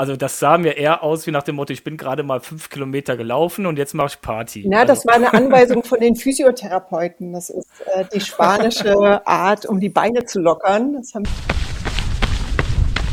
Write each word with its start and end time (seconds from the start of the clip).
Also 0.00 0.16
das 0.16 0.38
sah 0.38 0.56
mir 0.56 0.78
eher 0.78 1.02
aus 1.02 1.26
wie 1.26 1.30
nach 1.30 1.42
dem 1.42 1.56
Motto, 1.56 1.74
ich 1.74 1.84
bin 1.84 1.98
gerade 1.98 2.22
mal 2.22 2.40
fünf 2.40 2.70
Kilometer 2.70 3.18
gelaufen 3.18 3.66
und 3.66 3.76
jetzt 3.76 3.92
mache 3.92 4.06
ich 4.06 4.22
Party. 4.22 4.64
Na, 4.66 4.78
also. 4.78 4.94
das 4.94 5.06
war 5.06 5.16
eine 5.16 5.34
Anweisung 5.34 5.84
von 5.84 6.00
den 6.00 6.16
Physiotherapeuten. 6.16 7.34
Das 7.34 7.50
ist 7.50 7.68
äh, 7.94 8.06
die 8.10 8.22
spanische 8.22 9.26
Art, 9.26 9.66
um 9.66 9.78
die 9.78 9.90
Beine 9.90 10.24
zu 10.24 10.40
lockern. 10.40 11.02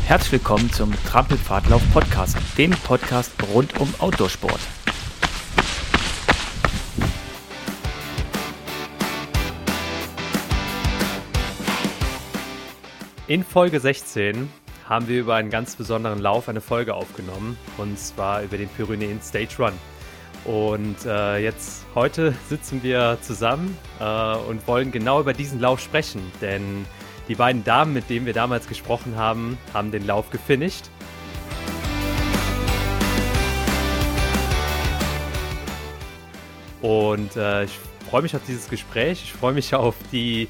Herzlich 0.06 0.32
willkommen 0.32 0.72
zum 0.72 0.94
Trampelpfadlauf 1.04 1.82
Podcast, 1.92 2.38
dem 2.56 2.70
Podcast 2.70 3.32
rund 3.52 3.78
um 3.78 3.92
Outdoorsport. 3.98 4.60
In 13.26 13.44
Folge 13.44 13.78
16 13.78 14.48
haben 14.88 15.06
wir 15.06 15.20
über 15.20 15.34
einen 15.34 15.50
ganz 15.50 15.76
besonderen 15.76 16.18
Lauf 16.18 16.48
eine 16.48 16.62
Folge 16.62 16.94
aufgenommen 16.94 17.58
und 17.76 17.98
zwar 17.98 18.42
über 18.42 18.56
den 18.56 18.68
Pyrenäen 18.70 19.20
Stage 19.20 19.54
Run. 19.58 19.72
Und 20.44 21.04
äh, 21.04 21.38
jetzt 21.38 21.84
heute 21.94 22.34
sitzen 22.48 22.82
wir 22.82 23.18
zusammen 23.20 23.76
äh, 24.00 24.36
und 24.48 24.66
wollen 24.66 24.90
genau 24.90 25.20
über 25.20 25.34
diesen 25.34 25.60
Lauf 25.60 25.80
sprechen, 25.80 26.22
denn 26.40 26.86
die 27.28 27.34
beiden 27.34 27.64
Damen, 27.64 27.92
mit 27.92 28.08
denen 28.08 28.24
wir 28.24 28.32
damals 28.32 28.66
gesprochen 28.66 29.16
haben, 29.16 29.58
haben 29.74 29.90
den 29.90 30.06
Lauf 30.06 30.30
gefinisht. 30.30 30.86
Und 36.80 37.36
äh, 37.36 37.64
ich 37.64 37.78
freue 38.08 38.22
mich 38.22 38.34
auf 38.34 38.42
dieses 38.46 38.70
Gespräch. 38.70 39.20
Ich 39.24 39.32
freue 39.34 39.52
mich 39.52 39.74
auf 39.74 39.96
die 40.12 40.48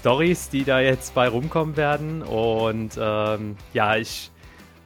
Stories, 0.00 0.48
die 0.48 0.64
da 0.64 0.80
jetzt 0.80 1.14
bei 1.14 1.28
rumkommen 1.28 1.76
werden. 1.76 2.22
Und 2.22 2.98
ähm, 2.98 3.58
ja, 3.74 3.96
ich 3.96 4.30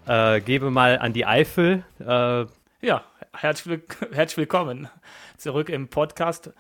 äh, 0.06 0.40
gebe 0.40 0.73
mal 0.73 0.98
an 0.98 1.12
die 1.12 1.24
Eifel. 1.24 1.84
Äh, 2.00 2.46
ja, 2.84 3.04
herzlich, 3.32 3.82
herzlich 4.12 4.38
willkommen 4.38 4.88
zurück 5.37 5.68
im 5.68 5.87
Podcast. 5.87 6.51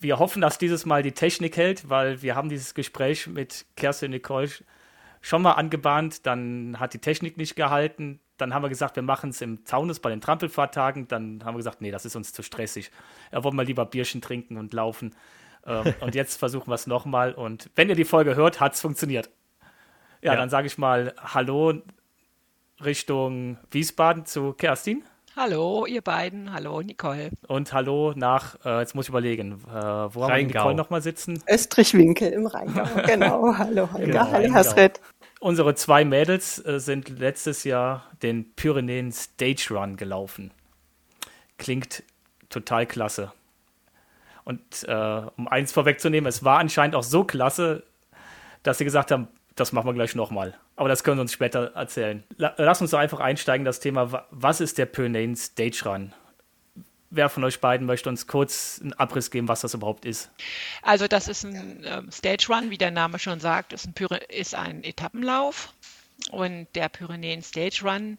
Wir 0.00 0.18
hoffen, 0.18 0.42
dass 0.42 0.58
dieses 0.58 0.84
Mal 0.86 1.04
die 1.04 1.12
Technik 1.12 1.56
hält, 1.56 1.88
weil 1.88 2.20
wir 2.20 2.34
haben 2.34 2.48
dieses 2.48 2.74
Gespräch 2.74 3.28
mit 3.28 3.64
Kerstin 3.76 4.10
Nicole 4.10 4.50
schon 5.20 5.42
mal 5.42 5.52
angebahnt. 5.52 6.26
Dann 6.26 6.80
hat 6.80 6.94
die 6.94 6.98
Technik 6.98 7.36
nicht 7.36 7.54
gehalten. 7.54 8.18
Dann 8.38 8.52
haben 8.52 8.62
wir 8.62 8.70
gesagt, 8.70 8.96
wir 8.96 9.04
machen 9.04 9.30
es 9.30 9.40
im 9.40 9.64
Taunus 9.64 10.00
bei 10.00 10.10
den 10.10 10.20
Trampelfahrtagen. 10.20 11.06
Dann 11.06 11.44
haben 11.44 11.54
wir 11.54 11.58
gesagt, 11.58 11.80
nee, 11.80 11.92
das 11.92 12.04
ist 12.04 12.16
uns 12.16 12.32
zu 12.32 12.42
stressig. 12.42 12.90
Da 13.30 13.44
wollen 13.44 13.54
wir 13.54 13.62
lieber 13.62 13.86
Bierchen 13.86 14.20
trinken 14.20 14.56
und 14.56 14.72
laufen. 14.72 15.14
Ähm, 15.66 15.94
und 16.00 16.14
jetzt 16.14 16.38
versuchen 16.38 16.70
wir 16.70 16.74
es 16.74 16.86
nochmal. 16.86 17.32
Und 17.32 17.70
wenn 17.74 17.88
ihr 17.88 17.94
die 17.94 18.04
Folge 18.04 18.36
hört, 18.36 18.60
hat 18.60 18.74
es 18.74 18.80
funktioniert. 18.80 19.30
Ja, 20.22 20.32
ja. 20.32 20.36
dann 20.36 20.48
sage 20.48 20.66
ich 20.66 20.78
mal 20.78 21.14
Hallo 21.18 21.74
Richtung 22.84 23.58
Wiesbaden 23.70 24.26
zu 24.26 24.52
Kerstin. 24.52 25.04
Hallo, 25.36 25.84
ihr 25.84 26.00
beiden. 26.00 26.52
Hallo, 26.52 26.80
Nicole. 26.80 27.30
Und 27.48 27.72
hallo 27.72 28.12
nach, 28.14 28.56
äh, 28.64 28.78
jetzt 28.78 28.94
muss 28.94 29.06
ich 29.06 29.08
überlegen, 29.08 29.60
äh, 29.68 29.72
wo 29.74 30.22
haben 30.22 30.36
wir 30.36 30.46
Nicole 30.46 30.76
nochmal 30.76 31.02
sitzen? 31.02 31.42
Österreich-Winkel 31.48 32.30
im 32.30 32.46
Rheingau. 32.46 32.84
genau, 33.06 33.52
hallo 33.58 33.92
Holger, 33.92 34.06
genau, 34.06 34.30
hallo 34.30 34.54
Hasret. 34.54 35.00
Unsere 35.40 35.74
zwei 35.74 36.04
Mädels 36.04 36.64
äh, 36.64 36.78
sind 36.78 37.18
letztes 37.18 37.64
Jahr 37.64 38.10
den 38.22 38.54
Pyrenäen 38.54 39.10
Stage 39.10 39.66
Run 39.70 39.96
gelaufen. 39.96 40.52
Klingt 41.58 42.04
total 42.48 42.86
klasse. 42.86 43.32
Und 44.44 44.84
äh, 44.86 45.22
um 45.36 45.48
eins 45.48 45.72
vorwegzunehmen, 45.72 46.28
es 46.28 46.44
war 46.44 46.58
anscheinend 46.58 46.94
auch 46.94 47.02
so 47.02 47.24
klasse, 47.24 47.82
dass 48.62 48.78
sie 48.78 48.84
gesagt 48.84 49.10
haben, 49.10 49.28
das 49.56 49.72
machen 49.72 49.86
wir 49.86 49.94
gleich 49.94 50.14
nochmal. 50.14 50.54
Aber 50.76 50.88
das 50.88 51.04
können 51.04 51.18
wir 51.18 51.22
uns 51.22 51.32
später 51.32 51.72
erzählen. 51.74 52.24
Lass 52.36 52.80
uns 52.80 52.90
doch 52.90 52.98
einfach 52.98 53.20
einsteigen, 53.20 53.62
in 53.62 53.66
das 53.66 53.80
Thema, 53.80 54.26
was 54.30 54.60
ist 54.60 54.78
der 54.78 54.86
Pyrenean 54.86 55.36
Stage 55.36 55.82
Run? 55.84 56.12
Wer 57.10 57.28
von 57.28 57.44
euch 57.44 57.60
beiden 57.60 57.86
möchte 57.86 58.08
uns 58.08 58.26
kurz 58.26 58.80
einen 58.82 58.92
Abriss 58.94 59.30
geben, 59.30 59.46
was 59.46 59.60
das 59.60 59.74
überhaupt 59.74 60.04
ist? 60.04 60.32
Also 60.82 61.06
das 61.06 61.28
ist 61.28 61.44
ein 61.44 61.84
ähm, 61.84 62.10
Stage 62.10 62.46
Run, 62.48 62.70
wie 62.70 62.78
der 62.78 62.90
Name 62.90 63.20
schon 63.20 63.38
sagt, 63.38 63.72
ist 63.72 63.86
ein, 63.86 63.92
Pyre 63.92 64.16
ist 64.16 64.56
ein 64.56 64.82
Etappenlauf. 64.82 65.72
Und 66.30 66.68
der 66.74 66.88
Pyrenäen 66.88 67.42
Stage 67.42 67.80
Run 67.82 68.18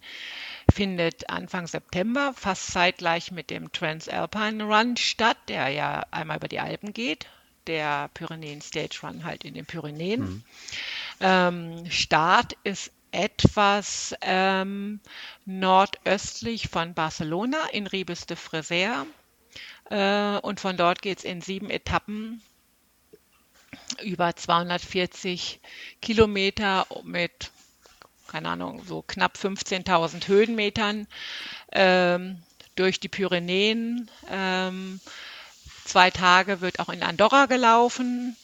findet 0.72 1.30
Anfang 1.30 1.68
September 1.68 2.34
fast 2.36 2.68
zeitgleich 2.68 3.32
mit 3.32 3.50
dem 3.50 3.72
Transalpine 3.72 4.64
Run 4.64 4.98
statt, 4.98 5.38
der 5.48 5.70
ja 5.70 6.06
einmal 6.12 6.38
über 6.38 6.48
die 6.48 6.60
Alpen 6.60 6.94
geht. 6.94 7.28
Der 7.68 8.10
Pyrenäen 8.14 8.62
Stage 8.62 9.00
Run 9.02 9.24
halt 9.24 9.44
in 9.44 9.54
den 9.54 9.66
Pyrenäen. 9.66 10.22
Mhm. 10.22 10.44
Ähm, 11.20 11.90
Start 11.90 12.58
ist 12.64 12.92
etwas 13.12 14.14
ähm, 14.22 15.00
nordöstlich 15.46 16.68
von 16.68 16.94
Barcelona 16.94 17.58
in 17.72 17.88
Ribes 17.88 18.26
de 18.26 18.36
Freser. 18.36 19.08
Äh, 19.90 20.38
und 20.40 20.60
von 20.60 20.78
dort 20.78 21.02
geht 21.02 21.20
es 21.20 21.24
in 21.24 21.42
sieben 21.42 21.70
Etappen 21.70 22.42
über 24.04 24.36
240 24.36 25.60
Kilometer 26.02 26.88
mit 27.04 27.52
keine 28.28 28.50
Ahnung, 28.50 28.84
so 28.86 29.02
knapp 29.02 29.38
15.000 29.38 30.28
Höhenmetern 30.28 31.08
ähm, 31.72 32.42
durch 32.76 33.00
die 33.00 33.10
Pyrenäen. 33.10 34.10
Ähm, 34.30 35.00
zwei 35.86 36.12
Tage 36.12 36.62
wird 36.62 36.80
auch 36.80 36.90
in 36.90 37.04
Andorra 37.04 37.46
gelaufen. 37.46 38.36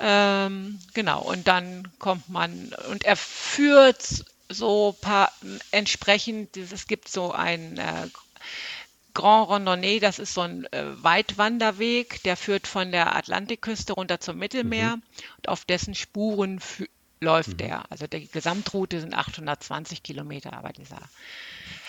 Ähm, 0.00 0.78
genau, 0.94 1.22
und 1.22 1.48
dann 1.48 1.88
kommt 1.98 2.28
man 2.28 2.72
und 2.90 3.04
er 3.04 3.16
führt 3.16 4.24
so 4.48 4.96
paar 5.00 5.32
entsprechend, 5.72 6.56
es 6.56 6.86
gibt 6.86 7.08
so 7.08 7.32
ein 7.32 7.78
äh, 7.78 8.08
Grand 9.14 9.50
Randonnée, 9.50 9.98
das 9.98 10.20
ist 10.20 10.34
so 10.34 10.42
ein 10.42 10.72
äh, 10.72 11.02
Weitwanderweg, 11.02 12.22
der 12.22 12.36
führt 12.36 12.68
von 12.68 12.92
der 12.92 13.16
Atlantikküste 13.16 13.94
runter 13.94 14.20
zum 14.20 14.38
Mittelmeer 14.38 14.96
mhm. 14.96 15.02
und 15.38 15.48
auf 15.48 15.64
dessen 15.64 15.96
Spuren 15.96 16.60
läuft 17.20 17.50
mhm. 17.50 17.56
der. 17.58 17.90
Also 17.90 18.06
die 18.06 18.28
Gesamtroute 18.28 19.00
sind 19.00 19.14
820 19.14 20.02
Kilometer, 20.02 20.52
aber 20.52 20.70
dieser 20.70 21.00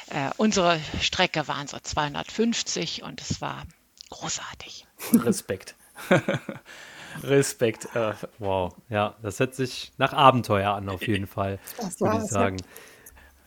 äh, 0.10 0.32
unsere 0.38 0.80
Strecke 1.02 1.48
waren 1.48 1.68
so 1.68 1.78
250 1.80 3.04
und 3.04 3.22
es 3.22 3.42
war 3.42 3.64
großartig. 4.10 4.88
Respekt. 5.14 5.76
Respekt. 7.24 7.88
Äh, 7.96 8.14
wow, 8.40 8.76
ja, 8.90 9.16
das 9.22 9.40
hört 9.40 9.56
sich 9.56 9.92
nach 9.98 10.14
Abenteuer 10.14 10.74
an, 10.74 10.90
auf 10.90 11.06
jeden 11.08 11.28
Fall, 11.28 11.60
würde 12.00 12.24
ich 12.24 12.30
sagen. 12.30 12.58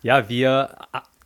Ja, 0.03 0.29
wir 0.29 0.77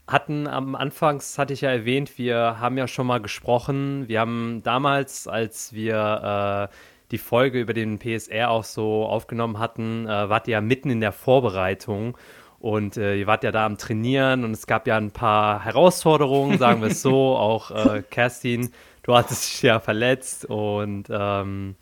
hatten 0.07 0.47
am 0.47 0.75
Anfangs, 0.75 1.39
hatte 1.39 1.53
ich 1.53 1.63
ja 1.63 1.71
erwähnt, 1.71 2.19
wir 2.19 2.61
haben 2.61 2.79
ja 2.79 2.87
schon 2.87 3.07
mal 3.07 3.21
gesprochen. 3.21 4.09
Wir 4.09 4.21
haben 4.21 4.63
damals, 4.63 5.27
als 5.27 5.73
wir 5.73 6.71
äh, 6.71 6.77
die 7.11 7.19
Folge 7.19 7.61
über 7.61 7.73
den 7.73 7.99
PSR 7.99 8.51
auch 8.51 8.65
so 8.65 9.05
aufgenommen 9.05 9.59
hatten, 9.59 10.07
äh, 10.07 10.29
wart 10.29 10.49
ihr 10.49 10.53
ja 10.53 10.61
mitten 10.61 10.91
in 10.91 11.01
der 11.01 11.13
Vorbereitung 11.13 12.17
und 12.59 12.97
äh, 12.97 13.17
ihr 13.17 13.27
wart 13.27 13.45
ja 13.45 13.53
da 13.53 13.67
am 13.67 13.79
Trainieren 13.79 14.45
und 14.45 14.53
es 14.53 14.67
gab 14.67 14.87
ja 14.87 14.97
ein 14.97 15.11
paar 15.11 15.65
Herausforderungen, 15.65 16.59
sagen 16.59 16.81
wir 16.81 16.89
es 16.89 17.03
so. 17.03 17.37
Auch 17.37 17.71
äh, 17.71 18.03
Kerstin, 18.03 18.73
du 19.03 19.15
hattest 19.15 19.53
dich 19.53 19.63
ja 19.63 19.81
verletzt 19.81 20.45
und 20.47 21.05
ähm, 21.11 21.77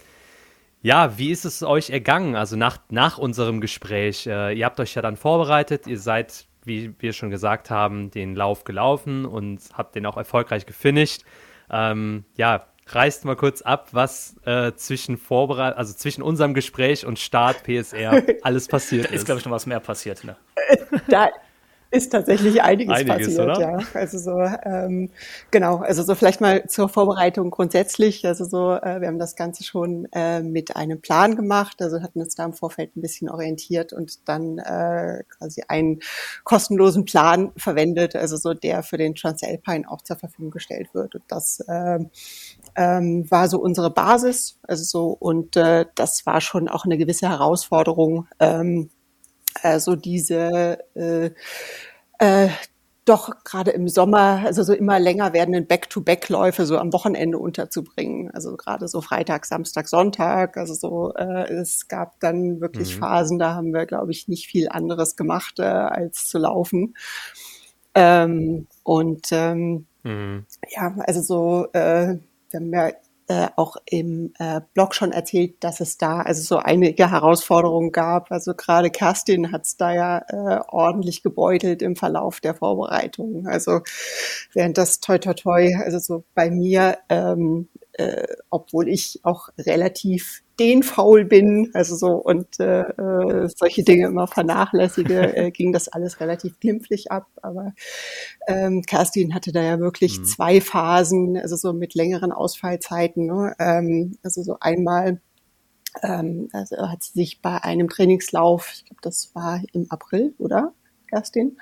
ja, 0.83 1.17
wie 1.17 1.31
ist 1.31 1.47
es 1.47 1.63
euch 1.63 1.89
ergangen? 1.89 2.37
Also 2.37 2.57
nach, 2.57 2.79
nach 2.91 3.17
unserem 3.17 3.63
Gespräch, 3.63 4.27
äh, 4.27 4.53
ihr 4.53 4.67
habt 4.67 4.79
euch 4.81 4.95
ja 4.95 5.01
dann 5.01 5.17
vorbereitet, 5.17 5.87
ihr 5.87 5.99
seid, 5.99 6.47
wie 6.65 6.95
wir 6.99 7.15
schon 7.15 7.31
gesagt 7.31 7.71
haben, 7.71 8.11
den 8.11 8.35
Lauf 8.35 8.65
gelaufen 8.65 9.25
und 9.25 9.61
habt 9.73 9.95
den 9.95 10.05
auch 10.05 10.19
erfolgreich 10.19 10.67
gefinisht. 10.67 11.23
Ähm, 11.71 12.27
ja, 12.37 12.67
reißt 12.89 13.25
mal 13.25 13.37
kurz 13.37 13.63
ab, 13.63 13.89
was 13.93 14.37
äh, 14.45 14.73
zwischen 14.75 15.17
Vorbereit 15.17 15.77
also 15.77 15.95
zwischen 15.95 16.23
unserem 16.23 16.55
Gespräch 16.55 17.07
und 17.07 17.19
Start 17.19 17.63
PSR 17.65 18.23
alles 18.43 18.69
passiert 18.69 19.07
ist. 19.07 19.11
Da 19.11 19.17
ist, 19.17 19.25
glaube 19.25 19.39
ich, 19.41 19.45
noch 19.47 19.53
was 19.53 19.67
mehr 19.67 19.81
passiert. 19.81 20.25
Ne? 20.25 20.37
Da 21.09 21.31
ist 21.95 22.11
tatsächlich 22.11 22.63
einiges, 22.63 22.95
einiges 22.95 23.37
passiert, 23.37 23.41
oder? 23.41 23.61
ja. 23.61 23.79
Also 23.95 24.19
so, 24.19 24.41
ähm, 24.65 25.11
genau, 25.51 25.77
also 25.79 26.03
so 26.03 26.15
vielleicht 26.15 26.41
mal 26.41 26.67
zur 26.67 26.89
Vorbereitung 26.89 27.51
grundsätzlich. 27.51 28.27
Also 28.27 28.45
so, 28.45 28.73
äh, 28.73 29.01
wir 29.01 29.09
haben 29.09 29.19
das 29.19 29.37
Ganze 29.37 29.65
schon 29.65 30.09
äh, 30.13 30.43
mit 30.43 30.77
einem 30.77 31.01
Plan 31.01 31.37
gemacht, 31.37 31.81
also 31.81 32.03
hatten 32.03 32.21
uns 32.21 32.35
da 32.35 32.45
im 32.45 32.53
Vorfeld 32.53 32.97
ein 32.97 33.01
bisschen 33.01 33.29
orientiert 33.31 33.93
und 33.93 34.29
dann 34.29 34.59
äh, 34.59 35.23
quasi 35.39 35.63
einen 35.69 36.01
kostenlosen 36.43 37.05
Plan 37.05 37.53
verwendet, 37.57 38.17
also 38.17 38.37
so 38.37 38.55
der 38.55 38.83
für 38.83 38.99
den 38.99 39.15
Transalpine 39.15 39.91
auch 39.91 40.03
zur 40.03 40.17
Verfügung 40.17 40.51
gestellt 40.51 40.89
wird. 40.95 41.15
Und 41.15 41.25
das 41.29 41.61
äh, 41.69 42.01
ähm, 42.77 43.31
war 43.31 43.49
so 43.49 43.61
unsere 43.61 43.91
Basis. 43.91 44.59
Also 44.63 44.85
so, 44.85 45.17
und 45.19 45.57
äh, 45.57 45.87
das 45.95 46.27
war 46.27 46.41
schon 46.41 46.69
auch 46.69 46.85
eine 46.85 46.99
gewisse 46.99 47.29
Herausforderung, 47.29 48.27
ähm, 48.41 48.91
also 49.63 49.97
diese 49.97 50.79
äh, 50.95 51.31
äh, 52.19 52.49
doch 53.05 53.45
gerade 53.45 53.71
im 53.73 53.87
Sommer, 53.89 54.43
also 54.45 54.63
so 54.63 54.73
immer 54.73 54.99
länger 54.99 55.35
werdenden 55.35 55.67
Back-to-Back-Läufe 55.67 56.65
so 56.65 56.79
am 56.79 56.93
Wochenende 56.93 57.39
unterzubringen. 57.39 58.31
Also 58.31 58.57
gerade 58.57 58.89
so 58.89 59.03
Freitag, 59.03 59.45
Samstag, 59.45 59.89
Sonntag. 59.89 60.57
Also 60.57 60.73
so, 60.73 61.13
äh, 61.15 61.53
es 61.53 61.89
gab 61.89 62.19
dann 62.21 62.61
wirklich 62.61 62.97
mhm. 62.97 63.01
Phasen, 63.01 63.39
da 63.39 63.55
haben 63.55 63.75
wir, 63.75 63.85
glaube 63.85 64.13
ich, 64.13 64.29
nicht 64.29 64.47
viel 64.47 64.69
anderes 64.71 65.17
gemacht, 65.17 65.59
äh, 65.59 65.65
als 65.65 66.27
zu 66.29 66.39
laufen. 66.39 66.95
Ähm, 67.95 68.69
und 68.83 69.27
ähm, 69.33 69.87
mhm. 70.03 70.47
ja, 70.75 70.95
also 71.01 71.21
so, 71.21 71.67
äh, 71.75 72.17
wir 72.51 72.61
haben 72.61 72.73
ja 72.73 72.91
äh, 73.29 73.49
auch 73.57 73.77
im 73.87 74.33
äh, 74.39 74.61
Blog 74.75 74.95
schon 74.95 75.13
erzählt, 75.13 75.63
dass 75.65 75.81
es 75.81 75.99
da 75.99 76.21
also 76.21 76.43
so 76.43 76.57
einige 76.59 77.11
Herausforderungen 77.11 77.93
gab. 77.93 78.31
Also 78.31 78.55
gerade 78.55 78.91
Kerstin 78.91 79.53
hat 79.53 79.63
es 79.63 79.77
da 79.77 79.93
ja 79.93 80.19
äh, 80.29 80.61
ordentlich 80.69 81.23
gebeutelt 81.23 81.83
im 81.83 81.97
Verlauf 81.97 82.41
der 82.41 82.55
Vorbereitung. 82.55 83.47
Also 83.47 83.81
während 84.53 84.79
das 84.79 85.01
toi 85.01 85.19
toi 85.19 85.35
toi, 85.35 85.75
also 85.83 85.99
so 85.99 86.25
bei 86.35 86.51
mir, 86.51 86.99
ähm, 87.09 87.69
äh, 87.95 88.27
obwohl 88.51 88.89
ich 88.89 89.21
auch 89.23 89.49
relativ 89.59 90.43
den 90.59 90.83
faul 90.83 91.25
bin, 91.25 91.71
also 91.75 91.97
so 91.97 92.13
und 92.13 92.61
äh, 92.61 92.83
äh, 92.83 93.49
solche 93.49 93.83
Dinge 93.83 94.07
immer 94.07 94.27
vernachlässige, 94.27 95.21
äh, 95.37 95.51
ging 95.51 95.73
das 95.73 95.89
alles 95.89 96.21
relativ 96.21 96.61
glimpflich 96.61 97.11
ab. 97.11 97.27
Aber 97.43 97.73
ähm, 98.47 98.83
Kerstin 98.83 99.35
hatte 99.35 99.53
da 99.53 99.63
ja 99.63 99.81
wirklich 99.81 100.21
mhm. 100.21 100.25
zwei 100.25 100.61
Phasen, 100.61 101.37
also 101.37 101.57
so 101.57 101.73
mit 101.73 101.95
längeren 101.95 102.33
Ausfallzeiten. 102.33 103.27
Ne? 103.27 103.55
Ähm, 103.59 104.17
also 104.23 104.43
so 104.43 104.57
einmal 104.61 105.21
ähm, 106.03 106.49
also 106.53 106.77
hat 106.89 107.03
sie 107.03 107.13
sich 107.13 107.41
bei 107.41 107.63
einem 107.63 107.89
Trainingslauf, 107.89 108.73
ich 108.75 108.85
glaube, 108.85 109.01
das 109.03 109.35
war 109.35 109.61
im 109.73 109.87
April, 109.91 110.35
oder 110.39 110.75
Kerstin? 111.09 111.59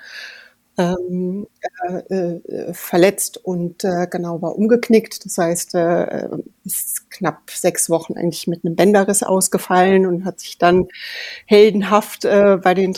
Ähm, 0.77 1.47
äh, 1.87 2.15
äh, 2.15 2.73
verletzt 2.73 3.37
und 3.37 3.83
äh, 3.83 4.07
genau 4.09 4.41
war 4.41 4.55
umgeknickt. 4.55 5.25
Das 5.25 5.37
heißt, 5.37 5.75
äh, 5.75 6.29
ist 6.65 7.09
knapp 7.11 7.49
sechs 7.51 7.89
Wochen 7.89 8.17
eigentlich 8.17 8.47
mit 8.47 8.65
einem 8.65 8.75
Bänderriss 8.75 9.23
ausgefallen 9.23 10.05
und 10.05 10.25
hat 10.25 10.39
sich 10.39 10.57
dann 10.57 10.87
heldenhaft 11.45 12.25
äh, 12.25 12.57
bei 12.61 12.73
den 12.73 12.93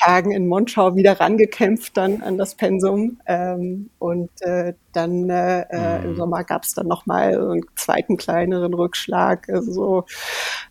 Tagen 0.00 0.30
in 0.30 0.46
Monschau 0.46 0.94
wieder 0.96 1.20
rangekämpft 1.20 1.96
dann 1.96 2.22
an 2.22 2.38
das 2.38 2.54
Pensum. 2.54 3.20
Ähm, 3.26 3.90
und 3.98 4.30
äh, 4.40 4.74
dann 4.92 5.28
äh, 5.28 5.98
mhm. 6.00 6.04
im 6.04 6.16
Sommer 6.16 6.44
gab 6.44 6.62
es 6.62 6.74
dann 6.74 6.86
nochmal 6.86 7.34
so 7.34 7.50
einen 7.50 7.64
zweiten 7.74 8.16
kleineren 8.16 8.74
Rückschlag. 8.74 9.48
Also 9.48 9.72
so, 9.72 10.04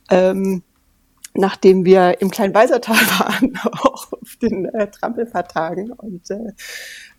ähm, 0.10 0.64
nachdem 1.34 1.86
wir 1.86 2.22
im 2.22 2.30
kleinen 2.32 2.54
Weisertal 2.54 2.96
waren, 3.20 3.58
auch 3.84 4.12
auf 4.12 4.36
den 4.42 4.66
äh, 4.66 4.90
Trampelfahrtagen 4.90 5.92
und 5.92 6.30
äh, 6.30 6.54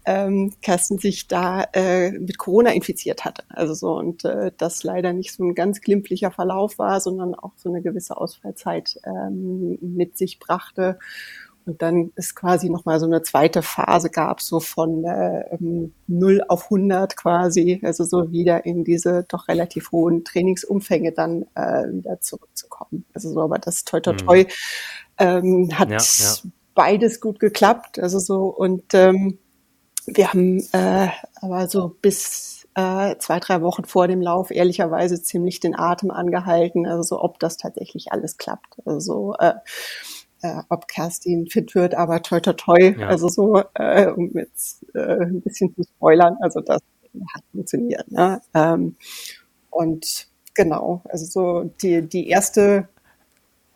ähm, 0.04 0.52
Kerstin 0.62 0.98
sich 0.98 1.28
da 1.28 1.64
äh, 1.72 2.10
mit 2.12 2.38
Corona 2.38 2.70
infiziert 2.70 3.24
hatte. 3.24 3.44
Also 3.48 3.74
so 3.74 3.96
und 3.96 4.24
äh, 4.24 4.50
das 4.56 4.82
leider 4.82 5.12
nicht 5.12 5.32
so 5.32 5.44
ein 5.44 5.54
ganz 5.54 5.80
glimpflicher 5.80 6.30
Verlauf 6.30 6.78
war, 6.78 7.00
sondern 7.00 7.34
auch 7.34 7.52
so 7.56 7.68
eine 7.68 7.82
gewisse 7.82 8.16
Ausfallzeit 8.16 8.98
ähm, 9.04 9.78
mit 9.80 10.18
sich 10.18 10.38
brachte. 10.38 10.98
Und 11.64 11.82
dann 11.82 12.12
ist 12.16 12.34
quasi 12.34 12.68
nochmal 12.68 12.98
so 12.98 13.06
eine 13.06 13.22
zweite 13.22 13.62
Phase 13.62 14.10
gab, 14.10 14.40
so 14.40 14.60
von 14.60 15.04
äh, 15.04 15.56
0 16.06 16.34
ähm, 16.34 16.42
auf 16.48 16.64
100 16.64 17.16
quasi, 17.16 17.80
also 17.84 18.04
so 18.04 18.32
wieder 18.32 18.64
in 18.66 18.84
diese 18.84 19.24
doch 19.28 19.48
relativ 19.48 19.92
hohen 19.92 20.24
Trainingsumfänge 20.24 21.12
dann 21.12 21.42
äh, 21.54 21.84
wieder 21.92 22.20
zurückzukommen. 22.20 23.04
Also 23.14 23.32
so, 23.32 23.40
aber 23.42 23.58
das 23.58 23.84
toi 23.84 24.00
toi 24.00 24.14
toi 24.14 24.44
mhm. 24.44 24.48
ähm, 25.18 25.78
hat 25.78 25.90
ja, 25.90 25.98
ja. 25.98 26.50
beides 26.74 27.20
gut 27.20 27.38
geklappt. 27.38 27.98
Also 27.98 28.18
so 28.18 28.46
und 28.46 28.94
ähm, 28.94 29.38
wir 30.06 30.28
haben 30.32 30.58
äh, 30.72 31.08
aber 31.40 31.68
so 31.68 31.96
bis 32.00 32.66
äh, 32.74 33.16
zwei, 33.18 33.38
drei 33.38 33.60
Wochen 33.62 33.84
vor 33.84 34.08
dem 34.08 34.20
Lauf 34.20 34.50
ehrlicherweise 34.50 35.22
ziemlich 35.22 35.60
den 35.60 35.78
Atem 35.78 36.10
angehalten, 36.10 36.86
also 36.86 37.02
so, 37.02 37.22
ob 37.22 37.38
das 37.38 37.56
tatsächlich 37.56 38.12
alles 38.12 38.38
klappt. 38.38 38.76
Also 38.84 39.00
so, 39.00 39.34
äh, 39.38 39.54
äh, 40.42 40.62
ob 40.68 40.88
Kerstin 40.88 41.46
fit 41.46 41.74
wird, 41.74 41.94
aber 41.94 42.22
toi 42.22 42.40
toi 42.40 42.52
toi, 42.52 42.94
ja. 42.98 43.08
also 43.08 43.28
so, 43.28 43.62
äh, 43.74 44.08
um 44.08 44.30
jetzt 44.34 44.84
äh, 44.94 45.24
ein 45.24 45.40
bisschen 45.40 45.74
zu 45.74 45.84
spoilern, 45.84 46.36
also 46.40 46.60
das 46.60 46.80
hat 47.34 47.44
funktioniert. 47.52 48.10
Ne? 48.10 48.40
Ähm, 48.54 48.96
und 49.70 50.26
genau, 50.54 51.02
also 51.08 51.24
so 51.24 51.70
die, 51.82 52.02
die 52.02 52.28
erste 52.28 52.88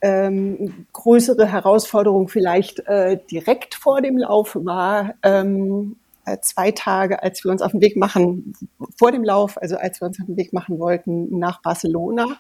ähm, 0.03 0.87
größere 0.93 1.47
Herausforderung 1.47 2.29
vielleicht 2.29 2.81
äh, 2.87 3.19
direkt 3.31 3.75
vor 3.75 4.03
dem 4.03 4.19
Lauf 4.19 4.57
war, 4.61 5.15
ähm, 5.23 5.97
äh, 5.97 6.06
zwei 6.41 6.71
Tage, 6.73 7.23
als 7.23 7.45
wir 7.45 7.51
uns 7.51 7.63
auf 7.63 7.73
den 7.73 7.81
Weg 7.81 7.97
machen, 7.97 8.53
vor 8.99 9.13
dem 9.13 9.25
Lauf, 9.25 9.61
also 9.61 9.77
als 9.77 10.01
wir 10.01 10.09
uns 10.09 10.21
auf 10.21 10.27
den 10.27 10.37
Weg 10.37 10.53
machen 10.53 10.79
wollten 10.79 11.39
nach 11.39 11.63
Barcelona, 11.63 12.39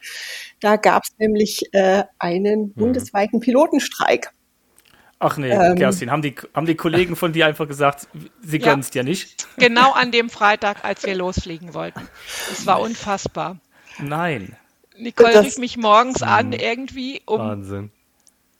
da 0.60 0.76
gab 0.76 1.04
es 1.04 1.10
nämlich 1.18 1.62
äh, 1.72 2.04
einen 2.18 2.60
mhm. 2.60 2.74
bundesweiten 2.74 3.40
Pilotenstreik. 3.40 4.32
Ach 5.18 5.38
nee, 5.38 5.50
ähm, 5.50 5.76
Kerstin, 5.76 6.10
haben 6.10 6.20
die, 6.20 6.34
haben 6.52 6.66
die 6.66 6.74
Kollegen 6.74 7.16
von 7.16 7.32
dir 7.32 7.46
einfach 7.46 7.66
gesagt, 7.66 8.06
sie 8.42 8.58
ja, 8.58 8.76
es 8.78 8.90
dir 8.90 9.02
nicht? 9.02 9.46
Genau 9.56 9.92
an 9.92 10.12
dem 10.12 10.28
Freitag, 10.28 10.84
als 10.84 11.04
wir 11.04 11.14
losfliegen 11.14 11.72
wollten. 11.72 12.06
Es 12.52 12.66
war 12.66 12.80
unfassbar. 12.80 13.58
Nein. 13.98 14.56
Nicole 14.98 15.32
das, 15.32 15.46
rief 15.46 15.58
mich 15.58 15.76
morgens 15.78 16.22
an, 16.22 16.52
irgendwie 16.52 17.22
um. 17.24 17.38
Wahnsinn. 17.38 17.90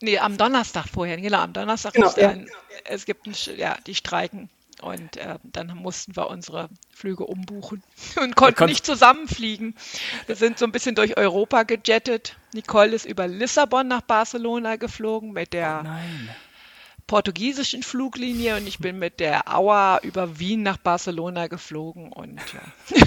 Nee, 0.03 0.19
am 0.19 0.37
Donnerstag 0.37 0.87
vorher, 0.89 1.17
genau, 1.17 1.39
am 1.39 1.53
Donnerstag 1.53 1.95
genau, 1.95 2.13
ja. 2.17 2.31
ein, 2.31 2.49
es 2.85 3.07
gibt 3.07 3.27
ein, 3.27 3.35
ja, 3.57 3.77
die 3.87 3.95
streiken. 3.95 4.51
Und 4.83 5.17
äh, 5.17 5.39
dann 5.43 5.69
mussten 5.75 6.17
wir 6.17 6.29
unsere 6.29 6.69
Flüge 6.93 7.25
umbuchen 7.25 7.83
und 8.23 8.37
konnten 8.37 8.67
nicht 8.67 8.85
zusammenfliegen. 8.85 9.75
Wir 10.27 10.37
sind 10.37 10.59
so 10.59 10.67
ein 10.67 10.73
bisschen 10.73 10.95
durch 10.95 11.17
Europa 11.17 11.63
gejettet. 11.63 12.37
Nicole 12.53 12.95
ist 12.95 13.07
über 13.07 13.27
Lissabon 13.27 13.89
nach 13.89 14.03
Barcelona 14.03 14.77
geflogen 14.77 15.33
mit 15.33 15.53
der 15.53 15.85
oh 15.87 16.33
portugiesischen 17.07 17.83
Fluglinie 17.83 18.57
und 18.57 18.67
ich 18.67 18.79
bin 18.79 18.99
mit 18.99 19.21
der 19.21 19.55
Auer 19.55 20.01
über 20.03 20.39
Wien 20.39 20.63
nach 20.63 20.77
Barcelona 20.77 21.47
geflogen 21.47 22.13
und 22.13 22.41
ja. 22.89 23.05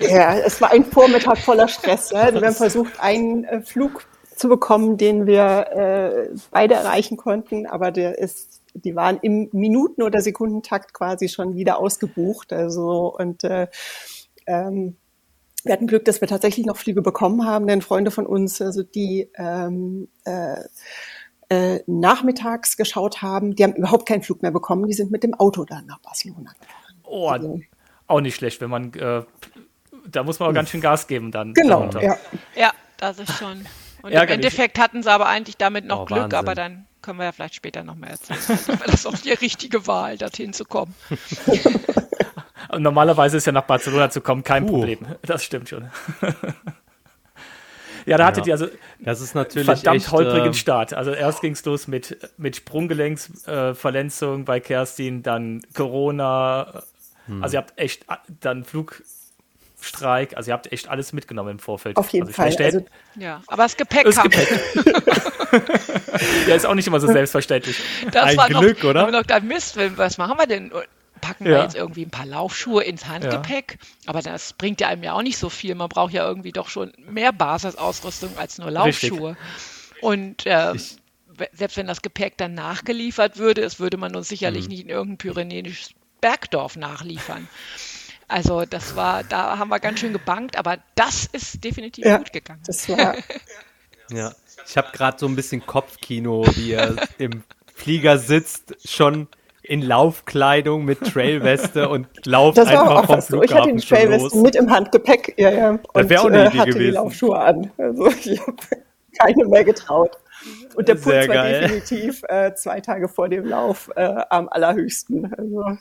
ja 0.08 0.38
es 0.38 0.60
war 0.60 0.72
ein 0.72 0.84
Vormittag 0.84 1.38
voller 1.38 1.68
Stress. 1.68 2.10
Ja. 2.10 2.32
Wir 2.34 2.46
haben 2.46 2.54
versucht, 2.54 2.98
einen 3.00 3.44
äh, 3.44 3.62
Flug 3.62 4.06
zu 4.34 4.48
bekommen, 4.48 4.96
den 4.98 5.26
wir 5.26 6.30
äh, 6.32 6.36
beide 6.50 6.74
erreichen 6.74 7.16
konnten, 7.16 7.66
aber 7.66 7.90
der 7.90 8.18
ist 8.18 8.57
die 8.74 8.94
waren 8.96 9.18
im 9.22 9.48
Minuten- 9.52 10.02
oder 10.02 10.20
Sekundentakt 10.20 10.92
quasi 10.94 11.28
schon 11.28 11.54
wieder 11.54 11.78
ausgebucht. 11.78 12.52
Also 12.52 13.14
und 13.16 13.44
äh, 13.44 13.68
ähm, 14.46 14.96
wir 15.64 15.72
hatten 15.72 15.86
Glück, 15.86 16.04
dass 16.04 16.20
wir 16.20 16.28
tatsächlich 16.28 16.66
noch 16.66 16.76
Flüge 16.76 17.02
bekommen 17.02 17.44
haben, 17.44 17.66
denn 17.66 17.82
Freunde 17.82 18.10
von 18.10 18.26
uns, 18.26 18.60
also 18.62 18.82
die 18.82 19.28
ähm, 19.36 20.08
äh, 20.24 20.60
äh, 21.48 21.80
nachmittags 21.86 22.76
geschaut 22.76 23.22
haben, 23.22 23.54
die 23.54 23.64
haben 23.64 23.74
überhaupt 23.74 24.06
keinen 24.06 24.22
Flug 24.22 24.42
mehr 24.42 24.50
bekommen, 24.50 24.86
die 24.86 24.94
sind 24.94 25.10
mit 25.10 25.22
dem 25.22 25.34
Auto 25.34 25.64
dann 25.64 25.86
nach 25.86 25.98
Barcelona 26.00 26.52
gefahren. 26.60 27.02
Oh, 27.04 27.28
also, 27.28 27.60
auch 28.06 28.20
nicht 28.20 28.36
schlecht, 28.36 28.60
wenn 28.60 28.70
man, 28.70 28.92
äh, 28.94 29.22
da 30.10 30.22
muss 30.22 30.38
man 30.38 30.50
auch 30.50 30.54
ganz 30.54 30.70
schön 30.70 30.80
Gas 30.80 31.06
geben 31.06 31.30
dann. 31.30 31.54
Genau, 31.54 31.88
ja. 32.00 32.16
ja, 32.56 32.72
das 32.98 33.18
ist 33.18 33.32
schon. 33.32 33.66
Und 34.02 34.12
Ärgerlich. 34.12 34.28
im 34.28 34.34
Endeffekt 34.34 34.78
hatten 34.78 35.02
sie 35.02 35.10
aber 35.10 35.26
eigentlich 35.26 35.56
damit 35.56 35.84
noch 35.84 36.02
oh, 36.02 36.04
Glück, 36.04 36.20
Wahnsinn. 36.20 36.38
aber 36.38 36.54
dann 36.54 36.87
können 37.08 37.20
wir 37.20 37.24
ja 37.24 37.32
vielleicht 37.32 37.54
später 37.54 37.82
noch 37.84 37.94
mal 37.94 38.08
erzählen. 38.08 38.38
das 38.84 38.94
ist 38.94 39.06
auch 39.06 39.16
die 39.16 39.32
richtige 39.32 39.86
Wahl, 39.86 40.18
dorthin 40.18 40.52
zu 40.52 40.66
kommen. 40.66 40.94
Und 42.68 42.82
normalerweise 42.82 43.38
ist 43.38 43.46
ja 43.46 43.52
nach 43.52 43.64
Barcelona 43.64 44.10
zu 44.10 44.20
kommen 44.20 44.44
kein 44.44 44.64
uh. 44.64 44.66
Problem. 44.66 44.98
Das 45.22 45.42
stimmt 45.42 45.70
schon. 45.70 45.88
ja, 48.04 48.18
da 48.18 48.26
hattet 48.26 48.46
ja. 48.46 48.50
ihr 48.50 48.60
also 48.60 48.68
das 48.98 49.22
ist 49.22 49.34
natürlich 49.34 49.64
verdammt 49.64 49.96
echt, 49.96 50.12
holprigen 50.12 50.50
äh, 50.50 50.54
Start. 50.54 50.92
Also 50.92 51.12
erst 51.12 51.40
ging 51.40 51.54
es 51.54 51.64
los 51.64 51.88
mit, 51.88 52.18
mit 52.36 52.56
Sprunggelenksverletzung 52.56 54.40
äh, 54.42 54.44
bei 54.44 54.60
Kerstin, 54.60 55.22
dann 55.22 55.62
Corona. 55.72 56.82
Hm. 57.24 57.42
Also 57.42 57.56
ihr 57.56 57.60
habt 57.60 57.78
echt 57.78 58.04
dann 58.40 58.64
Flug 58.64 59.02
Streik. 59.80 60.36
Also 60.36 60.50
ihr 60.50 60.54
habt 60.54 60.72
echt 60.72 60.88
alles 60.88 61.12
mitgenommen 61.12 61.50
im 61.50 61.58
Vorfeld. 61.58 61.96
Auf 61.96 62.10
jeden 62.10 62.26
also 62.26 62.34
Fall. 62.34 62.54
Also, 62.58 62.84
ja, 63.16 63.42
aber 63.46 63.62
das 63.64 63.76
Gepäck 63.76 64.04
das 64.04 64.16
kam. 64.16 64.30
Gepäck. 64.30 64.48
ja, 66.48 66.54
ist 66.54 66.66
auch 66.66 66.74
nicht 66.74 66.86
immer 66.86 67.00
so 67.00 67.06
selbstverständlich. 67.06 67.80
Das 68.10 68.24
ein 68.24 68.36
war 68.36 68.48
Glück, 68.48 68.82
noch, 68.82 68.90
oder? 68.90 69.00
Haben 69.00 69.12
wir 69.12 69.18
noch 69.18 69.26
gedacht, 69.26 69.44
Mist, 69.44 69.78
was 69.96 70.18
machen 70.18 70.38
wir 70.38 70.46
denn? 70.46 70.72
Packen 71.20 71.46
ja. 71.46 71.50
wir 71.50 71.62
jetzt 71.62 71.74
irgendwie 71.74 72.02
ein 72.02 72.10
paar 72.10 72.26
Laufschuhe 72.26 72.82
ins 72.84 73.06
Handgepäck? 73.06 73.78
Ja. 73.80 74.10
Aber 74.10 74.22
das 74.22 74.52
bringt 74.52 74.80
ja 74.80 74.88
einem 74.88 75.02
ja 75.02 75.14
auch 75.14 75.22
nicht 75.22 75.38
so 75.38 75.48
viel. 75.48 75.74
Man 75.74 75.88
braucht 75.88 76.12
ja 76.12 76.26
irgendwie 76.26 76.52
doch 76.52 76.68
schon 76.68 76.92
mehr 76.96 77.32
Basisausrüstung 77.32 78.36
als 78.36 78.58
nur 78.58 78.70
Laufschuhe. 78.70 79.30
Richtig. 79.30 80.02
Und 80.02 80.46
äh, 80.46 80.74
selbst 81.52 81.76
wenn 81.76 81.86
das 81.86 82.02
Gepäck 82.02 82.36
dann 82.36 82.54
nachgeliefert 82.54 83.36
würde, 83.38 83.62
es 83.62 83.80
würde 83.80 83.96
man 83.96 84.14
uns 84.14 84.28
sicherlich 84.28 84.64
hm. 84.64 84.70
nicht 84.70 84.82
in 84.82 84.88
irgendein 84.88 85.18
pyrenäisches 85.18 85.90
Bergdorf 86.20 86.76
nachliefern. 86.76 87.48
Also 88.28 88.64
das 88.66 88.94
war, 88.94 89.24
da 89.24 89.58
haben 89.58 89.70
wir 89.70 89.80
ganz 89.80 90.00
schön 90.00 90.12
gebankt, 90.12 90.58
aber 90.58 90.78
das 90.94 91.26
ist 91.32 91.64
definitiv 91.64 92.04
ja, 92.04 92.18
gut 92.18 92.32
gegangen. 92.32 92.60
Das 92.66 92.88
war. 92.88 93.14
ja, 94.10 94.32
ich 94.66 94.76
habe 94.76 94.88
gerade 94.92 95.18
so 95.18 95.26
ein 95.26 95.34
bisschen 95.34 95.64
Kopfkino, 95.64 96.44
wie 96.54 96.72
er 96.72 96.96
im 97.18 97.42
Flieger 97.74 98.18
sitzt, 98.18 98.76
schon 98.86 99.28
in 99.62 99.82
Laufkleidung 99.82 100.84
mit 100.84 101.00
Trailweste 101.00 101.88
und 101.88 102.06
lauft 102.24 102.58
das 102.58 102.68
einfach 102.68 103.04
vom 103.04 103.22
Flughafen 103.22 103.28
so. 103.28 103.42
Ich 103.42 103.54
hatte 103.54 103.74
die 103.74 103.86
Trailweste 103.86 104.38
mit 104.38 104.56
im 104.56 104.70
Handgepäck, 104.70 105.34
ja, 105.36 105.50
ja. 105.50 105.70
Und 105.70 105.82
das 105.94 106.08
wäre 106.08 106.22
auch 106.22 106.26
eine 106.26 106.44
äh, 106.44 106.48
Idee 106.48 106.58
hatte 106.58 106.70
gewesen. 106.70 106.86
die 106.86 106.90
Laufschuhe 106.90 107.38
an. 107.38 107.70
Also 107.76 108.08
ich 108.24 108.40
habe 108.40 108.56
keine 109.18 109.44
mehr 109.46 109.64
getraut. 109.64 110.16
Und 110.74 110.88
der 110.88 110.94
Puls 110.94 111.28
war 111.28 111.48
definitiv 111.48 112.22
äh, 112.28 112.54
zwei 112.54 112.80
Tage 112.80 113.08
vor 113.08 113.28
dem 113.28 113.46
Lauf 113.46 113.90
äh, 113.96 114.22
am 114.30 114.48
allerhöchsten. 114.48 115.32
Also 115.34 115.76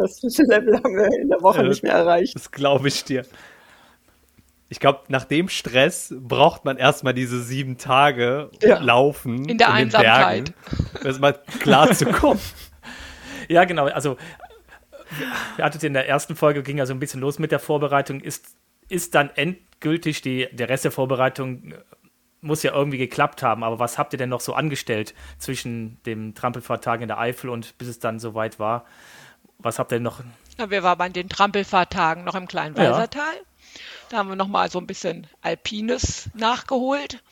Das 0.00 0.38
Level 0.38 0.76
haben 0.76 0.96
wir 0.96 1.20
in 1.20 1.28
der 1.28 1.42
Woche 1.42 1.60
äh, 1.60 1.68
nicht 1.68 1.82
mehr 1.82 1.92
erreicht. 1.92 2.34
Das 2.34 2.50
glaube 2.50 2.88
ich 2.88 3.04
dir. 3.04 3.24
Ich 4.70 4.80
glaube, 4.80 5.00
nach 5.08 5.24
dem 5.24 5.48
Stress 5.48 6.14
braucht 6.16 6.64
man 6.64 6.76
erstmal 6.76 7.12
diese 7.12 7.42
sieben 7.42 7.76
Tage 7.76 8.50
ja. 8.62 8.78
laufen 8.78 9.48
in 9.48 9.58
der 9.58 9.66
in 9.68 9.72
Einsamkeit. 9.74 10.54
um 11.00 11.06
erstmal 11.06 11.34
klar 11.60 11.92
zu 11.92 12.06
kommen. 12.06 12.40
ja, 13.48 13.64
genau. 13.64 13.86
Also 13.86 14.16
wir 15.56 15.64
hatten 15.64 15.84
in 15.84 15.92
der 15.92 16.08
ersten 16.08 16.36
Folge 16.36 16.62
ging 16.62 16.78
ja 16.78 16.86
so 16.86 16.94
ein 16.94 17.00
bisschen 17.00 17.20
los 17.20 17.38
mit 17.38 17.52
der 17.52 17.58
Vorbereitung. 17.58 18.20
Ist, 18.20 18.56
ist 18.88 19.14
dann 19.14 19.30
endgültig 19.34 20.22
die, 20.22 20.48
der 20.52 20.68
Rest 20.68 20.84
der 20.84 20.92
Vorbereitung 20.92 21.74
muss 22.42 22.62
ja 22.62 22.72
irgendwie 22.72 22.96
geklappt 22.96 23.42
haben, 23.42 23.62
aber 23.62 23.78
was 23.78 23.98
habt 23.98 24.14
ihr 24.14 24.18
denn 24.18 24.30
noch 24.30 24.40
so 24.40 24.54
angestellt 24.54 25.14
zwischen 25.38 26.02
dem 26.06 26.34
Trampelfahrtag 26.34 27.02
in 27.02 27.08
der 27.08 27.18
Eifel 27.18 27.50
und 27.50 27.76
bis 27.76 27.88
es 27.88 27.98
dann 27.98 28.18
soweit 28.18 28.58
war? 28.58 28.86
Was 29.62 29.78
habt 29.78 29.92
ihr 29.92 29.96
denn 29.96 30.02
noch? 30.04 30.20
Ja, 30.58 30.70
wir 30.70 30.82
waren 30.82 30.98
bei 30.98 31.08
den 31.08 31.28
Trampelfahrtagen 31.28 32.24
noch 32.24 32.34
im 32.34 32.48
kleinen 32.48 32.76
Walsertal. 32.76 33.34
Ja. 33.34 33.80
Da 34.10 34.16
haben 34.18 34.28
wir 34.28 34.36
noch 34.36 34.48
mal 34.48 34.70
so 34.70 34.78
ein 34.78 34.86
bisschen 34.86 35.26
Alpines 35.42 36.28
nachgeholt. 36.34 37.22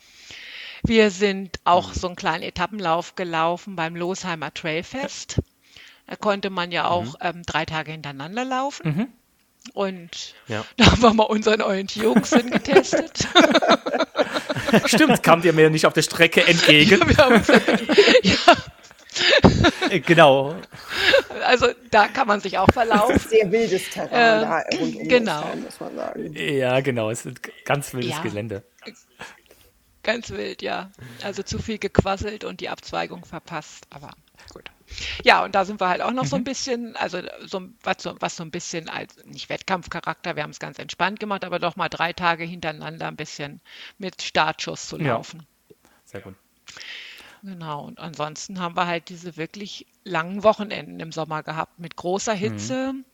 Wir 0.83 1.11
sind 1.11 1.59
auch 1.65 1.93
so 1.93 2.07
einen 2.07 2.15
kleinen 2.15 2.43
Etappenlauf 2.43 3.15
gelaufen 3.15 3.75
beim 3.75 3.95
Losheimer 3.95 4.53
Trailfest. 4.53 5.41
Da 6.07 6.15
konnte 6.15 6.49
man 6.49 6.71
ja 6.71 6.87
auch 6.87 7.05
mhm. 7.05 7.15
ähm, 7.21 7.43
drei 7.43 7.65
Tage 7.65 7.91
hintereinander 7.91 8.45
laufen. 8.45 8.87
Mhm. 8.87 9.07
Und 9.73 10.35
ja. 10.47 10.65
da 10.77 10.85
haben 10.91 11.01
wir 11.01 11.13
mal 11.13 11.23
unseren 11.23 11.61
Orientierungssinn 11.61 12.49
getestet. 12.49 13.27
Stimmt, 14.85 15.21
kamt 15.21 15.45
ihr 15.45 15.53
mir 15.53 15.69
nicht 15.69 15.85
auf 15.85 15.93
der 15.93 16.01
Strecke 16.01 16.45
entgegen? 16.45 17.01
Ja, 17.09 17.17
haben, 17.17 17.43
ja. 18.23 18.55
Äh, 19.89 19.99
genau. 20.01 20.55
Also 21.45 21.67
da 21.89 22.07
kann 22.07 22.27
man 22.27 22.39
sich 22.41 22.57
auch 22.57 22.71
verlaufen. 22.71 23.19
Sehr 23.19 23.51
wildes 23.51 23.89
Terrain 23.89 24.09
äh, 24.11 24.41
da 24.41 24.63
rund 24.77 24.95
um 24.95 25.07
genau. 25.07 25.41
Teil, 25.41 25.55
muss 25.57 25.79
man 25.79 25.95
sagen. 25.95 26.33
Ja, 26.33 26.79
genau, 26.81 27.09
es 27.09 27.25
ist 27.25 27.39
ganz 27.65 27.93
wildes 27.93 28.11
ja. 28.11 28.21
Gelände. 28.21 28.63
Ganz 30.03 30.29
wild, 30.29 30.61
ja. 30.61 30.91
Also 31.23 31.43
zu 31.43 31.59
viel 31.59 31.77
gequasselt 31.77 32.43
und 32.43 32.61
die 32.61 32.69
Abzweigung 32.69 33.25
verpasst, 33.25 33.85
aber 33.89 34.11
gut. 34.53 34.71
Ja, 35.23 35.43
und 35.43 35.53
da 35.55 35.65
sind 35.65 35.79
wir 35.79 35.89
halt 35.89 36.01
auch 36.01 36.11
noch 36.11 36.25
so 36.25 36.35
ein 36.35 36.41
mhm. 36.41 36.45
bisschen, 36.45 36.95
also 36.95 37.19
so, 37.45 37.61
was, 37.83 37.97
so, 38.01 38.15
was 38.19 38.35
so 38.35 38.43
ein 38.43 38.51
bisschen 38.51 38.89
als, 38.89 39.17
nicht 39.25 39.49
Wettkampfcharakter, 39.49 40.35
wir 40.35 40.43
haben 40.43 40.49
es 40.49 40.59
ganz 40.59 40.79
entspannt 40.79 41.19
gemacht, 41.19 41.45
aber 41.45 41.59
doch 41.59 41.75
mal 41.75 41.89
drei 41.89 42.13
Tage 42.13 42.43
hintereinander 42.43 43.07
ein 43.07 43.15
bisschen 43.15 43.61
mit 43.97 44.21
Startschuss 44.21 44.87
zu 44.87 44.97
laufen. 44.97 45.45
Ja. 45.69 45.75
Sehr 46.05 46.21
gut. 46.21 46.35
Genau, 47.43 47.85
und 47.85 47.99
ansonsten 47.99 48.59
haben 48.59 48.75
wir 48.75 48.87
halt 48.87 49.09
diese 49.09 49.37
wirklich 49.37 49.85
langen 50.03 50.43
Wochenenden 50.43 50.99
im 50.99 51.11
Sommer 51.11 51.43
gehabt 51.43 51.79
mit 51.79 51.95
großer 51.95 52.35
mhm. 52.35 52.39
Hitze 52.39 52.93
mhm. 52.93 53.05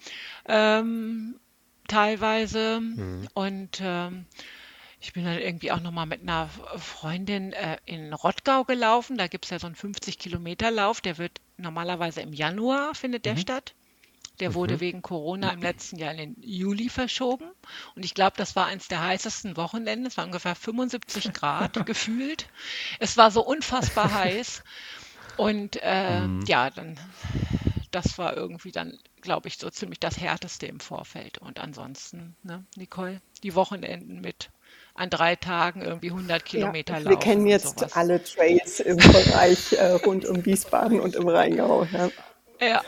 ähm, 0.48 1.40
teilweise 1.88 2.80
mhm. 2.80 3.28
und 3.34 3.82
ähm, 3.82 4.26
ich 5.00 5.14
bin 5.14 5.24
dann 5.24 5.38
irgendwie 5.38 5.72
auch 5.72 5.82
nochmal 5.82 6.08
mit 6.08 6.22
einer 6.22 6.50
Freundin 6.78 7.54
äh, 7.54 7.78
in 7.86 8.12
Rottgau 8.12 8.64
gelaufen. 8.64 9.18
Da 9.18 9.28
gibt 9.28 9.46
es 9.46 9.52
ja 9.52 9.60
so 9.60 9.68
einen 9.68 9.76
50-Kilometer-Lauf. 9.76 11.00
Der 11.00 11.20
wird 11.20 11.42
normalerweise 11.58 12.22
im 12.22 12.34
Januar, 12.34 12.96
findet 12.96 13.26
der 13.26 13.36
mhm. 13.36 13.40
statt. 13.40 13.76
Der 14.40 14.54
wurde 14.54 14.76
mhm. 14.76 14.80
wegen 14.82 15.02
Corona 15.02 15.52
im 15.52 15.62
letzten 15.62 15.98
Jahr 15.98 16.12
in 16.12 16.18
den 16.18 16.36
Juli 16.42 16.90
verschoben. 16.90 17.46
Und 17.96 18.06
ich 18.06 18.14
glaube, 18.14 18.34
das 18.38 18.56
war 18.56 18.66
eines 18.68 18.88
der 18.88 19.02
heißesten 19.02 19.58
Wochenenden. 19.58 20.06
Es 20.06 20.18
war 20.18 20.26
ungefähr 20.26 20.56
75 20.56 21.34
Grad 21.34 21.74
gefühlt. 21.86 22.48
Es 23.00 23.18
war 23.18 23.32
so 23.32 23.46
unfassbar 23.46 24.14
heiß. 24.14 24.64
Und 25.38 25.80
äh, 25.82 26.22
mhm. 26.22 26.44
ja, 26.48 26.70
dann, 26.70 26.98
das 27.92 28.18
war 28.18 28.36
irgendwie 28.36 28.72
dann, 28.72 28.98
glaube 29.22 29.48
ich, 29.48 29.58
so 29.58 29.70
ziemlich 29.70 30.00
das 30.00 30.20
Härteste 30.20 30.66
im 30.66 30.80
Vorfeld. 30.80 31.38
Und 31.38 31.60
ansonsten, 31.60 32.36
ne, 32.44 32.66
Nicole, 32.76 33.22
die 33.44 33.56
Wochenenden 33.56 34.22
mit 34.22 34.50
an 34.94 35.10
drei 35.10 35.36
Tagen 35.36 35.82
irgendwie 35.82 36.10
100 36.10 36.46
Kilometer 36.46 36.94
ja, 36.94 37.00
laufen. 37.00 37.10
Wir 37.10 37.20
kennen 37.20 37.48
jetzt 37.48 37.80
sowas. 37.80 37.96
alle 37.96 38.24
Trails 38.24 38.80
im 38.80 38.98
Bereich 38.98 39.74
äh, 39.74 39.92
rund 39.92 40.26
um 40.26 40.46
Wiesbaden 40.46 41.00
und 41.02 41.16
im 41.16 41.28
Rheingau. 41.28 41.86
Ja. 41.92 42.10
ja. 42.62 42.82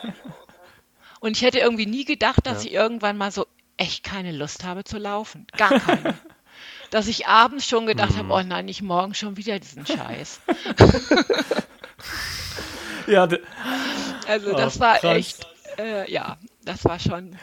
Und 1.19 1.37
ich 1.37 1.43
hätte 1.43 1.59
irgendwie 1.59 1.85
nie 1.85 2.05
gedacht, 2.05 2.45
dass 2.45 2.63
ja. 2.63 2.69
ich 2.69 2.75
irgendwann 2.75 3.17
mal 3.17 3.31
so 3.31 3.45
echt 3.77 4.03
keine 4.03 4.31
Lust 4.31 4.63
habe 4.63 4.83
zu 4.83 4.97
laufen. 4.97 5.47
Gar 5.57 5.79
keine. 5.79 6.15
dass 6.89 7.07
ich 7.07 7.27
abends 7.27 7.67
schon 7.67 7.85
gedacht 7.85 8.13
mhm. 8.13 8.17
habe, 8.17 8.33
oh 8.33 8.41
nein, 8.41 8.65
nicht 8.65 8.81
morgen 8.81 9.13
schon 9.13 9.37
wieder 9.37 9.59
diesen 9.59 9.85
Scheiß. 9.85 10.41
ja, 13.07 13.27
also 14.27 14.53
das 14.53 14.77
oh, 14.77 14.79
war 14.79 14.97
krass. 14.97 15.17
echt, 15.17 15.47
äh, 15.77 16.11
ja, 16.11 16.37
das 16.63 16.85
war 16.85 16.99
schon 16.99 17.37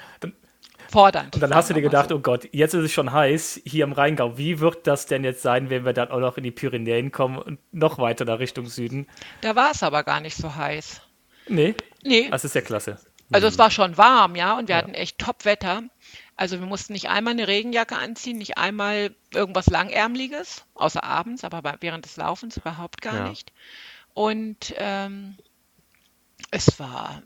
fordernd. 0.90 1.35
Und 1.35 1.40
dann 1.40 1.54
hast 1.54 1.71
du 1.71 1.75
dir 1.75 1.83
gedacht, 1.83 2.11
so. 2.11 2.16
oh 2.16 2.21
Gott, 2.21 2.49
jetzt 2.52 2.75
ist 2.75 2.85
es 2.85 2.93
schon 2.93 3.12
heiß 3.12 3.61
hier 3.64 3.85
im 3.85 3.93
Rheingau. 3.93 4.38
Wie 4.38 4.61
wird 4.61 4.87
das 4.87 5.07
denn 5.07 5.25
jetzt 5.25 5.43
sein, 5.43 5.71
wenn 5.71 5.85
wir 5.85 5.93
dann 5.93 6.09
auch 6.09 6.21
noch 6.21 6.37
in 6.37 6.45
die 6.45 6.50
Pyrenäen 6.50 7.12
kommen 7.12 7.38
und 7.38 7.59
noch 7.73 7.99
weiter 7.99 8.25
da 8.25 8.35
Richtung 8.35 8.66
Süden? 8.66 9.07
Da 9.40 9.57
war 9.57 9.73
es 9.73 9.83
aber 9.83 10.04
gar 10.04 10.21
nicht 10.21 10.37
so 10.37 10.54
heiß. 10.54 11.00
Nee? 11.49 11.75
Nee. 12.02 12.28
Das 12.31 12.45
ist 12.45 12.54
ja 12.54 12.61
klasse. 12.61 12.99
Also 13.34 13.48
es 13.48 13.58
war 13.58 13.70
schon 13.70 13.96
warm, 13.96 14.36
ja, 14.36 14.56
und 14.56 14.68
wir 14.68 14.76
ja. 14.76 14.82
hatten 14.82 14.94
echt 14.94 15.18
Top-Wetter. 15.18 15.82
Also 16.36 16.58
wir 16.58 16.66
mussten 16.66 16.92
nicht 16.92 17.08
einmal 17.08 17.32
eine 17.32 17.48
Regenjacke 17.48 17.96
anziehen, 17.96 18.38
nicht 18.38 18.58
einmal 18.58 19.14
irgendwas 19.32 19.66
Langärmliches, 19.66 20.64
außer 20.74 21.02
abends, 21.02 21.44
aber 21.44 21.62
während 21.80 22.04
des 22.04 22.16
Laufens 22.16 22.56
überhaupt 22.56 23.02
gar 23.02 23.14
ja. 23.16 23.28
nicht. 23.28 23.52
Und 24.14 24.74
ähm, 24.76 25.36
es 26.50 26.78
war, 26.78 27.22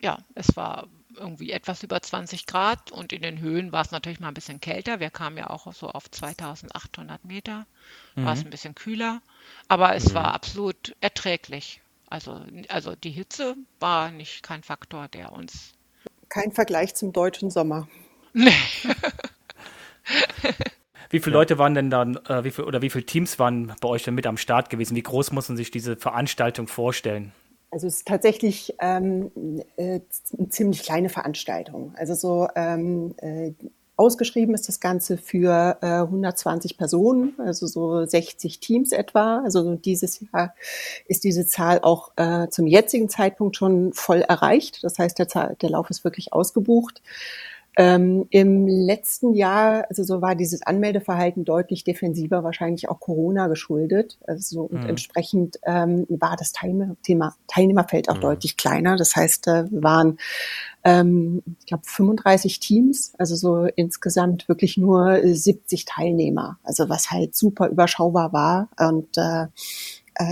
ja, 0.00 0.18
es 0.34 0.56
war 0.56 0.88
irgendwie 1.14 1.50
etwas 1.50 1.82
über 1.82 2.00
20 2.00 2.46
Grad 2.46 2.92
und 2.92 3.12
in 3.12 3.22
den 3.22 3.40
Höhen 3.40 3.72
war 3.72 3.82
es 3.82 3.90
natürlich 3.90 4.20
mal 4.20 4.28
ein 4.28 4.34
bisschen 4.34 4.60
kälter. 4.60 5.00
Wir 5.00 5.10
kamen 5.10 5.36
ja 5.36 5.50
auch 5.50 5.72
so 5.72 5.90
auf 5.90 6.10
2800 6.10 7.24
Meter, 7.24 7.66
mhm. 8.14 8.24
war 8.24 8.34
es 8.34 8.44
ein 8.44 8.50
bisschen 8.50 8.74
kühler, 8.74 9.20
aber 9.66 9.94
es 9.94 10.10
mhm. 10.10 10.14
war 10.14 10.34
absolut 10.34 10.94
erträglich. 11.00 11.80
Also, 12.10 12.40
also 12.68 12.94
die 12.94 13.10
Hitze 13.10 13.54
war 13.80 14.10
nicht 14.10 14.42
kein 14.42 14.62
Faktor, 14.62 15.08
der 15.08 15.32
uns. 15.32 15.74
Kein 16.28 16.52
Vergleich 16.52 16.94
zum 16.94 17.12
deutschen 17.12 17.50
Sommer. 17.50 17.88
Nee. 18.32 18.52
Wie 21.10 21.20
viele 21.20 21.34
Leute 21.34 21.58
waren 21.58 21.74
denn 21.74 21.88
dann, 21.90 22.16
äh, 22.28 22.44
wie 22.44 22.50
viel, 22.50 22.64
oder 22.64 22.82
wie 22.82 22.90
viele 22.90 23.06
Teams 23.06 23.38
waren 23.38 23.72
bei 23.80 23.88
euch 23.88 24.04
denn 24.04 24.14
mit 24.14 24.26
am 24.26 24.36
Start 24.36 24.68
gewesen? 24.68 24.94
Wie 24.94 25.02
groß 25.02 25.32
muss 25.32 25.48
man 25.48 25.56
sich 25.56 25.70
diese 25.70 25.96
Veranstaltung 25.96 26.66
vorstellen? 26.68 27.32
Also 27.70 27.86
es 27.86 27.96
ist 27.96 28.06
tatsächlich 28.06 28.74
ähm, 28.80 29.30
äh, 29.76 30.00
eine 30.38 30.48
ziemlich 30.50 30.82
kleine 30.82 31.08
Veranstaltung. 31.08 31.94
Also 31.96 32.14
so 32.14 32.48
ähm, 32.54 33.14
äh, 33.18 33.52
ausgeschrieben 33.98 34.54
ist 34.54 34.68
das 34.68 34.80
Ganze 34.80 35.18
für 35.18 35.76
äh, 35.82 35.86
120 35.86 36.78
Personen, 36.78 37.34
also 37.38 37.66
so 37.66 38.04
60 38.06 38.60
Teams 38.60 38.92
etwa. 38.92 39.42
Also 39.44 39.74
dieses 39.74 40.20
Jahr 40.20 40.54
ist 41.06 41.24
diese 41.24 41.46
Zahl 41.46 41.80
auch 41.82 42.12
äh, 42.16 42.48
zum 42.48 42.66
jetzigen 42.66 43.08
Zeitpunkt 43.08 43.56
schon 43.56 43.92
voll 43.92 44.20
erreicht. 44.20 44.84
Das 44.84 44.98
heißt, 44.98 45.18
der, 45.18 45.54
der 45.54 45.70
Lauf 45.70 45.90
ist 45.90 46.04
wirklich 46.04 46.32
ausgebucht. 46.32 47.02
Ähm, 47.80 48.26
Im 48.30 48.66
letzten 48.66 49.34
Jahr, 49.34 49.86
also 49.88 50.02
so 50.02 50.20
war 50.20 50.34
dieses 50.34 50.62
Anmeldeverhalten 50.62 51.44
deutlich 51.44 51.84
defensiver, 51.84 52.42
wahrscheinlich 52.42 52.88
auch 52.88 52.98
Corona 52.98 53.46
geschuldet. 53.46 54.18
Also 54.26 54.62
und 54.62 54.82
mhm. 54.82 54.88
entsprechend 54.88 55.60
ähm, 55.62 56.04
war 56.08 56.34
das 56.36 56.50
Teilnehmer, 56.50 56.96
Thema, 57.04 57.36
Teilnehmerfeld 57.46 58.08
auch 58.08 58.16
mhm. 58.16 58.22
deutlich 58.22 58.56
kleiner. 58.56 58.96
Das 58.96 59.14
heißt, 59.14 59.46
wir 59.46 59.68
waren, 59.70 60.18
ähm, 60.82 61.44
ich 61.60 61.66
glaube, 61.66 61.84
35 61.86 62.58
Teams, 62.58 63.12
also 63.16 63.36
so 63.36 63.68
insgesamt 63.76 64.48
wirklich 64.48 64.76
nur 64.76 65.20
70 65.22 65.84
Teilnehmer. 65.84 66.58
Also 66.64 66.88
was 66.88 67.12
halt 67.12 67.36
super 67.36 67.68
überschaubar 67.68 68.32
war 68.32 68.70
und 68.76 69.16
äh, 69.16 69.46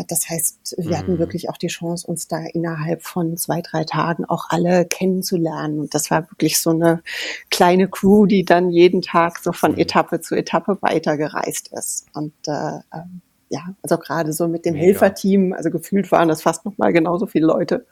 das 0.08 0.28
heißt, 0.28 0.74
wir 0.78 0.90
mhm. 0.90 0.98
hatten 0.98 1.18
wirklich 1.18 1.48
auch 1.48 1.56
die 1.56 1.68
Chance, 1.68 2.06
uns 2.06 2.26
da 2.26 2.38
innerhalb 2.38 3.02
von 3.02 3.36
zwei, 3.36 3.62
drei 3.62 3.84
Tagen 3.84 4.24
auch 4.24 4.46
alle 4.48 4.84
kennenzulernen. 4.84 5.78
Und 5.78 5.94
das 5.94 6.10
war 6.10 6.30
wirklich 6.30 6.58
so 6.58 6.70
eine 6.70 7.02
kleine 7.50 7.88
Crew, 7.88 8.26
die 8.26 8.44
dann 8.44 8.70
jeden 8.70 9.00
Tag 9.00 9.38
so 9.38 9.52
von 9.52 9.72
mhm. 9.72 9.78
Etappe 9.78 10.20
zu 10.20 10.34
Etappe 10.34 10.78
weitergereist 10.80 11.72
ist. 11.72 12.06
Und 12.14 12.34
äh, 12.46 12.80
ähm, 12.92 13.20
ja, 13.48 13.62
also 13.82 13.96
gerade 13.98 14.32
so 14.32 14.48
mit 14.48 14.64
dem 14.64 14.74
Mega. 14.74 14.86
Helferteam, 14.86 15.52
also 15.52 15.70
gefühlt 15.70 16.10
waren 16.10 16.28
das 16.28 16.42
fast 16.42 16.64
noch 16.64 16.76
mal 16.78 16.92
genauso 16.92 17.26
viele 17.26 17.46
Leute. 17.46 17.86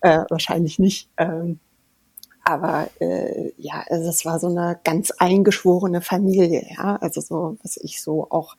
Äh, 0.00 0.24
wahrscheinlich 0.28 0.80
nicht. 0.80 1.08
Ähm, 1.16 1.60
aber 2.44 2.88
äh, 2.98 3.52
ja, 3.56 3.84
also 3.88 4.08
es 4.08 4.24
war 4.24 4.40
so 4.40 4.48
eine 4.48 4.80
ganz 4.82 5.12
eingeschworene 5.12 6.00
Familie, 6.00 6.66
ja. 6.76 6.96
Also 6.96 7.20
so, 7.20 7.56
was 7.62 7.76
ich 7.76 8.02
so 8.02 8.26
auch 8.30 8.56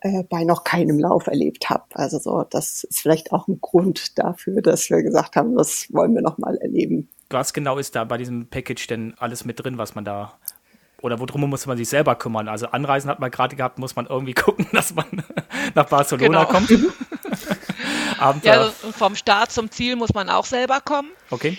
äh, 0.00 0.24
bei 0.24 0.44
noch 0.44 0.64
keinem 0.64 0.98
Lauf 0.98 1.26
erlebt 1.26 1.70
habe. 1.70 1.84
Also 1.92 2.18
so, 2.18 2.44
das 2.48 2.84
ist 2.84 3.00
vielleicht 3.00 3.32
auch 3.32 3.48
ein 3.48 3.60
Grund 3.60 4.18
dafür, 4.18 4.62
dass 4.62 4.90
wir 4.90 5.02
gesagt 5.02 5.36
haben, 5.36 5.56
das 5.56 5.86
wollen 5.90 6.14
wir 6.14 6.22
noch 6.22 6.38
mal 6.38 6.56
erleben. 6.56 7.08
Was 7.30 7.52
genau 7.52 7.78
ist 7.78 7.94
da 7.94 8.04
bei 8.04 8.16
diesem 8.16 8.48
Package 8.48 8.86
denn 8.86 9.14
alles 9.18 9.44
mit 9.44 9.62
drin, 9.62 9.78
was 9.78 9.94
man 9.94 10.04
da 10.04 10.38
oder 11.02 11.18
worum 11.18 11.48
muss 11.48 11.66
man 11.66 11.76
sich 11.78 11.88
selber 11.88 12.14
kümmern? 12.14 12.48
Also 12.48 12.66
Anreisen 12.66 13.10
hat 13.10 13.20
man 13.20 13.30
gerade 13.30 13.56
gehabt, 13.56 13.78
muss 13.78 13.96
man 13.96 14.06
irgendwie 14.06 14.34
gucken, 14.34 14.66
dass 14.72 14.94
man 14.94 15.06
nach 15.74 15.88
Barcelona 15.88 16.44
genau. 16.44 16.46
kommt. 16.46 16.70
ja, 18.44 18.52
also 18.52 18.92
vom 18.92 19.16
Start 19.16 19.50
zum 19.50 19.70
Ziel 19.70 19.96
muss 19.96 20.12
man 20.12 20.28
auch 20.28 20.44
selber 20.44 20.80
kommen. 20.80 21.10
Okay. 21.30 21.56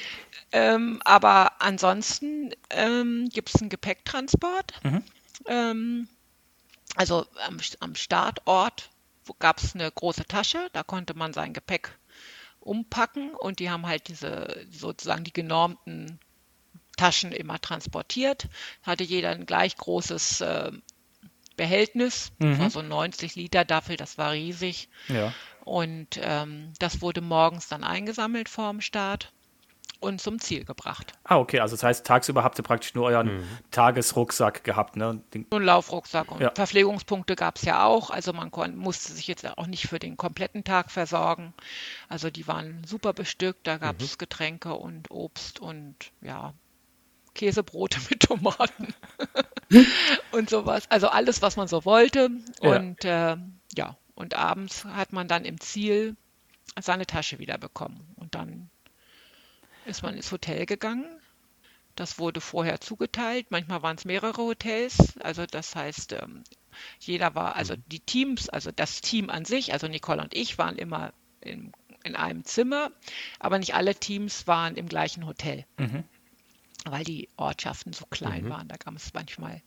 Ähm, 0.52 1.00
aber 1.06 1.54
ansonsten 1.60 2.52
ähm, 2.70 3.30
gibt 3.32 3.50
es 3.50 3.62
einen 3.62 3.70
Gepäcktransport. 3.70 4.74
Mhm. 4.84 5.04
Ähm, 5.48 6.08
also 6.96 7.26
am, 7.46 7.58
am 7.80 7.96
Startort 7.96 8.90
gab 9.40 9.60
es 9.60 9.76
eine 9.76 9.90
große 9.90 10.26
Tasche, 10.26 10.70
da 10.74 10.84
konnte 10.84 11.14
man 11.14 11.34
sein 11.34 11.54
Gepäck 11.54 11.98
umpacken 12.60 13.34
und 13.34 13.60
die 13.60 13.70
haben 13.70 13.88
halt 13.88 14.08
diese 14.08 14.66
sozusagen 14.72 15.24
die 15.24 15.34
genormten 15.34 16.20
Taschen 16.98 17.32
immer 17.32 17.60
transportiert. 17.60 18.48
Hatte 18.84 19.04
jeder 19.04 19.30
ein 19.30 19.46
gleich 19.46 19.76
großes 19.78 20.42
äh, 20.42 20.72
Behältnis, 21.56 22.32
mhm. 22.40 22.52
das 22.52 22.60
war 22.60 22.70
so 22.70 22.82
90 22.82 23.36
Liter 23.36 23.66
Daffel, 23.66 23.98
das 23.98 24.18
war 24.18 24.34
riesig. 24.34 24.90
Ja. 25.08 25.34
Und 25.64 26.20
ähm, 26.22 26.74
das 26.80 27.02
wurde 27.02 27.22
morgens 27.22 27.68
dann 27.68 27.84
eingesammelt 27.84 28.50
vorm 28.50 28.82
Start 28.82 29.32
und 30.02 30.20
zum 30.20 30.40
Ziel 30.40 30.66
gebracht. 30.66 31.14
Ah, 31.24 31.38
okay. 31.38 31.60
Also 31.60 31.76
das 31.76 31.84
heißt, 31.84 32.06
tagsüber 32.06 32.44
habt 32.44 32.60
ihr 32.60 32.64
praktisch 32.64 32.94
nur 32.96 33.06
euren 33.06 33.38
mhm. 33.38 33.48
Tagesrucksack 33.70 34.64
gehabt, 34.64 34.96
ne? 34.96 35.22
Den 35.34 35.46
Nur 35.50 35.60
einen 35.60 35.66
Laufrucksack. 35.66 36.32
Und 36.32 36.42
ja. 36.42 36.52
Verpflegungspunkte 36.54 37.36
gab 37.36 37.58
es 37.58 37.62
ja 37.64 37.86
auch. 37.86 38.10
Also 38.10 38.34
man 38.34 38.50
musste 38.76 39.14
sich 39.14 39.28
jetzt 39.28 39.48
auch 39.58 39.68
nicht 39.68 39.88
für 39.88 40.00
den 40.00 40.18
kompletten 40.18 40.64
Tag 40.64 40.92
versorgen. 40.92 41.54
Also 42.10 42.30
die 42.30 42.48
waren 42.48 42.84
super 42.84 43.14
bestückt. 43.14 43.68
Da 43.68 43.78
gab 43.78 44.02
es 44.02 44.14
mhm. 44.14 44.18
Getränke 44.18 44.74
und 44.74 45.12
Obst 45.12 45.60
und 45.60 45.96
ja, 46.22 46.54
Käsebrote 47.36 48.00
mit 48.10 48.22
Tomaten 48.22 48.94
und 50.32 50.50
sowas. 50.50 50.90
Also 50.90 51.08
alles, 51.10 51.42
was 51.42 51.58
man 51.58 51.68
so 51.68 51.86
wollte. 51.86 52.30
Ja. 52.62 52.76
Und 52.76 53.06
äh, 53.06 53.38
ja, 53.76 53.98
und 54.16 54.36
abends 54.36 54.84
hat 54.84 55.14
man 55.14 55.28
dann 55.28 55.46
im 55.46 55.60
Ziel 55.60 56.16
seine 56.80 57.06
Tasche 57.06 57.40
wieder 57.40 57.58
bekommen. 57.58 58.14
Und 58.16 58.36
dann 58.36 58.70
ist 59.92 60.04
man 60.04 60.16
ins 60.16 60.32
Hotel 60.32 60.66
gegangen. 60.66 61.06
Das 61.96 62.18
wurde 62.18 62.42
vorher 62.42 62.80
zugeteilt. 62.80 63.48
Manchmal 63.52 63.84
waren 63.84 63.98
es 63.98 64.06
mehrere 64.06 64.42
Hotels. 64.42 65.18
Also 65.20 65.46
das 65.46 65.76
heißt, 65.76 66.14
ähm, 66.14 66.44
jeder 67.00 67.36
war, 67.36 67.56
also 67.56 67.76
die 67.76 68.00
Teams, 68.00 68.50
also 68.50 68.72
das 68.72 69.02
Team 69.02 69.30
an 69.30 69.46
sich, 69.46 69.74
also 69.74 69.88
Nicole 69.88 70.22
und 70.22 70.34
ich 70.34 70.58
waren 70.58 70.78
immer 70.78 71.14
in, 71.42 71.74
in 72.04 72.16
einem 72.16 72.46
Zimmer, 72.46 72.92
aber 73.40 73.60
nicht 73.60 73.76
alle 73.76 73.94
Teams 73.94 74.48
waren 74.48 74.76
im 74.76 74.88
gleichen 74.88 75.28
Hotel. 75.28 75.66
Mhm 75.78 76.04
weil 76.86 77.04
die 77.04 77.30
Ortschaften 77.38 77.94
so 77.94 78.06
klein 78.10 78.46
mhm. 78.46 78.50
waren. 78.50 78.68
Da 78.68 78.76
gab 78.78 78.96
es 78.96 79.14
manchmal 79.14 79.62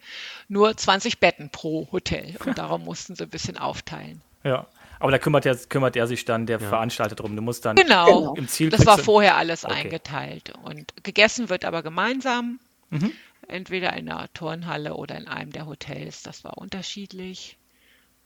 nur 0.49 0.77
20 0.77 1.21
Betten 1.21 1.51
pro 1.51 1.89
Hotel 1.93 2.37
und 2.45 2.59
darum 2.59 2.85
mussten 2.85 3.15
sie 3.15 3.25
ein 3.25 3.31
bisschen 3.31 3.57
aufteilen. 3.57 4.21
Ja, 4.43 4.67
aber 5.01 5.11
da 5.11 5.19
kümmert 5.19 5.47
er, 5.47 5.57
kümmert 5.57 5.97
er 5.97 6.07
sich 6.07 6.25
dann, 6.25 6.47
der 6.47 6.61
ja. 6.61 6.69
Veranstalter, 6.69 7.15
drum. 7.15 7.37
Du 7.37 7.43
musst 7.43 7.65
dann 7.65 7.77
genau. 7.77 8.35
im 8.35 8.49
Ziel. 8.49 8.71
Das 8.71 8.87
war 8.87 8.99
vorher 8.99 9.37
alles 9.37 9.65
okay. 9.65 9.75
eingeteilt. 9.75 10.53
Und 10.63 10.93
gegessen 11.03 11.49
wird 11.49 11.65
aber 11.65 11.83
gemeinsam. 11.83 12.61
Mhm. 12.91 13.13
Entweder 13.47 13.93
in 13.95 14.07
der 14.07 14.33
Turnhalle 14.33 14.95
oder 14.95 15.17
in 15.17 15.29
einem 15.29 15.53
der 15.53 15.67
Hotels. 15.67 16.23
Das 16.23 16.45
war 16.45 16.59
unterschiedlich. 16.59 17.59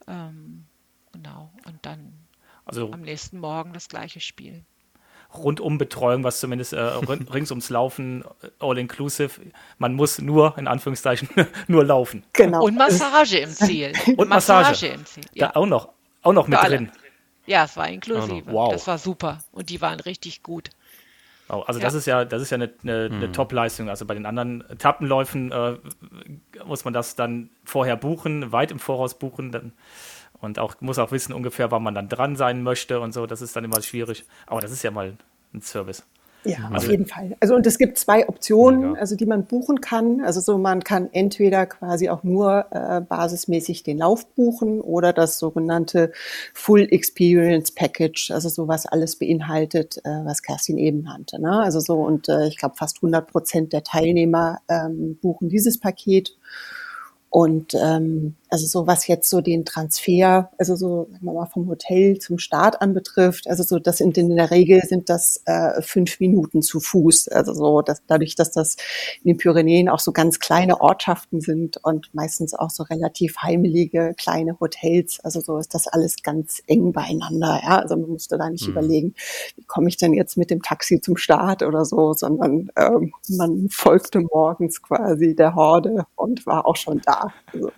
Ähm, 0.07 0.65
genau. 1.11 1.51
Und 1.65 1.85
dann 1.85 2.13
also, 2.65 2.91
am 2.91 3.01
nächsten 3.01 3.39
Morgen 3.39 3.73
das 3.73 3.89
gleiche 3.89 4.19
Spiel. 4.19 4.63
Rundumbetreuung, 5.33 6.23
was 6.23 6.39
zumindest 6.39 6.73
äh, 6.73 6.79
rings 7.33 7.51
ums 7.51 7.69
Laufen, 7.69 8.23
äh, 8.41 8.49
all 8.59 8.77
inclusive. 8.77 9.41
Man 9.77 9.93
muss 9.93 10.19
nur, 10.19 10.57
in 10.57 10.67
Anführungszeichen, 10.67 11.29
nur 11.67 11.85
laufen. 11.85 12.23
Genau. 12.33 12.63
Und 12.63 12.75
Massage 12.75 13.37
im 13.39 13.49
Ziel. 13.49 13.93
Und 14.17 14.29
Massage, 14.29 14.69
Massage 14.69 14.87
im 14.87 15.05
Ziel. 15.05 15.25
Ja. 15.33 15.49
Da 15.49 15.59
auch 15.59 15.65
noch. 15.65 15.93
Auch 16.21 16.33
noch 16.33 16.47
mit 16.47 16.59
drin. 16.59 16.91
Ja, 17.45 17.65
es 17.65 17.75
war 17.77 17.87
inklusive. 17.89 18.51
Wow. 18.51 18.71
Das 18.71 18.85
war 18.87 18.97
super. 18.97 19.39
Und 19.51 19.69
die 19.69 19.81
waren 19.81 19.99
richtig 19.99 20.43
gut. 20.43 20.69
Oh, 21.49 21.61
also 21.65 21.79
ja. 21.79 21.85
das 21.85 21.95
ist 21.95 22.05
ja, 22.05 22.25
das 22.25 22.43
ist 22.43 22.51
ja 22.51 22.55
eine, 22.55 22.71
eine, 22.83 23.05
eine 23.05 23.27
mhm. 23.27 23.33
Top-Leistung. 23.33 23.89
Also 23.89 24.05
bei 24.05 24.13
den 24.13 24.27
anderen 24.27 24.61
Etappenläufen 24.69 25.51
äh, 25.51 25.77
muss 26.63 26.85
man 26.85 26.93
das 26.93 27.15
dann 27.15 27.49
vorher 27.63 27.97
buchen, 27.97 28.51
weit 28.51 28.69
im 28.71 28.77
Voraus 28.77 29.17
buchen. 29.17 29.51
Dann, 29.51 29.73
und 30.39 30.59
auch 30.59 30.79
muss 30.79 30.99
auch 30.99 31.11
wissen 31.11 31.33
ungefähr, 31.33 31.71
wann 31.71 31.81
man 31.81 31.95
dann 31.95 32.07
dran 32.07 32.35
sein 32.35 32.61
möchte 32.61 32.99
und 32.99 33.13
so. 33.13 33.25
Das 33.25 33.41
ist 33.41 33.55
dann 33.55 33.63
immer 33.63 33.81
schwierig. 33.81 34.25
Aber 34.45 34.61
das 34.61 34.71
ist 34.71 34.83
ja 34.83 34.91
mal 34.91 35.17
ein 35.53 35.61
Service. 35.61 36.05
Ja, 36.45 36.69
also, 36.71 36.75
auf 36.75 36.89
jeden 36.89 37.05
Fall. 37.05 37.35
Also 37.41 37.55
und 37.55 37.67
es 37.67 37.77
gibt 37.77 37.97
zwei 37.97 38.27
Optionen, 38.27 38.95
also 38.95 39.15
die 39.15 39.25
man 39.25 39.45
buchen 39.45 39.81
kann. 39.81 40.21
Also 40.21 40.39
so 40.39 40.57
man 40.57 40.83
kann 40.83 41.09
entweder 41.11 41.65
quasi 41.65 42.09
auch 42.09 42.23
nur 42.23 42.65
äh, 42.71 43.01
basismäßig 43.01 43.83
den 43.83 43.97
Lauf 43.97 44.25
buchen 44.35 44.79
oder 44.79 45.11
das 45.11 45.37
sogenannte 45.37 46.13
Full 46.53 46.87
Experience 46.91 47.71
Package, 47.71 48.31
also 48.31 48.47
so 48.47 48.67
was 48.69 48.85
alles 48.85 49.17
beinhaltet, 49.17 49.97
äh, 50.05 50.09
was 50.23 50.41
Kerstin 50.41 50.77
eben 50.77 51.01
nannte. 51.03 51.41
Ne? 51.41 51.61
Also 51.61 51.81
so 51.81 51.95
und 51.95 52.29
äh, 52.29 52.47
ich 52.47 52.57
glaube 52.57 52.75
fast 52.75 52.97
100 52.97 53.29
Prozent 53.29 53.73
der 53.73 53.83
Teilnehmer 53.83 54.59
ähm, 54.69 55.17
buchen 55.21 55.49
dieses 55.49 55.79
Paket. 55.79 56.37
Und 57.31 57.75
ähm, 57.75 58.35
also 58.49 58.65
so 58.65 58.87
was 58.87 59.05
jetzt 59.05 59.29
so 59.29 59.41
den 59.41 59.63
Transfer, 59.63 60.49
also 60.57 60.75
so 60.75 61.07
sagen 61.11 61.25
wir 61.25 61.33
mal 61.33 61.45
vom 61.45 61.67
Hotel 61.67 62.17
zum 62.17 62.39
Start 62.39 62.81
anbetrifft, 62.81 63.47
also 63.47 63.61
so 63.61 63.77
das 63.77 63.97
sind 63.97 64.17
in 64.17 64.35
der 64.35 64.49
Regel 64.49 64.81
sind 64.81 65.09
das 65.09 65.43
äh, 65.45 65.79
fünf 65.83 66.19
Minuten 66.19 66.63
zu 66.63 66.79
Fuß. 66.79 67.27
Also 67.27 67.53
so 67.53 67.81
dass 67.83 68.01
dadurch, 68.07 68.33
dass 68.33 68.51
das 68.51 68.77
in 69.23 69.29
den 69.29 69.37
Pyrenäen 69.37 69.89
auch 69.89 69.99
so 69.99 70.11
ganz 70.11 70.39
kleine 70.39 70.81
Ortschaften 70.81 71.39
sind 71.39 71.77
und 71.83 72.09
meistens 72.15 72.55
auch 72.55 72.71
so 72.71 72.81
relativ 72.81 73.37
heimelige 73.37 74.15
kleine 74.17 74.59
Hotels, 74.59 75.19
also 75.23 75.39
so 75.39 75.59
ist 75.59 75.75
das 75.75 75.87
alles 75.87 76.23
ganz 76.23 76.63
eng 76.65 76.93
beieinander. 76.93 77.61
Ja, 77.63 77.79
also 77.79 77.95
man 77.95 78.09
musste 78.09 78.39
da 78.39 78.49
nicht 78.49 78.65
mhm. 78.65 78.71
überlegen, 78.71 79.13
wie 79.55 79.65
komme 79.65 79.89
ich 79.89 79.97
denn 79.97 80.15
jetzt 80.15 80.35
mit 80.35 80.49
dem 80.49 80.63
Taxi 80.63 80.99
zum 80.99 81.15
Start 81.15 81.61
oder 81.61 81.85
so, 81.85 82.13
sondern 82.13 82.71
ähm, 82.75 83.13
man 83.27 83.67
folgte 83.69 84.21
morgens 84.21 84.81
quasi 84.81 85.35
der 85.35 85.53
Horde 85.53 86.05
und 86.15 86.47
war 86.47 86.65
auch 86.65 86.75
schon 86.75 87.01
da. 87.05 87.18
Also, 87.19 87.71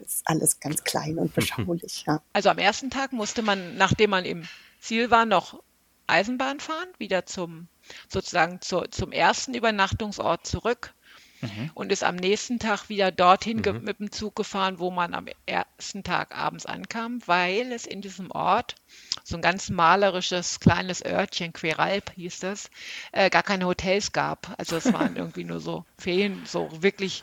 ist 0.00 0.22
alles 0.26 0.60
ganz 0.60 0.84
klein 0.84 1.18
und 1.18 1.34
beschaulich. 1.34 2.04
Ja. 2.06 2.22
Also 2.32 2.50
am 2.50 2.58
ersten 2.58 2.90
Tag 2.90 3.12
musste 3.12 3.42
man, 3.42 3.76
nachdem 3.76 4.10
man 4.10 4.24
im 4.24 4.46
Ziel 4.80 5.10
war, 5.10 5.24
noch 5.24 5.62
Eisenbahn 6.06 6.60
fahren, 6.60 6.88
wieder 6.98 7.26
zum 7.26 7.68
sozusagen 8.08 8.60
zu, 8.60 8.82
zum 8.90 9.12
ersten 9.12 9.54
Übernachtungsort 9.54 10.46
zurück 10.46 10.94
mhm. 11.40 11.70
und 11.74 11.92
ist 11.92 12.04
am 12.04 12.16
nächsten 12.16 12.58
Tag 12.58 12.88
wieder 12.88 13.10
dorthin 13.10 13.62
mhm. 13.64 13.82
mit 13.82 13.98
dem 14.00 14.12
Zug 14.12 14.36
gefahren, 14.36 14.78
wo 14.78 14.90
man 14.90 15.14
am 15.14 15.26
ersten 15.46 16.02
Tag 16.02 16.36
abends 16.36 16.66
ankam, 16.66 17.20
weil 17.26 17.72
es 17.72 17.86
in 17.86 18.02
diesem 18.02 18.30
Ort 18.30 18.76
so 19.22 19.36
ein 19.36 19.42
ganz 19.42 19.70
malerisches 19.70 20.60
kleines 20.60 21.04
Örtchen, 21.04 21.52
Queralp 21.52 22.10
hieß 22.16 22.40
das, 22.40 22.70
äh, 23.12 23.30
gar 23.30 23.42
keine 23.42 23.66
Hotels 23.66 24.12
gab. 24.12 24.54
Also 24.58 24.76
es 24.76 24.92
waren 24.92 25.16
irgendwie 25.16 25.44
nur 25.44 25.60
so 25.60 25.84
Ferien, 25.98 26.42
so 26.44 26.70
wirklich 26.82 27.22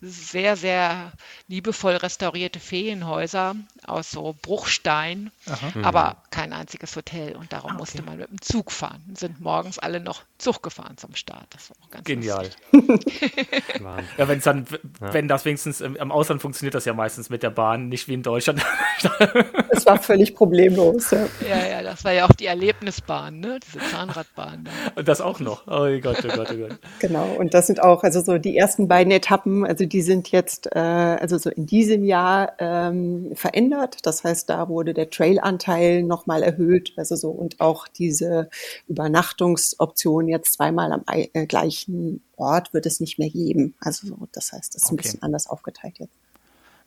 sehr, 0.00 0.56
sehr 0.56 1.12
liebevoll 1.48 1.94
restaurierte 1.94 2.60
Ferienhäuser 2.60 3.56
aus 3.86 4.10
so 4.10 4.34
Bruchstein, 4.42 5.30
Aha. 5.46 5.72
aber 5.82 6.10
mhm. 6.10 6.30
kein 6.30 6.52
einziges 6.52 6.96
Hotel. 6.96 7.36
Und 7.36 7.52
darum 7.52 7.70
ah, 7.70 7.74
okay. 7.74 7.80
musste 7.80 8.02
man 8.02 8.18
mit 8.18 8.30
dem 8.30 8.40
Zug 8.40 8.72
fahren. 8.72 9.02
Sind 9.14 9.40
morgens 9.40 9.78
alle 9.78 10.00
noch 10.00 10.22
Zug 10.38 10.62
gefahren 10.62 10.96
zum 10.96 11.14
Start. 11.14 11.46
Das 11.50 11.70
war 11.70 11.76
auch 11.84 11.90
ganz 11.90 12.04
Genial. 12.04 12.50
ja, 12.72 14.28
wenn 14.28 14.40
dann, 14.40 14.66
ja. 15.00 15.12
wenn 15.12 15.28
das 15.28 15.44
wenigstens 15.44 15.80
im, 15.80 15.96
im, 15.96 16.12
Ausland 16.12 16.42
funktioniert 16.42 16.74
das 16.74 16.84
ja 16.84 16.94
meistens 16.94 17.30
mit 17.30 17.42
der 17.42 17.50
Bahn, 17.50 17.88
nicht 17.88 18.08
wie 18.08 18.14
in 18.14 18.22
Deutschland. 18.22 18.64
es 19.70 19.86
war 19.86 20.00
völlig 20.00 20.34
problemlos. 20.34 20.97
Ja. 21.10 21.26
ja, 21.48 21.66
ja, 21.68 21.82
das 21.82 22.04
war 22.04 22.12
ja 22.12 22.26
auch 22.26 22.32
die 22.32 22.46
Erlebnisbahn, 22.46 23.40
ne? 23.40 23.60
Diese 23.66 23.78
Zahnradbahn. 23.90 24.64
Da. 24.64 24.70
Und 24.96 25.08
das 25.08 25.20
auch 25.20 25.40
noch. 25.40 25.66
Oh 25.66 25.86
Gott, 26.00 26.24
oh 26.24 26.28
Gott, 26.28 26.48
oh 26.52 26.56
Gott. 26.56 26.78
Genau. 26.98 27.26
Und 27.38 27.54
das 27.54 27.66
sind 27.66 27.82
auch, 27.82 28.02
also 28.02 28.20
so 28.20 28.38
die 28.38 28.56
ersten 28.56 28.88
beiden 28.88 29.12
Etappen 29.12 29.64
also 29.66 29.84
die 29.84 30.02
sind 30.02 30.30
jetzt 30.32 30.66
äh, 30.74 30.78
also 30.78 31.38
so 31.38 31.50
in 31.50 31.66
diesem 31.66 32.04
Jahr 32.04 32.54
ähm, 32.58 33.32
verändert. 33.34 33.98
Das 34.02 34.24
heißt, 34.24 34.48
da 34.48 34.68
wurde 34.68 34.94
der 34.94 35.10
Trailanteil 35.10 36.02
nochmal 36.02 36.42
erhöht. 36.42 36.92
Also 36.96 37.16
so 37.16 37.30
und 37.30 37.60
auch 37.60 37.86
diese 37.86 38.48
Übernachtungsoption 38.88 40.28
jetzt 40.28 40.54
zweimal 40.54 40.92
am 40.92 41.04
äh, 41.06 41.46
gleichen 41.46 42.22
Ort 42.36 42.72
wird 42.72 42.86
es 42.86 43.00
nicht 43.00 43.18
mehr 43.18 43.30
geben. 43.30 43.74
Also 43.80 44.06
so, 44.06 44.16
das 44.32 44.52
heißt, 44.52 44.74
das 44.74 44.82
ist 44.82 44.86
okay. 44.86 44.94
ein 44.94 44.96
bisschen 44.96 45.22
anders 45.22 45.46
aufgeteilt 45.48 45.98
jetzt. 45.98 46.12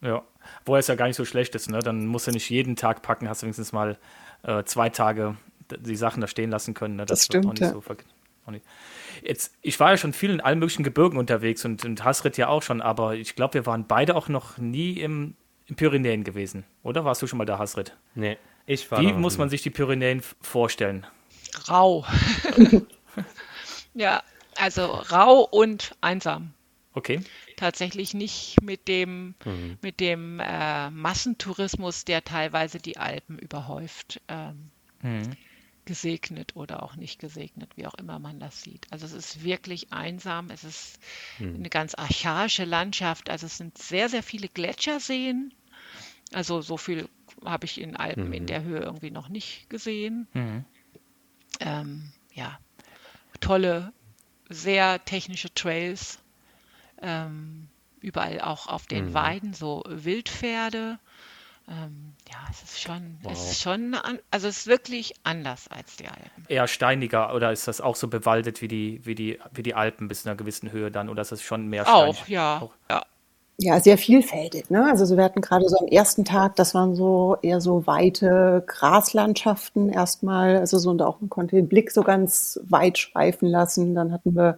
Ja, 0.01 0.23
wo 0.65 0.75
es 0.75 0.87
ja 0.87 0.95
gar 0.95 1.07
nicht 1.07 1.15
so 1.15 1.25
schlecht 1.25 1.53
ist, 1.55 1.69
ne? 1.69 1.79
Dann 1.79 2.07
musst 2.07 2.27
du 2.27 2.31
nicht 2.31 2.49
jeden 2.49 2.75
Tag 2.75 3.01
packen, 3.01 3.29
hast 3.29 3.41
du 3.41 3.45
wenigstens 3.45 3.71
mal 3.71 3.97
äh, 4.43 4.63
zwei 4.63 4.89
Tage 4.89 5.37
die 5.79 5.95
Sachen 5.95 6.21
da 6.21 6.27
stehen 6.27 6.49
lassen 6.49 6.73
können. 6.73 6.95
Ne? 6.95 7.05
Das, 7.05 7.19
das 7.19 7.25
stimmt. 7.25 7.59
Ja. 7.59 7.69
So 7.71 7.81
Jetzt, 9.23 9.53
ich 9.61 9.79
war 9.79 9.91
ja 9.91 9.97
schon 9.97 10.13
viel 10.13 10.31
in 10.31 10.41
allen 10.41 10.59
möglichen 10.59 10.83
Gebirgen 10.83 11.17
unterwegs 11.17 11.63
und, 11.63 11.85
und 11.85 12.03
Hasrit 12.03 12.37
ja 12.37 12.47
auch 12.47 12.63
schon, 12.63 12.81
aber 12.81 13.15
ich 13.15 13.35
glaube, 13.35 13.53
wir 13.53 13.65
waren 13.65 13.85
beide 13.87 14.15
auch 14.15 14.29
noch 14.29 14.57
nie 14.57 14.93
im, 14.93 15.35
im 15.67 15.75
Pyrenäen 15.75 16.23
gewesen, 16.23 16.65
oder? 16.83 17.05
Warst 17.05 17.21
du 17.21 17.27
schon 17.27 17.37
mal 17.37 17.45
da, 17.45 17.59
Hasrit? 17.59 17.95
Nee, 18.15 18.37
ich 18.65 18.89
war 18.91 18.99
Wie 18.99 19.13
muss 19.13 19.37
man 19.37 19.49
sich 19.49 19.61
die 19.61 19.69
Pyrenäen 19.69 20.21
vorstellen? 20.41 21.05
Rau. 21.69 22.05
ja, 23.93 24.23
also 24.57 24.85
rau 24.85 25.47
und 25.49 25.95
einsam. 26.01 26.53
Okay. 26.93 27.21
Tatsächlich 27.61 28.15
nicht 28.15 28.59
mit 28.63 28.87
dem, 28.87 29.35
mhm. 29.45 29.77
mit 29.83 29.99
dem 29.99 30.39
äh, 30.39 30.89
Massentourismus, 30.89 32.05
der 32.05 32.23
teilweise 32.23 32.79
die 32.79 32.97
Alpen 32.97 33.37
überhäuft. 33.37 34.19
Ähm, 34.27 34.71
mhm 35.03 35.29
gesegnet 35.85 36.55
oder 36.55 36.83
auch 36.83 36.95
nicht 36.95 37.19
gesegnet, 37.19 37.71
wie 37.75 37.87
auch 37.87 37.95
immer 37.95 38.19
man 38.19 38.39
das 38.39 38.61
sieht. 38.61 38.85
Also 38.91 39.05
es 39.05 39.13
ist 39.13 39.43
wirklich 39.43 39.91
einsam, 39.91 40.49
es 40.51 40.63
ist 40.63 40.99
hm. 41.37 41.55
eine 41.55 41.69
ganz 41.69 41.95
archaische 41.95 42.65
Landschaft, 42.65 43.29
also 43.29 43.47
es 43.47 43.57
sind 43.57 43.77
sehr, 43.77 44.07
sehr 44.07 44.21
viele 44.21 44.47
Gletscherseen. 44.47 45.53
Also 46.33 46.61
so 46.61 46.77
viel 46.77 47.09
habe 47.43 47.65
ich 47.65 47.81
in 47.81 47.95
Alpen 47.95 48.27
mhm. 48.27 48.33
in 48.33 48.45
der 48.45 48.63
Höhe 48.63 48.79
irgendwie 48.79 49.11
noch 49.11 49.27
nicht 49.27 49.69
gesehen. 49.69 50.27
Mhm. 50.33 50.65
Ähm, 51.59 52.11
ja, 52.33 52.59
tolle, 53.39 53.91
sehr 54.49 55.03
technische 55.03 55.53
Trails. 55.53 56.19
Ähm, 57.01 57.67
überall 57.99 58.41
auch 58.41 58.67
auf 58.67 58.87
den 58.87 59.09
mhm. 59.09 59.13
Weiden 59.13 59.53
so 59.53 59.83
Wildpferde. 59.87 60.99
Ähm, 61.67 62.13
ja, 62.29 62.39
es 62.49 62.63
ist 62.63 62.81
schon, 62.81 63.17
wow. 63.21 63.31
es 63.31 63.51
ist 63.51 63.61
schon, 63.61 63.95
also 64.31 64.47
es 64.47 64.59
ist 64.59 64.67
wirklich 64.67 65.13
anders 65.23 65.67
als 65.69 65.95
die 65.95 66.07
Alpen. 66.07 66.45
Eher 66.47 66.67
steiniger 66.67 67.33
oder 67.33 67.51
ist 67.51 67.67
das 67.67 67.81
auch 67.81 67.95
so 67.95 68.07
bewaldet 68.07 68.61
wie 68.61 68.67
die, 68.67 68.99
wie 69.03 69.15
die, 69.15 69.39
wie 69.53 69.63
die 69.63 69.75
Alpen 69.75 70.07
bis 70.07 70.23
zu 70.23 70.29
einer 70.29 70.35
gewissen 70.35 70.71
Höhe 70.71 70.91
dann 70.91 71.07
oder 71.07 71.21
ist 71.21 71.31
es 71.31 71.43
schon 71.43 71.67
mehr 71.67 71.85
steinig? 71.85 72.21
Auch, 72.21 72.27
ja. 72.27 72.61
Auch? 72.61 72.73
ja. 72.89 73.05
Ja, 73.57 73.79
sehr 73.79 73.99
vielfältig. 73.99 74.71
Ne? 74.71 74.87
Also 74.89 75.15
wir 75.15 75.23
hatten 75.23 75.41
gerade 75.41 75.69
so 75.69 75.77
am 75.77 75.85
ersten 75.85 76.25
Tag, 76.25 76.55
das 76.55 76.73
waren 76.73 76.95
so 76.95 77.37
eher 77.43 77.61
so 77.61 77.85
weite 77.85 78.63
Graslandschaften 78.65 79.89
erstmal, 79.89 80.57
also 80.57 80.79
so 80.79 80.89
und 80.89 81.01
auch 81.03 81.21
man 81.21 81.29
konnte 81.29 81.57
den 81.57 81.67
Blick 81.67 81.91
so 81.91 82.01
ganz 82.01 82.59
weit 82.63 82.97
schweifen 82.97 83.47
lassen. 83.47 83.93
Dann 83.93 84.11
hatten 84.11 84.35
wir 84.35 84.57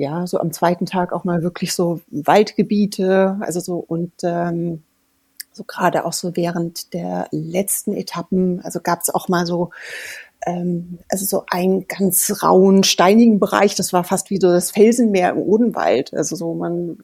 ja 0.00 0.26
so 0.26 0.38
am 0.38 0.52
zweiten 0.52 0.86
Tag 0.86 1.12
auch 1.12 1.24
mal 1.24 1.42
wirklich 1.42 1.74
so 1.74 2.00
Waldgebiete, 2.10 3.36
also 3.40 3.60
so 3.60 3.76
und 3.76 4.12
ähm, 4.22 4.82
so 5.52 5.64
gerade 5.64 6.04
auch 6.04 6.12
so 6.12 6.36
während 6.36 6.94
der 6.94 7.28
letzten 7.30 7.94
Etappen, 7.94 8.60
also 8.62 8.80
gab 8.80 9.00
es 9.02 9.10
auch 9.10 9.28
mal 9.28 9.46
so 9.46 9.70
ähm, 10.46 10.98
also 11.10 11.26
so 11.26 11.44
einen 11.50 11.86
ganz 11.86 12.42
rauen, 12.42 12.82
steinigen 12.82 13.40
Bereich, 13.40 13.74
das 13.74 13.92
war 13.92 14.04
fast 14.04 14.30
wie 14.30 14.38
so 14.38 14.50
das 14.50 14.70
Felsenmeer 14.70 15.30
im 15.30 15.38
Odenwald. 15.38 16.14
Also 16.14 16.34
so 16.36 16.54
man 16.54 16.98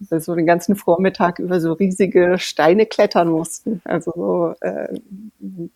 so 0.00 0.34
den 0.34 0.46
ganzen 0.46 0.74
Vormittag 0.76 1.38
über 1.38 1.60
so 1.60 1.72
riesige 1.74 2.38
Steine 2.38 2.86
klettern 2.86 3.28
mussten. 3.28 3.82
Also 3.84 4.12
so 4.14 4.54
äh, 4.60 4.88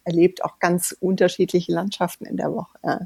erlebt 0.05 0.45
auch 0.45 0.59
ganz 0.59 0.97
unterschiedliche 0.99 1.73
Landschaften 1.73 2.25
in 2.25 2.37
der 2.37 2.53
Woche. 2.53 2.79
Ja, 2.83 3.01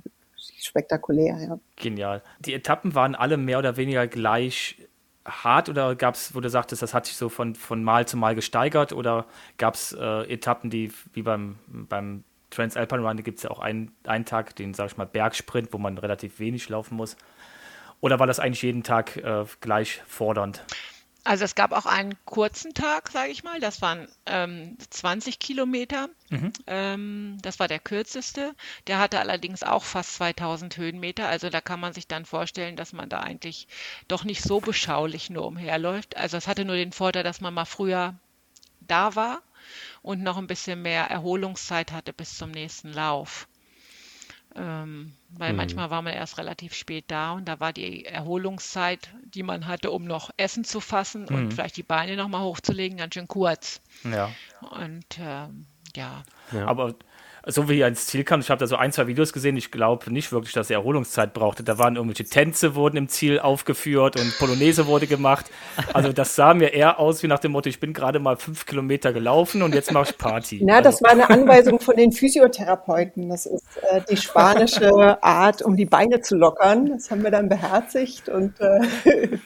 spektakulär, 0.64 1.38
ja. 1.38 1.58
Genial. 1.76 2.22
Die 2.40 2.54
Etappen 2.54 2.94
waren 2.94 3.14
alle 3.14 3.36
mehr 3.36 3.58
oder 3.58 3.76
weniger 3.76 4.06
gleich 4.06 4.76
hart 5.24 5.68
oder 5.68 5.94
gab 5.94 6.14
es, 6.14 6.34
wo 6.34 6.40
du 6.40 6.48
sagtest, 6.48 6.82
das 6.82 6.94
hat 6.94 7.06
sich 7.06 7.16
so 7.16 7.28
von, 7.28 7.54
von 7.54 7.84
Mal 7.84 8.06
zu 8.06 8.16
Mal 8.16 8.34
gesteigert 8.34 8.92
oder 8.92 9.26
gab 9.58 9.74
es 9.74 9.92
äh, 9.92 10.32
Etappen, 10.32 10.70
die 10.70 10.92
wie 11.12 11.22
beim, 11.22 11.58
beim 11.66 12.24
Transalpine 12.50 13.02
Run 13.02 13.22
gibt 13.22 13.38
es 13.38 13.44
ja 13.44 13.50
auch 13.50 13.60
einen, 13.60 13.92
einen 14.04 14.24
Tag, 14.24 14.56
den, 14.56 14.74
sag 14.74 14.90
ich 14.90 14.96
mal, 14.96 15.06
Bergsprint, 15.06 15.72
wo 15.72 15.78
man 15.78 15.98
relativ 15.98 16.40
wenig 16.40 16.68
laufen 16.68 16.96
muss. 16.96 17.16
Oder 18.00 18.18
war 18.18 18.26
das 18.26 18.40
eigentlich 18.40 18.62
jeden 18.62 18.82
Tag 18.82 19.16
äh, 19.18 19.44
gleich 19.60 20.02
fordernd? 20.06 20.64
Also 21.24 21.44
es 21.44 21.54
gab 21.54 21.72
auch 21.72 21.86
einen 21.86 22.14
kurzen 22.24 22.72
Tag, 22.72 23.10
sage 23.10 23.30
ich 23.30 23.44
mal. 23.44 23.60
Das 23.60 23.82
waren 23.82 24.08
ähm, 24.26 24.76
20 24.88 25.38
Kilometer. 25.38 26.08
Mhm. 26.30 26.52
Ähm, 26.66 27.38
das 27.42 27.58
war 27.58 27.68
der 27.68 27.78
kürzeste. 27.78 28.54
Der 28.86 28.98
hatte 28.98 29.20
allerdings 29.20 29.62
auch 29.62 29.84
fast 29.84 30.14
2000 30.14 30.76
Höhenmeter. 30.76 31.28
Also 31.28 31.50
da 31.50 31.60
kann 31.60 31.80
man 31.80 31.92
sich 31.92 32.06
dann 32.06 32.24
vorstellen, 32.24 32.76
dass 32.76 32.92
man 32.92 33.08
da 33.08 33.20
eigentlich 33.20 33.68
doch 34.08 34.24
nicht 34.24 34.42
so 34.42 34.60
beschaulich 34.60 35.28
nur 35.30 35.46
umherläuft. 35.46 36.16
Also 36.16 36.36
es 36.36 36.46
hatte 36.46 36.64
nur 36.64 36.76
den 36.76 36.92
Vorteil, 36.92 37.22
dass 37.22 37.40
man 37.40 37.52
mal 37.52 37.66
früher 37.66 38.14
da 38.80 39.14
war 39.14 39.42
und 40.02 40.22
noch 40.22 40.38
ein 40.38 40.46
bisschen 40.46 40.82
mehr 40.82 41.04
Erholungszeit 41.04 41.92
hatte 41.92 42.12
bis 42.12 42.36
zum 42.36 42.50
nächsten 42.50 42.92
Lauf. 42.92 43.46
Ähm, 44.56 45.12
weil 45.30 45.52
mhm. 45.52 45.58
manchmal 45.58 45.90
war 45.90 46.02
man 46.02 46.12
erst 46.12 46.38
relativ 46.38 46.74
spät 46.74 47.04
da 47.08 47.32
und 47.32 47.46
da 47.46 47.60
war 47.60 47.72
die 47.72 48.04
Erholungszeit, 48.04 49.10
die 49.22 49.44
man 49.44 49.66
hatte, 49.66 49.90
um 49.92 50.04
noch 50.04 50.30
Essen 50.36 50.64
zu 50.64 50.80
fassen 50.80 51.26
mhm. 51.28 51.36
und 51.36 51.54
vielleicht 51.54 51.76
die 51.76 51.84
Beine 51.84 52.16
nochmal 52.16 52.42
hochzulegen, 52.42 52.98
ganz 52.98 53.14
schön 53.14 53.28
kurz. 53.28 53.80
Ja. 54.02 54.30
Und 54.70 55.18
ähm, 55.20 55.66
ja. 55.94 56.24
ja. 56.52 56.66
Aber 56.66 56.94
so 57.46 57.68
wie 57.68 57.80
er 57.80 57.88
ins 57.88 58.06
Ziel 58.06 58.24
kam. 58.24 58.40
Ich 58.40 58.50
habe 58.50 58.58
da 58.58 58.66
so 58.66 58.76
ein, 58.76 58.92
zwei 58.92 59.06
Videos 59.06 59.32
gesehen. 59.32 59.56
Ich 59.56 59.70
glaube 59.70 60.12
nicht 60.12 60.32
wirklich, 60.32 60.52
dass 60.52 60.70
er 60.70 60.78
Erholungszeit 60.78 61.32
brauchte. 61.32 61.62
Da 61.62 61.78
waren 61.78 61.96
irgendwelche 61.96 62.24
Tänze 62.24 62.74
wurden 62.74 62.96
im 62.96 63.08
Ziel 63.08 63.40
aufgeführt 63.40 64.20
und 64.20 64.36
Polonaise 64.38 64.86
wurde 64.86 65.06
gemacht. 65.06 65.46
Also 65.92 66.12
das 66.12 66.34
sah 66.36 66.54
mir 66.54 66.72
eher 66.72 66.98
aus 66.98 67.22
wie 67.22 67.26
nach 67.26 67.38
dem 67.38 67.52
Motto, 67.52 67.68
ich 67.68 67.80
bin 67.80 67.92
gerade 67.92 68.18
mal 68.18 68.36
fünf 68.36 68.66
Kilometer 68.66 69.12
gelaufen 69.12 69.62
und 69.62 69.74
jetzt 69.74 69.92
mache 69.92 70.10
ich 70.10 70.18
Party. 70.18 70.60
Na, 70.62 70.80
das 70.80 71.02
war 71.02 71.10
eine 71.10 71.28
Anweisung 71.30 71.80
von 71.80 71.96
den 71.96 72.12
Physiotherapeuten. 72.12 73.28
Das 73.28 73.46
ist 73.46 73.64
äh, 73.90 74.00
die 74.10 74.16
spanische 74.16 75.22
Art, 75.22 75.62
um 75.62 75.76
die 75.76 75.86
Beine 75.86 76.20
zu 76.20 76.36
lockern. 76.36 76.86
Das 76.86 77.10
haben 77.10 77.22
wir 77.22 77.30
dann 77.30 77.48
beherzigt 77.48 78.28
und 78.28 78.60
äh, 78.60 78.80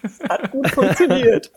es 0.03 0.21
hat 0.29 0.51
gut 0.51 0.71
funktioniert. 0.71 1.51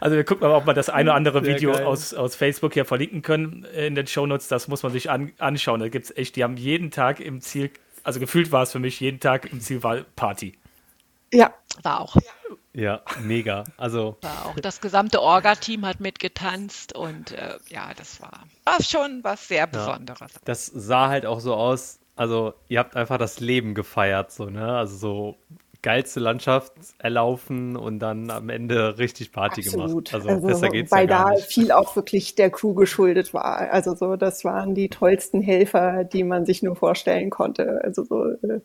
Also 0.00 0.16
wir 0.16 0.24
gucken 0.24 0.48
mal, 0.48 0.54
ob 0.54 0.66
wir 0.66 0.74
das 0.74 0.88
eine 0.88 1.10
oder 1.10 1.16
andere 1.16 1.44
Sehr 1.44 1.54
Video 1.54 1.72
aus, 1.72 2.14
aus 2.14 2.36
Facebook 2.36 2.74
hier 2.74 2.84
verlinken 2.84 3.22
können 3.22 3.64
in 3.64 3.94
den 3.94 4.06
Shownotes. 4.06 4.48
Das 4.48 4.68
muss 4.68 4.82
man 4.82 4.92
sich 4.92 5.10
an, 5.10 5.32
anschauen. 5.38 5.80
Da 5.80 5.88
gibt 5.88 6.06
es 6.06 6.16
echt, 6.16 6.36
die 6.36 6.44
haben 6.44 6.56
jeden 6.56 6.90
Tag 6.90 7.20
im 7.20 7.40
Ziel, 7.40 7.70
also 8.02 8.20
gefühlt 8.20 8.52
war 8.52 8.62
es 8.62 8.72
für 8.72 8.78
mich, 8.78 9.00
jeden 9.00 9.20
Tag 9.20 9.50
im 9.52 9.60
Ziel 9.60 9.82
war 9.82 10.02
Party. 10.16 10.58
Ja, 11.32 11.52
war 11.82 12.00
auch. 12.00 12.16
Ja, 12.72 13.00
mega. 13.22 13.64
Also 13.78 14.18
war 14.20 14.46
auch 14.46 14.60
das 14.60 14.82
gesamte 14.82 15.22
Orga-Team 15.22 15.86
hat 15.86 15.98
mitgetanzt 16.00 16.94
und 16.94 17.32
äh, 17.32 17.58
ja, 17.68 17.92
das 17.96 18.20
war, 18.20 18.44
war 18.64 18.82
schon 18.82 19.24
was 19.24 19.48
sehr 19.48 19.66
Besonderes. 19.66 20.34
Ja, 20.34 20.40
das 20.44 20.66
sah 20.66 21.08
halt 21.08 21.24
auch 21.24 21.40
so 21.40 21.54
aus. 21.54 21.98
Also 22.16 22.52
ihr 22.68 22.78
habt 22.78 22.94
einfach 22.94 23.16
das 23.16 23.40
Leben 23.40 23.74
gefeiert, 23.74 24.30
so 24.30 24.50
ne? 24.50 24.76
Also 24.76 24.96
so 24.96 25.36
geilste 25.86 26.18
Landschaft 26.18 26.72
erlaufen 26.98 27.76
und 27.76 28.00
dann 28.00 28.28
am 28.30 28.48
Ende 28.48 28.98
richtig 28.98 29.30
Party 29.30 29.60
Absolut. 29.60 30.10
gemacht. 30.10 30.14
Also, 30.14 30.28
also 30.30 30.46
besser 30.48 30.68
geht's 30.68 30.90
weil 30.90 31.08
ja 31.08 31.26
da 31.26 31.30
nicht. 31.30 31.46
viel 31.46 31.70
auch 31.70 31.94
wirklich 31.94 32.34
der 32.34 32.50
Crew 32.50 32.74
geschuldet 32.74 33.32
war. 33.32 33.70
Also 33.70 33.94
so, 33.94 34.16
das 34.16 34.44
waren 34.44 34.74
die 34.74 34.88
tollsten 34.88 35.42
Helfer, 35.42 36.02
die 36.02 36.24
man 36.24 36.44
sich 36.44 36.60
nur 36.60 36.74
vorstellen 36.74 37.30
konnte. 37.30 37.80
Also 37.84 38.02
so 38.02 38.24
äh, 38.24 38.60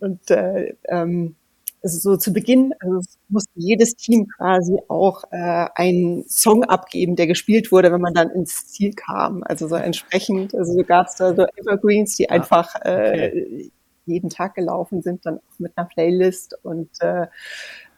und 0.00 0.30
äh, 0.30 0.74
ähm, 0.88 1.36
also 1.82 1.98
so 1.98 2.16
zu 2.18 2.34
Beginn 2.34 2.74
also 2.80 3.00
musste 3.30 3.52
jedes 3.54 3.96
Team 3.96 4.26
quasi 4.36 4.76
auch 4.88 5.24
äh, 5.30 5.68
einen 5.76 6.28
Song 6.28 6.62
abgeben, 6.62 7.16
der 7.16 7.26
gespielt 7.26 7.72
wurde, 7.72 7.90
wenn 7.90 8.02
man 8.02 8.12
dann 8.12 8.28
ins 8.28 8.66
Ziel 8.66 8.92
kam. 8.92 9.42
Also 9.44 9.66
so 9.66 9.76
entsprechend, 9.76 10.54
also 10.54 10.74
so 10.74 10.84
gab 10.84 11.06
es 11.06 11.14
da 11.14 11.34
so 11.34 11.46
Evergreens, 11.56 12.16
die 12.16 12.28
ah, 12.28 12.34
einfach 12.34 12.74
okay. 12.74 13.70
Jeden 14.08 14.30
Tag 14.30 14.54
gelaufen 14.54 15.02
sind, 15.02 15.26
dann 15.26 15.38
auch 15.38 15.58
mit 15.58 15.72
einer 15.76 15.86
Playlist 15.86 16.58
und 16.62 16.88
äh, 17.00 17.26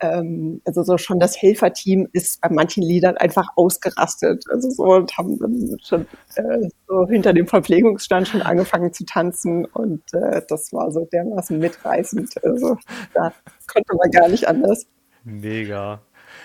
ähm, 0.01 0.61
also 0.64 0.83
so 0.83 0.99
schon 0.99 1.20
das 1.20 1.40
Helferteam 1.40 2.09
ist 2.12 2.40
bei 2.40 2.49
manchen 2.51 2.83
Liedern 2.83 3.16
einfach 3.16 3.49
ausgerastet. 3.57 4.44
Also 4.51 4.70
so 4.70 4.85
und 4.85 5.16
haben 5.16 5.38
dann 5.38 5.77
schon 5.83 6.07
äh, 6.37 6.68
so 6.88 7.07
hinter 7.07 7.33
dem 7.33 7.46
Verpflegungsstand 7.46 8.29
schon 8.29 8.42
angefangen 8.42 8.92
zu 8.92 9.05
tanzen 9.05 9.64
und 9.66 10.03
äh, 10.12 10.42
das 10.49 10.73
war 10.73 10.90
so 10.90 11.07
dermaßen 11.12 11.59
mitreißend. 11.59 12.44
Also 12.44 12.77
da 13.14 13.33
konnte 13.73 13.94
man 13.96 14.11
gar 14.11 14.29
nicht 14.29 14.49
anders. 14.49 14.87
Mega. 15.25 16.01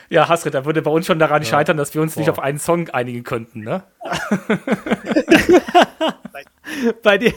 Ja, 0.09 0.27
Hasrit, 0.27 0.53
da 0.53 0.65
würde 0.65 0.81
bei 0.81 0.91
uns 0.91 1.05
schon 1.05 1.19
daran 1.19 1.43
ja. 1.43 1.47
scheitern, 1.47 1.77
dass 1.77 1.93
wir 1.93 2.01
uns 2.01 2.15
Boah. 2.15 2.21
nicht 2.21 2.29
auf 2.29 2.39
einen 2.39 2.59
Song 2.59 2.89
einigen 2.89 3.23
könnten, 3.23 3.61
ne? 3.61 3.83
bei 7.03 7.17
dir, 7.17 7.33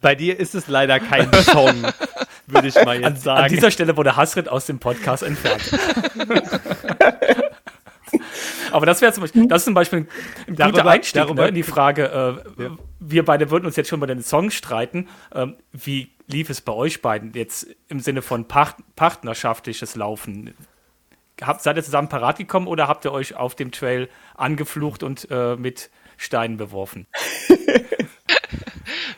bei 0.00 0.14
dir 0.14 0.38
ist 0.38 0.54
es 0.54 0.68
leider 0.68 1.00
kein 1.00 1.32
Song, 1.32 1.82
würde 2.46 2.68
ich 2.68 2.74
mal 2.74 2.96
jetzt 2.96 3.06
an, 3.06 3.16
sagen. 3.16 3.42
An 3.44 3.50
dieser 3.50 3.70
Stelle 3.70 3.96
wurde 3.96 4.16
Hasrit 4.16 4.48
aus 4.48 4.66
dem 4.66 4.78
Podcast 4.78 5.22
entfernt. 5.22 5.62
Aber 8.72 8.86
das 8.86 9.00
wäre 9.00 9.12
zum 9.12 9.22
Beispiel, 9.22 9.48
das 9.48 9.62
ist 9.62 9.64
zum 9.64 9.74
Beispiel 9.74 9.98
ein 10.00 10.06
guter 10.46 10.72
darüber, 10.72 10.90
Einstieg 10.90 11.22
darüber, 11.22 11.42
ne, 11.42 11.48
in 11.48 11.54
die 11.54 11.62
Frage. 11.62 12.42
Äh, 12.58 12.62
ja. 12.62 12.76
Wir 13.00 13.24
beide 13.24 13.50
würden 13.50 13.66
uns 13.66 13.76
jetzt 13.76 13.88
schon 13.88 13.98
über 13.98 14.06
den 14.06 14.22
Song 14.22 14.50
streiten. 14.50 15.08
Ähm, 15.34 15.56
wie 15.72 16.12
lief 16.26 16.50
es 16.50 16.60
bei 16.60 16.72
euch 16.72 17.02
beiden 17.02 17.32
jetzt 17.32 17.66
im 17.88 18.00
Sinne 18.00 18.22
von 18.22 18.46
Part 18.46 18.76
partnerschaftliches 18.96 19.96
Laufen? 19.96 20.54
Habt, 21.42 21.62
seid 21.62 21.76
ihr 21.76 21.82
zusammen 21.82 22.08
parat 22.08 22.38
gekommen 22.38 22.66
oder 22.66 22.86
habt 22.86 23.04
ihr 23.04 23.12
euch 23.12 23.34
auf 23.34 23.54
dem 23.54 23.72
Trail 23.72 24.08
angeflucht 24.36 25.02
und 25.02 25.26
äh, 25.30 25.56
mit 25.56 25.90
Steinen 26.16 26.56
beworfen? 26.56 27.06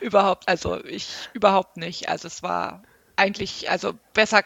überhaupt, 0.02 0.48
also 0.48 0.84
ich 0.84 1.08
überhaupt 1.32 1.76
nicht. 1.76 2.08
Also 2.08 2.26
es 2.26 2.42
war 2.42 2.82
eigentlich, 3.16 3.70
also 3.70 3.94
besser 4.12 4.42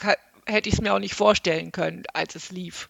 hätte 0.46 0.68
ich 0.68 0.76
es 0.76 0.80
mir 0.80 0.94
auch 0.94 0.98
nicht 0.98 1.14
vorstellen 1.14 1.72
können, 1.72 2.04
als 2.12 2.34
es 2.34 2.50
lief. 2.50 2.88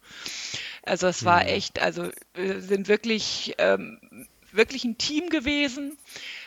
Also 0.83 1.07
es 1.07 1.25
war 1.25 1.43
mhm. 1.43 1.49
echt, 1.49 1.81
also 1.81 2.11
wir 2.35 2.61
sind 2.61 2.89
wirklich, 2.89 3.55
ähm, 3.59 4.29
wirklich 4.53 4.85
ein 4.85 4.99
Team 4.99 5.29
gewesen, 5.29 5.97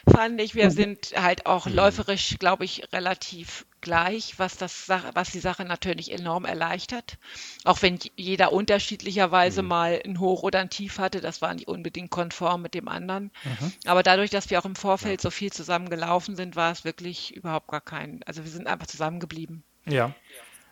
fand 0.09 0.39
ich. 0.41 0.55
Wir 0.55 0.65
mhm. 0.65 0.71
sind 0.71 1.13
halt 1.15 1.45
auch 1.45 1.65
mhm. 1.65 1.75
läuferisch, 1.75 2.37
glaube 2.39 2.65
ich, 2.65 2.91
relativ 2.93 3.65
gleich, 3.81 4.37
was, 4.37 4.57
das, 4.57 4.89
was 4.89 5.31
die 5.31 5.39
Sache 5.39 5.65
natürlich 5.65 6.11
enorm 6.11 6.45
erleichtert. 6.45 7.17
Auch 7.63 7.81
wenn 7.81 7.99
jeder 8.15 8.51
unterschiedlicherweise 8.51 9.61
mhm. 9.61 9.67
mal 9.67 10.01
ein 10.03 10.19
Hoch 10.19 10.43
oder 10.43 10.59
ein 10.59 10.69
Tief 10.69 10.99
hatte, 10.99 11.21
das 11.21 11.41
war 11.41 11.53
nicht 11.53 11.67
unbedingt 11.67 12.11
konform 12.11 12.61
mit 12.61 12.73
dem 12.73 12.87
anderen. 12.87 13.31
Mhm. 13.43 13.73
Aber 13.85 14.03
dadurch, 14.03 14.29
dass 14.29 14.49
wir 14.49 14.59
auch 14.59 14.65
im 14.65 14.75
Vorfeld 14.75 15.19
ja. 15.19 15.23
so 15.23 15.31
viel 15.31 15.51
zusammen 15.51 15.89
gelaufen 15.89 16.35
sind, 16.35 16.55
war 16.55 16.71
es 16.71 16.83
wirklich 16.83 17.35
überhaupt 17.35 17.67
gar 17.67 17.81
kein, 17.81 18.21
also 18.25 18.43
wir 18.43 18.51
sind 18.51 18.67
einfach 18.67 18.87
zusammengeblieben. 18.87 19.63
Ja. 19.85 20.13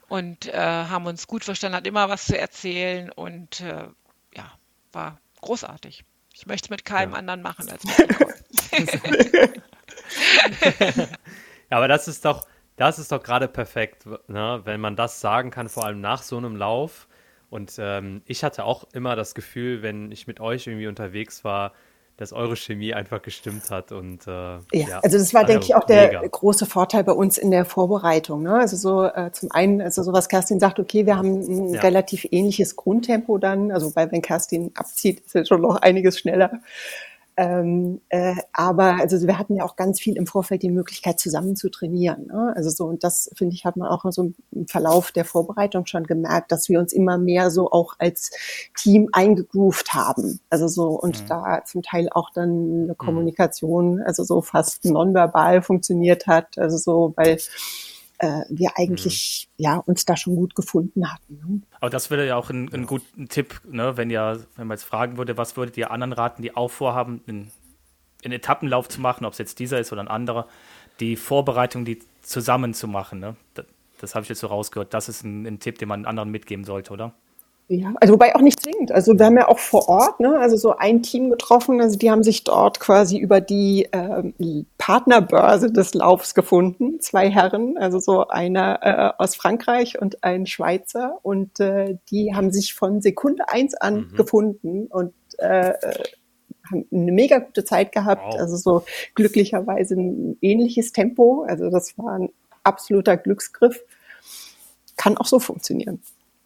Und 0.08 0.48
äh, 0.48 0.58
haben 0.58 1.06
uns 1.06 1.28
gut 1.28 1.44
verstanden, 1.44 1.78
hat 1.78 1.88
immer 1.88 2.10
was 2.10 2.26
zu 2.26 2.38
erzählen 2.38 3.12
und 3.12 3.60
äh, 3.62 3.88
ja, 4.36 4.52
war 4.94 5.20
großartig. 5.42 6.06
Ich 6.34 6.46
möchte 6.46 6.68
es 6.68 6.70
mit 6.70 6.86
keinem 6.86 7.12
ja. 7.12 7.18
anderen 7.18 7.42
machen 7.42 7.70
als 7.70 7.84
mit 8.72 9.62
Ja, 11.70 11.78
aber 11.78 11.88
das 11.88 12.08
ist 12.08 12.24
doch, 12.24 12.48
das 12.78 13.00
ist 13.00 13.12
doch 13.12 13.22
gerade 13.22 13.48
perfekt, 13.48 14.06
ne? 14.28 14.62
wenn 14.64 14.80
man 14.80 14.96
das 14.96 15.20
sagen 15.20 15.52
kann, 15.52 15.68
vor 15.68 15.84
allem 15.86 16.00
nach 16.00 16.24
so 16.24 16.38
einem 16.38 16.56
Lauf. 16.56 17.08
Und 17.50 17.76
ähm, 17.80 18.22
ich 18.26 18.44
hatte 18.44 18.64
auch 18.64 18.86
immer 18.94 19.16
das 19.16 19.36
Gefühl, 19.36 19.82
wenn 19.82 20.12
ich 20.12 20.28
mit 20.28 20.40
euch 20.40 20.68
irgendwie 20.68 20.88
unterwegs 20.88 21.44
war, 21.44 21.74
dass 22.18 22.34
eure 22.34 22.56
Chemie 22.56 22.94
einfach 22.94 23.22
gestimmt 23.22 23.70
hat. 23.70 23.92
Und, 23.92 24.28
äh, 24.28 24.32
ja, 24.32 24.60
ja, 24.72 25.00
also 25.00 25.18
das 25.18 25.34
war, 25.34 25.42
also 25.42 25.54
denke 25.54 25.66
ich, 25.66 25.76
auch 25.76 25.86
der 25.86 26.08
mega. 26.08 26.28
große 26.28 26.66
Vorteil 26.66 27.04
bei 27.04 27.12
uns 27.12 27.38
in 27.38 27.52
der 27.52 27.64
Vorbereitung. 27.64 28.42
Ne? 28.42 28.56
Also 28.56 28.76
so 28.76 29.06
äh, 29.06 29.32
zum 29.32 29.52
einen, 29.52 29.82
also 29.82 30.02
so 30.04 30.14
was 30.14 30.28
Kerstin 30.28 30.60
sagt, 30.60 30.80
okay, 30.80 31.06
wir 31.06 31.16
haben 31.16 31.42
ein 31.42 31.74
ja. 31.76 31.82
relativ 31.82 32.28
ähnliches 32.32 32.76
Grundtempo 32.76 33.38
dann, 33.38 33.72
also 33.72 33.96
weil 33.96 34.12
wenn 34.12 34.22
Kerstin 34.22 34.72
abzieht, 34.76 35.22
ist 35.22 35.36
es 35.36 35.48
schon 35.48 35.62
noch 35.62 35.78
einiges 35.78 36.20
schneller. 36.20 36.60
Ähm, 37.40 38.02
äh, 38.10 38.34
aber 38.52 38.96
also 38.96 39.28
wir 39.28 39.38
hatten 39.38 39.56
ja 39.56 39.64
auch 39.64 39.76
ganz 39.76 40.00
viel 40.00 40.18
im 40.18 40.26
Vorfeld 40.26 40.64
die 40.64 40.72
Möglichkeit 40.72 41.20
zusammen 41.20 41.56
zu 41.56 41.70
trainieren. 41.70 42.26
Ne? 42.26 42.52
Also 42.56 42.72
so 42.72 42.86
und 42.86 43.04
das 43.04 43.30
finde 43.36 43.54
ich 43.54 43.64
hat 43.64 43.78
man 43.78 43.88
auch 43.90 44.04
so 44.10 44.34
im 44.52 44.68
Verlauf 44.68 45.12
der 45.12 45.24
Vorbereitung 45.24 45.86
schon 45.86 46.06
gemerkt, 46.06 46.52
dass 46.52 46.68
wir 46.68 46.80
uns 46.80 46.94
immer 46.94 47.20
mehr 47.20 47.52
so 47.52 47.70
auch 47.72 47.94
als 48.00 48.32
Team 48.76 49.10
eingegroovt 49.12 49.94
haben. 49.94 50.40
Also 50.50 50.68
so 50.68 51.00
und 51.00 51.22
mhm. 51.22 51.28
da 51.28 51.64
zum 51.64 51.84
Teil 51.84 52.10
auch 52.10 52.32
dann 52.32 52.50
eine 52.50 52.94
mhm. 52.94 52.98
Kommunikation, 52.98 54.02
also 54.02 54.24
so 54.24 54.42
fast 54.42 54.84
nonverbal 54.86 55.62
funktioniert 55.62 56.26
hat. 56.26 56.58
Also 56.58 56.78
so 56.78 57.14
weil 57.18 57.38
äh, 58.20 58.42
wir 58.50 58.72
eigentlich 58.76 59.50
mhm. 59.58 59.64
ja 59.64 59.78
uns 59.78 60.06
da 60.06 60.18
schon 60.18 60.36
gut 60.36 60.56
gefunden 60.56 61.12
hatten. 61.12 61.36
Ne? 61.36 61.62
Aber 61.80 61.90
das 61.90 62.10
wäre 62.10 62.26
ja 62.26 62.36
auch 62.36 62.50
ein, 62.50 62.74
ein 62.74 62.86
guter 62.86 63.06
Tipp, 63.30 63.62
ne? 63.70 63.98
wenn 63.98 64.10
ja, 64.10 64.38
wenn 64.56 64.68
man 64.68 64.78
jetzt 64.78 64.86
fragen 64.86 65.18
würde, 65.18 65.38
was 65.38 65.58
würdet 65.58 65.78
ihr 65.78 65.92
anderen 65.92 66.14
raten, 66.14 66.42
die 66.42 66.56
auch 66.56 66.70
vorhaben, 66.70 67.22
einen, 67.28 67.52
einen 68.24 68.34
Etappenlauf 68.34 68.90
zu 68.90 69.02
machen, 69.02 69.26
ob 69.26 69.34
es 69.34 69.40
jetzt 69.40 69.60
dieser 69.60 69.80
ist 69.80 69.92
oder 69.92 70.02
ein 70.02 70.08
anderer, 70.08 70.48
die 71.00 71.16
Vorbereitung, 71.16 71.86
die 71.86 72.00
zusammen 72.22 72.74
zu 72.74 72.88
machen. 72.88 73.20
Ne? 73.20 73.36
Das, 73.54 73.66
das 74.00 74.16
habe 74.16 74.24
ich 74.24 74.30
jetzt 74.30 74.40
so 74.40 74.48
rausgehört. 74.48 74.94
Das 74.94 75.10
ist 75.10 75.24
ein, 75.24 75.46
ein 75.46 75.60
Tipp, 75.60 75.78
den 75.78 75.88
man 75.88 76.06
anderen 76.06 76.30
mitgeben 76.30 76.66
sollte, 76.66 76.94
oder? 76.94 77.14
Ja, 77.70 77.94
also 78.00 78.14
wobei 78.14 78.34
auch 78.34 78.40
nicht 78.40 78.62
zwingend. 78.62 78.94
Also 78.94 79.20
wir 79.20 79.26
haben 79.26 79.36
ja 79.36 79.50
auch 79.50 79.60
vor 79.60 79.90
Ort, 79.90 80.22
ne, 80.22 80.40
also 80.40 80.56
so 80.56 80.78
ein 80.78 81.04
Team 81.04 81.30
getroffen, 81.30 81.82
also 81.82 81.98
die 81.98 82.10
haben 82.10 82.24
sich 82.24 82.46
dort 82.46 82.80
quasi 82.80 83.18
über 83.18 83.42
die 83.42 83.90
ähm, 83.92 84.34
Partnerbörse 84.78 85.70
des 85.70 85.94
Laufs 85.94 86.34
gefunden, 86.34 87.02
zwei 87.02 87.30
Herren, 87.30 87.78
also 87.78 88.00
so 88.00 88.30
einer 88.30 88.80
äh, 88.84 89.22
aus 89.22 89.36
Frankreich 89.36 90.02
und 90.02 90.24
ein 90.24 90.46
Schweizer 90.46 91.20
und 91.24 91.60
äh, 91.60 91.98
die 92.10 92.34
haben 92.34 92.54
sich 92.54 92.74
von 92.74 93.02
Sekunde 93.02 93.50
eins 93.50 93.74
an 93.76 94.08
mhm. 94.12 94.16
gefunden 94.16 94.88
und 94.88 95.14
äh, 95.38 95.74
haben 96.72 96.86
eine 96.90 97.12
mega 97.12 97.40
gute 97.40 97.66
Zeit 97.66 97.92
gehabt, 97.92 98.24
wow. 98.28 98.40
also 98.40 98.56
so 98.56 98.86
glücklicherweise 99.14 99.96
ein 99.96 100.38
ähnliches 100.40 100.94
Tempo, 100.94 101.44
also 101.46 101.70
das 101.70 101.98
war 101.98 102.14
ein 102.14 102.30
absoluter 102.64 103.18
Glücksgriff, 103.18 103.84
kann 104.96 105.18
auch 105.18 105.28
so 105.28 105.40
funktionieren. 105.40 106.02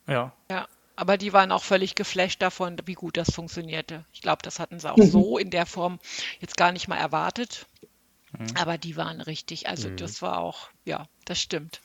Ja. 0.07 0.34
Ja. 0.49 0.65
Aber 1.01 1.17
die 1.17 1.33
waren 1.33 1.51
auch 1.51 1.63
völlig 1.63 1.95
geflasht 1.95 2.43
davon, 2.43 2.77
wie 2.85 2.93
gut 2.93 3.17
das 3.17 3.33
funktionierte. 3.33 4.05
Ich 4.13 4.21
glaube, 4.21 4.43
das 4.43 4.59
hatten 4.59 4.79
sie 4.79 4.87
auch 4.87 4.97
mhm. 4.97 5.09
so 5.09 5.39
in 5.39 5.49
der 5.49 5.65
Form 5.65 5.97
jetzt 6.39 6.57
gar 6.57 6.71
nicht 6.71 6.87
mal 6.87 6.97
erwartet. 6.97 7.65
Mhm. 8.37 8.45
Aber 8.55 8.77
die 8.77 8.97
waren 8.97 9.19
richtig, 9.19 9.67
also 9.67 9.89
mhm. 9.89 9.97
das 9.97 10.21
war 10.21 10.37
auch, 10.37 10.69
ja, 10.85 11.07
das 11.25 11.41
stimmt. 11.41 11.81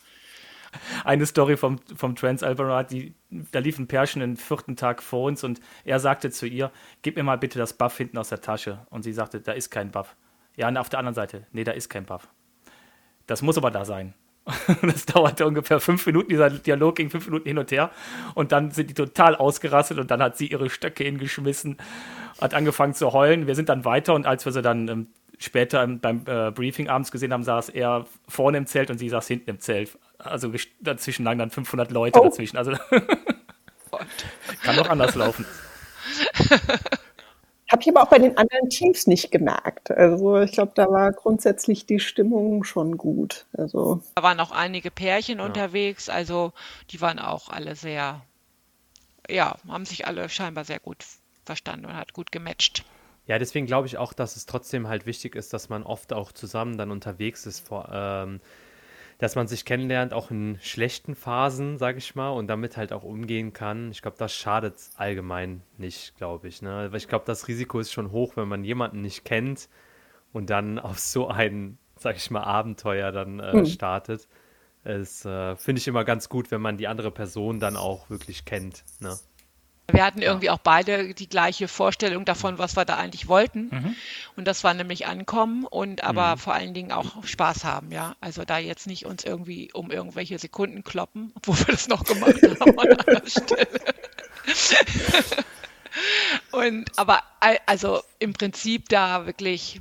Eine 1.02 1.24
Story 1.24 1.56
vom, 1.56 1.78
vom 1.96 2.14
Transalbarat, 2.14 2.90
die, 2.90 3.14
da 3.30 3.60
lief 3.60 3.78
ein 3.78 3.88
Pärchen 3.88 4.20
den 4.20 4.36
vierten 4.36 4.76
Tag 4.76 5.02
vor 5.02 5.24
uns 5.24 5.42
und 5.44 5.60
er 5.86 5.98
sagte 5.98 6.30
zu 6.30 6.46
ihr, 6.46 6.70
gib 7.00 7.16
mir 7.16 7.22
mal 7.22 7.38
bitte 7.38 7.58
das 7.58 7.72
Buff 7.72 7.96
hinten 7.96 8.18
aus 8.18 8.28
der 8.28 8.42
Tasche. 8.42 8.86
Und 8.90 9.02
sie 9.02 9.14
sagte, 9.14 9.40
da 9.40 9.52
ist 9.52 9.70
kein 9.70 9.92
Buff. 9.92 10.14
Ja, 10.56 10.68
und 10.68 10.76
auf 10.76 10.90
der 10.90 10.98
anderen 10.98 11.14
Seite, 11.14 11.46
nee, 11.52 11.64
da 11.64 11.72
ist 11.72 11.88
kein 11.88 12.04
Buff. 12.04 12.28
Das 13.26 13.40
muss 13.40 13.56
aber 13.56 13.70
da 13.70 13.86
sein. 13.86 14.12
Das 14.82 15.06
dauerte 15.06 15.46
ungefähr 15.46 15.80
fünf 15.80 16.06
Minuten, 16.06 16.28
dieser 16.28 16.50
Dialog 16.50 16.96
ging 16.96 17.10
fünf 17.10 17.26
Minuten 17.26 17.48
hin 17.48 17.58
und 17.58 17.70
her. 17.70 17.90
Und 18.34 18.52
dann 18.52 18.70
sind 18.70 18.90
die 18.90 18.94
total 18.94 19.34
ausgerastet 19.34 19.98
und 19.98 20.10
dann 20.10 20.22
hat 20.22 20.36
sie 20.36 20.46
ihre 20.46 20.70
Stöcke 20.70 21.04
hingeschmissen, 21.04 21.78
hat 22.40 22.54
angefangen 22.54 22.94
zu 22.94 23.12
heulen. 23.12 23.46
Wir 23.46 23.54
sind 23.54 23.68
dann 23.68 23.84
weiter 23.84 24.14
und 24.14 24.26
als 24.26 24.44
wir 24.44 24.52
sie 24.52 24.62
dann 24.62 24.88
ähm, 24.88 25.06
später 25.38 25.86
beim 25.86 26.22
äh, 26.26 26.50
Briefing 26.50 26.88
abends 26.88 27.10
gesehen 27.10 27.32
haben, 27.32 27.44
saß 27.44 27.70
er 27.70 28.06
vorne 28.28 28.58
im 28.58 28.66
Zelt 28.66 28.90
und 28.90 28.98
sie 28.98 29.08
saß 29.08 29.26
hinten 29.26 29.50
im 29.50 29.60
Zelt. 29.60 29.98
Also 30.18 30.52
dazwischen 30.80 31.24
lagen 31.24 31.38
dann 31.38 31.50
500 31.50 31.90
Leute 31.90 32.20
oh. 32.20 32.24
dazwischen. 32.24 32.56
Also 32.56 32.72
kann 34.62 34.76
doch 34.76 34.88
anders 34.88 35.14
laufen. 35.14 35.44
Habe 37.70 37.82
ich 37.82 37.88
aber 37.88 38.02
auch 38.02 38.08
bei 38.08 38.18
den 38.18 38.36
anderen 38.36 38.68
Teams 38.68 39.06
nicht 39.06 39.32
gemerkt. 39.32 39.90
Also 39.90 40.40
ich 40.40 40.52
glaube, 40.52 40.72
da 40.74 40.88
war 40.88 41.12
grundsätzlich 41.12 41.84
die 41.84 41.98
Stimmung 41.98 42.62
schon 42.62 42.96
gut. 42.96 43.46
Also 43.52 44.02
da 44.14 44.22
waren 44.22 44.38
auch 44.38 44.52
einige 44.52 44.90
Pärchen 44.90 45.38
ja. 45.38 45.44
unterwegs, 45.44 46.08
also 46.08 46.52
die 46.90 47.00
waren 47.00 47.18
auch 47.18 47.48
alle 47.48 47.74
sehr, 47.74 48.22
ja, 49.28 49.56
haben 49.66 49.84
sich 49.84 50.06
alle 50.06 50.28
scheinbar 50.28 50.64
sehr 50.64 50.78
gut 50.78 51.04
verstanden 51.44 51.86
und 51.86 51.96
hat 51.96 52.12
gut 52.12 52.30
gematcht. 52.30 52.84
Ja, 53.26 53.40
deswegen 53.40 53.66
glaube 53.66 53.88
ich 53.88 53.98
auch, 53.98 54.12
dass 54.12 54.36
es 54.36 54.46
trotzdem 54.46 54.86
halt 54.86 55.04
wichtig 55.04 55.34
ist, 55.34 55.52
dass 55.52 55.68
man 55.68 55.82
oft 55.82 56.12
auch 56.12 56.30
zusammen 56.30 56.78
dann 56.78 56.92
unterwegs 56.92 57.46
ist, 57.46 57.66
vor, 57.66 57.88
ähm, 57.92 58.40
dass 59.18 59.34
man 59.34 59.48
sich 59.48 59.64
kennenlernt, 59.64 60.12
auch 60.12 60.30
in 60.30 60.58
schlechten 60.60 61.14
Phasen, 61.14 61.78
sage 61.78 61.98
ich 61.98 62.14
mal, 62.14 62.30
und 62.30 62.48
damit 62.48 62.76
halt 62.76 62.92
auch 62.92 63.02
umgehen 63.02 63.52
kann. 63.52 63.90
Ich 63.90 64.02
glaube, 64.02 64.18
das 64.18 64.34
schadet 64.34 64.74
allgemein 64.96 65.62
nicht, 65.78 66.16
glaube 66.16 66.48
ich. 66.48 66.60
Ne? 66.60 66.88
Weil 66.90 66.98
ich 66.98 67.08
glaube, 67.08 67.24
das 67.24 67.48
Risiko 67.48 67.80
ist 67.80 67.92
schon 67.92 68.10
hoch, 68.10 68.36
wenn 68.36 68.48
man 68.48 68.62
jemanden 68.62 69.00
nicht 69.00 69.24
kennt 69.24 69.68
und 70.32 70.50
dann 70.50 70.78
auf 70.78 70.98
so 70.98 71.28
ein, 71.28 71.78
sage 71.98 72.18
ich 72.18 72.30
mal, 72.30 72.42
Abenteuer 72.42 73.10
dann 73.10 73.40
äh, 73.40 73.52
hm. 73.52 73.66
startet. 73.66 74.28
Es 74.84 75.24
äh, 75.24 75.56
finde 75.56 75.80
ich 75.80 75.88
immer 75.88 76.04
ganz 76.04 76.28
gut, 76.28 76.50
wenn 76.50 76.60
man 76.60 76.76
die 76.76 76.86
andere 76.86 77.10
Person 77.10 77.58
dann 77.58 77.76
auch 77.76 78.10
wirklich 78.10 78.44
kennt. 78.44 78.84
Ne? 79.00 79.16
Wir 79.88 80.04
hatten 80.04 80.20
irgendwie 80.20 80.50
auch 80.50 80.58
beide 80.58 81.14
die 81.14 81.28
gleiche 81.28 81.68
Vorstellung 81.68 82.24
davon, 82.24 82.58
was 82.58 82.76
wir 82.76 82.84
da 82.84 82.96
eigentlich 82.96 83.28
wollten. 83.28 83.68
Mhm. 83.70 83.96
Und 84.34 84.46
das 84.46 84.64
war 84.64 84.74
nämlich 84.74 85.06
ankommen 85.06 85.64
und 85.64 86.02
aber 86.02 86.34
mhm. 86.34 86.38
vor 86.38 86.54
allen 86.54 86.74
Dingen 86.74 86.90
auch 86.90 87.24
Spaß 87.24 87.64
haben, 87.64 87.92
ja. 87.92 88.16
Also 88.20 88.44
da 88.44 88.58
jetzt 88.58 88.86
nicht 88.88 89.06
uns 89.06 89.24
irgendwie 89.24 89.72
um 89.72 89.92
irgendwelche 89.92 90.38
Sekunden 90.38 90.82
kloppen, 90.82 91.32
obwohl 91.36 91.58
wir 91.58 91.66
das 91.66 91.88
noch 91.88 92.04
gemacht 92.04 92.42
haben 92.60 92.78
an 92.78 92.92
einer 93.06 93.26
Stelle. 93.26 93.80
und 96.52 96.98
aber 96.98 97.22
also 97.66 98.02
im 98.18 98.32
Prinzip 98.32 98.88
da 98.88 99.26
wirklich 99.26 99.80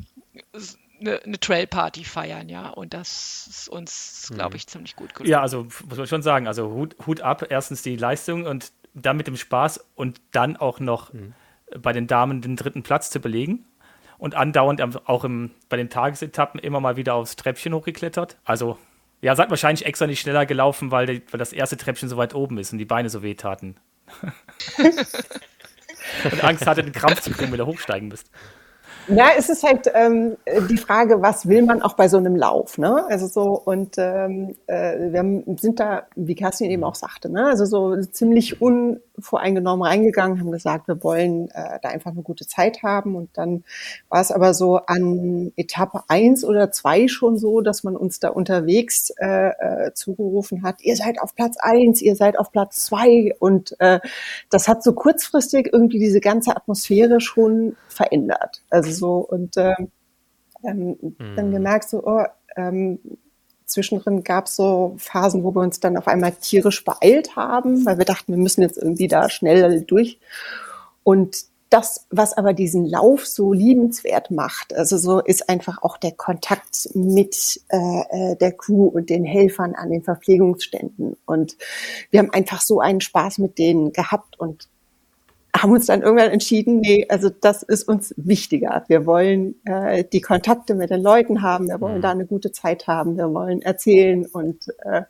eine, 1.00 1.22
eine 1.24 1.40
Trail-Party 1.40 2.04
feiern, 2.04 2.48
ja. 2.50 2.70
Und 2.70 2.94
das 2.94 3.48
ist 3.48 3.70
uns, 3.70 4.32
glaube 4.34 4.52
mhm. 4.52 4.56
ich, 4.56 4.68
ziemlich 4.68 4.96
gut 4.96 5.14
gelungen. 5.14 5.32
Ja, 5.32 5.42
also 5.42 5.68
muss 5.88 5.98
man 5.98 6.08
schon 6.08 6.22
sagen, 6.22 6.48
also 6.48 6.70
Hut, 6.70 6.96
Hut 7.06 7.22
ab, 7.22 7.48
erstens 7.50 7.82
die 7.82 7.96
Leistung 7.96 8.46
und 8.46 8.72
dann 8.96 9.18
mit 9.18 9.28
dem 9.28 9.38
Spaß 9.38 9.86
und 9.96 10.22
dann 10.32 10.58
auch 10.58 10.80
noch 10.80 11.14
mhm. 11.14 11.34
bei 11.82 11.94
den 11.94 12.08
Damen 12.08 12.42
den 12.42 12.56
dritten 12.56 12.84
Platz 12.84 13.10
zu 13.10 13.20
belegen 13.20 13.66
und 14.18 14.36
andauernd 14.36 14.82
auch 15.08 15.24
im, 15.24 15.52
bei 15.70 15.78
den 15.78 15.90
Tagesetappen 15.90 16.60
immer 16.60 16.80
mal 16.80 16.96
wieder 16.96 17.16
aufs 17.16 17.36
Treppchen 17.36 17.74
hochgeklettert. 17.74 18.38
Also, 18.46 18.78
ja, 19.22 19.36
seid 19.36 19.50
wahrscheinlich 19.50 19.86
extra 19.86 20.08
nicht 20.08 20.22
schneller 20.22 20.46
gelaufen, 20.46 20.92
weil, 20.92 21.06
die, 21.06 21.22
weil 21.32 21.38
das 21.38 21.54
erste 21.54 21.78
Treppchen 21.78 22.10
so 22.10 22.18
weit 22.18 22.34
oben 22.34 22.58
ist 22.58 22.72
und 22.72 22.80
die 22.80 22.86
Beine 22.86 23.10
so 23.10 23.22
weh 23.22 23.36
taten. 23.36 23.76
und 26.24 26.44
Angst 26.44 26.66
hatte, 26.66 26.84
den 26.84 26.94
Krampf 26.94 27.22
zu 27.22 27.32
kriegen, 27.32 27.52
wenn 27.52 27.60
du 27.60 27.66
hochsteigen 27.66 28.10
bist. 28.10 28.30
Ja, 29.08 29.30
es 29.38 29.50
ist 29.50 29.64
halt 29.64 29.90
ähm, 29.94 30.38
die 30.70 30.78
Frage, 30.78 31.22
was 31.22 31.48
will 31.48 31.62
man 31.62 31.82
auch 31.82 31.94
bei 31.94 32.08
so 32.08 32.18
einem 32.18 32.36
Lauf, 32.36 32.78
ne? 32.78 33.06
Also 33.08 33.28
so 33.28 33.62
und 33.64 33.96
ähm, 33.98 34.56
äh, 34.68 35.12
wir 35.12 35.44
sind 35.58 35.80
da, 35.80 36.04
wie 36.16 36.36
Kerstin 36.36 36.72
eben 36.72 36.84
auch 36.84 36.96
sagte, 36.96 37.30
ne? 37.30 37.48
Also 37.48 37.66
so 37.66 38.02
ziemlich 38.02 38.62
unvoreingenommen 39.18 39.86
reingegangen, 39.86 40.40
haben 40.40 40.52
gesagt, 40.52 40.88
wir 40.88 41.04
wollen 41.04 41.50
äh, 41.52 41.80
da 41.82 41.90
einfach 41.90 42.12
eine 42.12 42.22
gute 42.22 42.48
Zeit 42.48 42.84
haben 42.84 43.16
und 43.16 43.30
dann 43.34 43.64
war 44.10 44.22
es 44.22 44.32
aber 44.32 44.54
so 44.54 44.78
an 44.78 45.52
Etappe 45.56 46.04
eins 46.08 46.44
oder 46.44 46.72
zwei 46.72 47.08
schon 47.08 47.38
so, 47.38 47.62
dass 47.62 47.84
man 47.84 47.96
uns 47.96 48.20
da 48.20 48.30
unterwegs 48.30 49.12
äh, 49.20 49.50
äh, 49.50 49.94
zugerufen 49.94 50.64
hat, 50.64 50.82
ihr 50.82 50.96
seid 50.96 51.22
auf 51.22 51.36
Platz 51.36 51.58
eins, 51.60 52.02
ihr 52.02 52.16
seid 52.16 52.38
auf 52.40 52.52
Platz 52.52 52.86
zwei 52.86 53.36
und 53.40 53.76
äh, 53.80 54.00
das 54.50 54.68
hat 54.68 54.84
so 54.84 54.94
kurzfristig 54.94 55.70
irgendwie 55.72 56.00
diese 56.00 56.20
ganze 56.20 56.56
Atmosphäre 56.56 57.20
schon 57.22 57.76
verändert. 57.88 58.64
Also 58.70 58.92
so 58.92 59.16
und 59.18 59.58
äh, 59.58 59.74
ähm, 60.64 60.98
mhm. 61.02 61.36
dann 61.36 61.52
gemerkt 61.52 61.90
so, 61.90 62.04
oh, 62.06 62.24
ähm, 62.56 63.00
zwischendrin 63.66 64.24
gab 64.24 64.46
es 64.46 64.56
so 64.56 64.96
Phasen, 64.98 65.44
wo 65.44 65.54
wir 65.54 65.62
uns 65.62 65.80
dann 65.80 65.98
auf 65.98 66.08
einmal 66.08 66.34
tierisch 66.34 66.84
beeilt 66.84 67.36
haben, 67.36 67.86
weil 67.86 67.98
wir 67.98 68.06
dachten, 68.06 68.34
wir 68.34 68.42
müssen 68.42 68.62
jetzt 68.62 68.78
irgendwie 68.78 69.08
da 69.08 69.30
schnell 69.30 69.82
durch. 69.82 70.20
Und 71.04 71.46
das, 71.70 72.06
was 72.10 72.38
aber 72.38 72.54
diesen 72.54 72.86
Lauf 72.86 73.26
so 73.26 73.52
liebenswert 73.52 74.32
macht, 74.32 74.74
also 74.74 74.98
so 74.98 75.20
ist 75.20 75.50
einfach 75.50 75.82
auch 75.82 75.98
der 75.98 76.12
Kontakt 76.12 76.90
mit 76.94 77.62
äh, 77.70 77.78
äh, 78.32 78.36
der 78.38 78.52
Crew 78.52 78.86
und 78.86 79.10
den 79.10 79.26
Helfern 79.26 79.74
an 79.76 79.90
den 79.90 80.04
Verpflegungsständen. 80.04 81.18
Und 81.26 81.58
wir 82.12 82.20
haben 82.20 82.32
einfach 82.32 82.62
so 82.62 82.80
einen 82.80 83.02
Spaß 83.02 83.40
mit 83.40 83.58
denen 83.58 83.92
gehabt 83.94 84.40
und 84.40 84.70
haben 85.62 85.72
uns 85.72 85.86
dann 85.86 86.02
irgendwann 86.02 86.32
entschieden, 86.32 86.80
nee, 86.80 87.06
also 87.10 87.30
das 87.30 87.64
ist 87.64 87.88
uns 87.88 88.14
wichtiger. 88.18 88.84
Wir 88.88 89.06
wollen 89.06 89.56
äh, 89.66 90.04
die 90.04 90.22
Kontakte 90.22 90.76
mit 90.76 90.90
den 90.90 91.02
Leuten 91.02 91.42
haben, 91.42 91.68
wir 91.68 91.80
wollen 91.82 91.98
mhm. 91.98 92.02
da 92.02 92.12
eine 92.12 92.26
gute 92.26 92.52
Zeit 92.52 92.88
haben, 92.88 93.18
wir 93.18 93.34
wollen 93.34 93.62
erzählen 93.62 94.26
und 94.26 94.68
äh, 94.84 95.04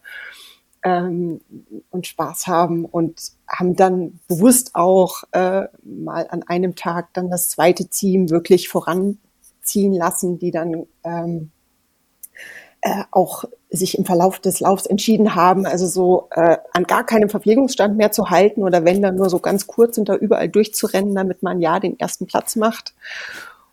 ähm, 0.84 1.41
und 1.89 2.08
Spaß 2.08 2.47
haben 2.47 2.86
und 2.86 3.19
haben 3.47 3.75
dann 3.75 4.19
bewusst 4.27 4.75
auch 4.75 5.23
äh, 5.31 5.63
mal 5.84 6.27
an 6.29 6.43
einem 6.43 6.75
Tag 6.75 7.13
dann 7.13 7.29
das 7.29 7.49
zweite 7.49 7.88
Team 7.88 8.29
wirklich 8.29 8.69
voranziehen 8.69 9.93
lassen, 9.93 10.38
die 10.38 10.51
dann 10.51 10.86
ähm, 11.03 11.51
äh, 12.86 13.04
auch 13.10 13.45
sich 13.71 13.98
im 13.98 14.06
Verlauf 14.06 14.39
des 14.39 14.60
Laufs 14.60 14.86
entschieden 14.86 15.34
haben, 15.34 15.65
also 15.65 15.88
so 15.88 16.28
äh, 16.30 16.58
an 16.71 16.84
gar 16.84 17.04
keinem 17.04 17.30
Verpflegungsstand 17.30 17.98
mehr 17.98 18.12
zu 18.12 18.30
halten 18.30 18.62
oder 18.62 18.86
wenn 18.86 19.02
dann 19.02 19.15
nur 19.15 19.28
so 19.28 19.39
ganz 19.39 19.65
kurz 19.65 19.98
und 19.98 20.08
da 20.08 20.15
überall 20.15 20.50
durchzurennen, 20.50 21.15
damit 21.15 21.41
man 21.41 21.60
ja 21.62 21.80
den 21.80 22.00
ersten 22.00 22.28
Platz 22.28 22.56
macht. 22.56 22.93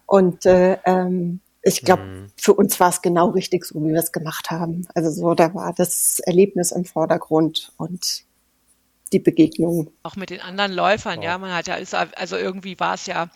Und 0.06 0.46
äh, 0.46 0.78
ähm, 0.86 1.40
ich 1.60 1.82
glaube, 1.82 2.02
mhm. 2.02 2.26
für 2.40 2.54
uns 2.54 2.80
war 2.80 2.88
es 2.88 3.02
genau 3.02 3.28
richtig, 3.28 3.66
so 3.66 3.84
wie 3.84 3.92
wir 3.92 4.00
es 4.00 4.12
gemacht 4.12 4.50
haben. 4.50 4.88
Also 4.94 5.10
so, 5.10 5.34
da 5.34 5.52
war 5.52 5.74
das 5.74 6.18
Erlebnis 6.20 6.72
im 6.72 6.86
Vordergrund 6.86 7.74
und 7.76 8.24
die 9.12 9.18
Begegnung. 9.18 9.90
Auch 10.04 10.16
mit 10.16 10.30
den 10.30 10.40
anderen 10.40 10.72
Läufern, 10.72 11.18
oh. 11.18 11.22
ja. 11.22 11.36
Man 11.36 11.52
hat 11.52 11.66
ja, 11.66 11.76
also 12.16 12.36
irgendwie 12.38 12.80
war 12.80 12.94
es 12.94 13.04
ja, 13.04 13.28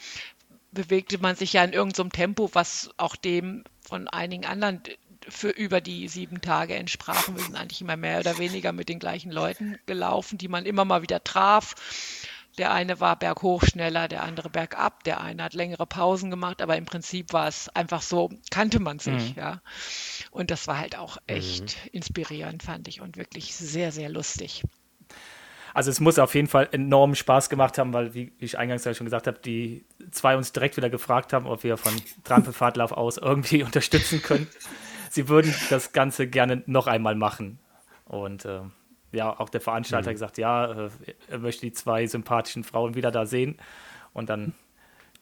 bewegte 0.73 1.19
man 1.19 1.37
sich 1.37 1.53
ja 1.53 1.63
in 1.65 1.75
irgendeinem 1.75 2.13
Tempo, 2.13 2.49
was 2.55 2.89
auch 2.97 3.15
dem 3.15 3.65
von 3.87 4.09
einigen 4.09 4.47
anderen 4.47 4.81
für 5.29 5.49
über 5.49 5.81
die 5.81 6.09
sieben 6.09 6.41
Tage 6.41 6.75
entsprachen. 6.75 7.37
Wir 7.37 7.45
sind 7.45 7.57
eigentlich 7.57 7.81
immer 7.81 7.97
mehr 7.97 8.21
oder 8.21 8.39
weniger 8.39 8.73
mit 8.73 8.89
den 8.89 8.99
gleichen 8.99 9.31
Leuten 9.31 9.79
gelaufen, 9.87 10.39
die 10.39 10.49
man 10.49 10.67
immer 10.67 10.85
mal 10.85 11.03
wieder 11.03 11.23
traf. 11.23 11.75
Der 12.59 12.73
eine 12.73 13.01
war 13.01 13.19
berghoch 13.19 13.63
schneller, 13.65 14.09
der 14.09 14.23
andere 14.23 14.49
bergab, 14.49 15.05
der 15.05 15.21
eine 15.21 15.43
hat 15.43 15.53
längere 15.53 15.87
Pausen 15.87 16.31
gemacht, 16.31 16.63
aber 16.63 16.77
im 16.77 16.87
Prinzip 16.87 17.35
war 17.35 17.49
es 17.49 17.69
einfach 17.71 18.01
so, 18.01 18.31
kannte 18.51 18.81
man 18.81 18.99
sich, 18.99 19.37
mhm. 19.37 19.43
ja. 19.43 19.61
Und 20.31 20.51
das 20.51 20.67
war 20.67 20.79
halt 20.79 20.97
auch 20.97 21.19
echt 21.27 21.77
mhm. 21.85 21.91
inspirierend, 21.93 22.63
fand 22.63 22.89
ich, 22.89 23.03
und 23.03 23.19
wirklich 23.19 23.55
sehr, 23.55 23.93
sehr 23.93 24.09
lustig. 24.09 24.63
Also 25.75 25.91
es 25.91 26.01
muss 26.01 26.19
auf 26.19 26.35
jeden 26.35 26.49
Fall 26.49 26.71
enorm 26.73 27.15
Spaß 27.15 27.51
gemacht 27.51 27.77
haben, 27.77 27.93
weil, 27.93 28.15
wie 28.15 28.33
ich 28.39 28.57
eingangs 28.57 28.85
ja 28.85 28.95
schon 28.95 29.05
gesagt 29.05 29.27
habe, 29.27 29.39
die 29.45 29.85
zwei 30.11 30.35
uns 30.35 30.53
direkt 30.53 30.79
wieder 30.79 30.89
gefragt 30.89 31.35
haben, 31.35 31.47
ob 31.47 31.65
wir 31.65 31.77
von 31.77 31.93
Trampelfahrtlauf 32.25 32.93
aus 32.93 33.19
irgendwie 33.19 33.63
unterstützen 33.65 34.23
können. 34.23 34.49
Sie 35.17 35.31
würden 35.31 35.55
das 35.71 35.93
Ganze 35.93 36.27
gerne 36.27 36.63
noch 36.67 36.87
einmal 36.87 37.15
machen. 37.15 37.59
Und 38.05 38.45
äh, 38.45 38.61
ja, 39.13 39.41
auch 39.41 39.49
der 39.49 39.63
Veranstalter 39.63 40.11
mhm. 40.11 40.15
gesagt, 40.15 40.37
ja, 40.37 40.71
äh, 40.71 40.91
er 41.29 41.39
möchte 41.39 41.63
die 41.63 41.73
zwei 41.73 42.07
sympathischen 42.07 42.65
Frauen 42.65 42.95
wieder 42.95 43.11
da 43.11 43.25
sehen. 43.25 43.57
Und 44.13 44.29
dann 44.29 44.53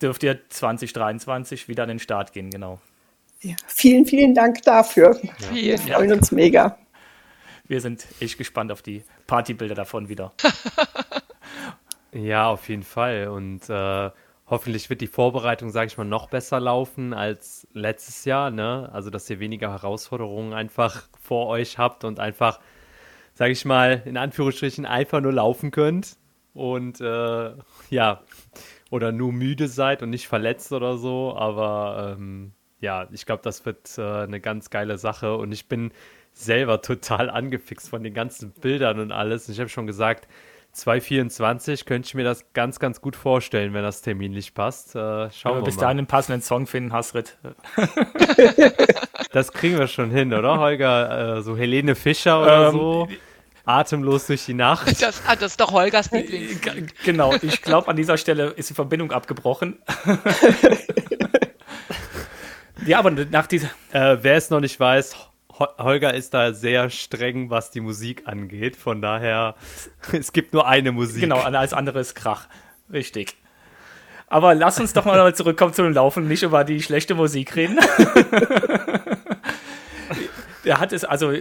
dürft 0.02 0.24
ihr 0.24 0.48
2023 0.48 1.68
wieder 1.68 1.85
an 1.85 1.90
den 1.90 1.98
Start 2.00 2.33
gehen, 2.33 2.50
genau. 2.50 2.80
Ja, 3.40 3.54
vielen, 3.68 4.04
vielen 4.04 4.35
Dank 4.35 4.62
dafür. 4.62 5.16
Ja. 5.22 5.54
Wir 5.54 5.78
freuen 5.78 6.11
ja. 6.11 6.16
uns 6.16 6.33
mega. 6.33 6.76
Wir 7.68 7.80
sind 7.80 8.04
echt 8.18 8.37
gespannt 8.37 8.72
auf 8.72 8.83
die 8.83 9.04
Partybilder 9.28 9.76
davon 9.76 10.09
wieder. 10.09 10.33
ja, 12.12 12.48
auf 12.48 12.68
jeden 12.68 12.83
Fall. 12.83 13.28
Und 13.28 13.70
äh, 13.70 14.11
hoffentlich 14.46 14.90
wird 14.90 15.00
die 15.00 15.07
Vorbereitung, 15.07 15.70
sage 15.70 15.87
ich 15.88 15.96
mal, 15.96 16.04
noch 16.04 16.28
besser 16.28 16.61
laufen 16.61 17.14
als 17.14 17.66
letztes 17.72 18.24
Jahr. 18.24 18.50
Ne? 18.50 18.90
Also, 18.92 19.11
dass 19.11 19.28
ihr 19.30 19.40
weniger 19.40 19.70
Herausforderungen 19.70 20.52
einfach 20.52 21.09
vor 21.20 21.46
euch 21.48 21.78
habt 21.78 22.04
und 22.04 22.20
einfach 22.20 22.61
sage 23.35 23.52
ich 23.52 23.64
mal, 23.64 24.02
in 24.04 24.16
Anführungsstrichen 24.16 24.87
einfach 24.87 25.20
nur 25.20 25.33
laufen 25.33 25.70
könnt 25.70 26.16
und 26.54 27.00
äh, 27.00 27.52
ja, 27.90 28.22
oder 28.90 29.12
nur 29.12 29.33
müde 29.33 29.68
seid 29.68 30.02
und 30.02 30.11
nicht 30.11 30.28
verletzt 30.28 30.72
oder 30.72 30.96
so. 30.96 31.35
Aber 31.37 32.16
ähm, 32.16 32.52
ja, 32.80 33.09
ich 33.12 33.26
glaube, 33.26 33.42
das 33.42 33.66
wird 33.66 33.98
äh, 33.98 34.22
eine 34.22 34.40
ganz 34.40 34.70
geile 34.70 34.98
Sache 34.98 35.37
und 35.37 35.52
ich 35.52 35.68
bin 35.68 35.92
selber 36.33 36.80
total 36.83 37.28
angefixt 37.28 37.88
von 37.88 38.02
den 38.02 38.14
ganzen 38.14 38.52
Bildern 38.52 39.00
und 39.00 39.12
alles. 39.12 39.48
ich 39.48 39.59
habe 39.59 39.68
schon 39.68 39.87
gesagt, 39.87 40.28
2024 40.75 41.87
könnte 41.87 42.07
ich 42.07 42.15
mir 42.15 42.25
das 42.25 42.53
ganz, 42.53 42.79
ganz 42.79 43.01
gut 43.01 43.17
vorstellen, 43.17 43.75
wenn 43.75 43.83
das 43.83 44.03
terminlich 44.03 44.55
passt. 44.55 44.97
Äh, 44.97 45.31
schauen 45.31 45.59
wir 45.59 45.63
bis 45.63 45.77
dahin 45.77 45.99
einen 45.99 46.07
passenden 46.07 46.43
Song 46.43 46.67
finden, 46.67 46.93
Hasrit. 46.93 47.39
das 49.33 49.53
kriegen 49.53 49.79
wir 49.79 49.87
schon 49.87 50.11
hin, 50.11 50.35
oder, 50.35 50.59
Holger? 50.59 51.39
Äh, 51.39 51.43
so 51.43 51.57
Helene 51.57 51.95
Fischer 51.95 52.43
oder 52.43 52.69
ähm, 52.69 52.73
so. 52.73 53.09
Atemlos 53.67 54.27
durch 54.27 54.45
die 54.45 54.55
Nacht. 54.55 55.01
Das, 55.01 55.23
ah, 55.27 55.37
das 55.37 55.53
ist 55.53 55.61
doch 55.61 55.73
Holgers 55.73 56.11
Lieblings. 56.11 56.61
Genau, 57.05 57.35
ich 57.41 57.63
glaube, 57.63 57.89
an 57.89 57.97
dieser 57.97 58.19
Stelle 58.19 58.49
ist 58.49 58.69
die 58.69 58.75
Verbindung 58.75 59.11
abgebrochen. 59.11 59.79
ja, 62.87 62.99
aber 62.99 63.11
nach 63.11 63.47
dieser. 63.47 63.69
Äh, 63.93 64.19
wer 64.21 64.37
es 64.37 64.51
noch 64.51 64.61
nicht 64.61 64.79
weiß, 64.79 65.17
Holger 65.59 66.14
ist 66.14 66.35
da 66.35 66.53
sehr 66.53 66.90
streng, 66.90 67.51
was 67.51 67.71
die 67.71 67.81
Musik 67.81 68.23
angeht. 68.27 68.77
Von 68.77 69.01
daher, 69.01 69.55
es 70.12 70.33
gibt 70.33 70.53
nur 70.53 70.67
eine 70.67 70.93
Musik. 70.93 71.23
Genau, 71.23 71.38
alles 71.38 71.73
andere 71.73 72.01
ist 72.01 72.14
Krach. 72.14 72.49
Richtig. 72.93 73.37
Aber 74.27 74.55
lass 74.55 74.81
uns 74.81 74.93
doch 74.93 75.05
mal 75.05 75.35
zurückkommen 75.37 75.73
zu 75.73 75.83
dem 75.83 75.93
Laufen, 75.93 76.27
nicht 76.29 76.43
über 76.43 76.64
die 76.64 76.83
schlechte 76.83 77.14
Musik 77.14 77.55
reden. 77.57 77.79
Der 80.64 80.81
hat 80.81 80.93
es, 80.93 81.05
also 81.05 81.33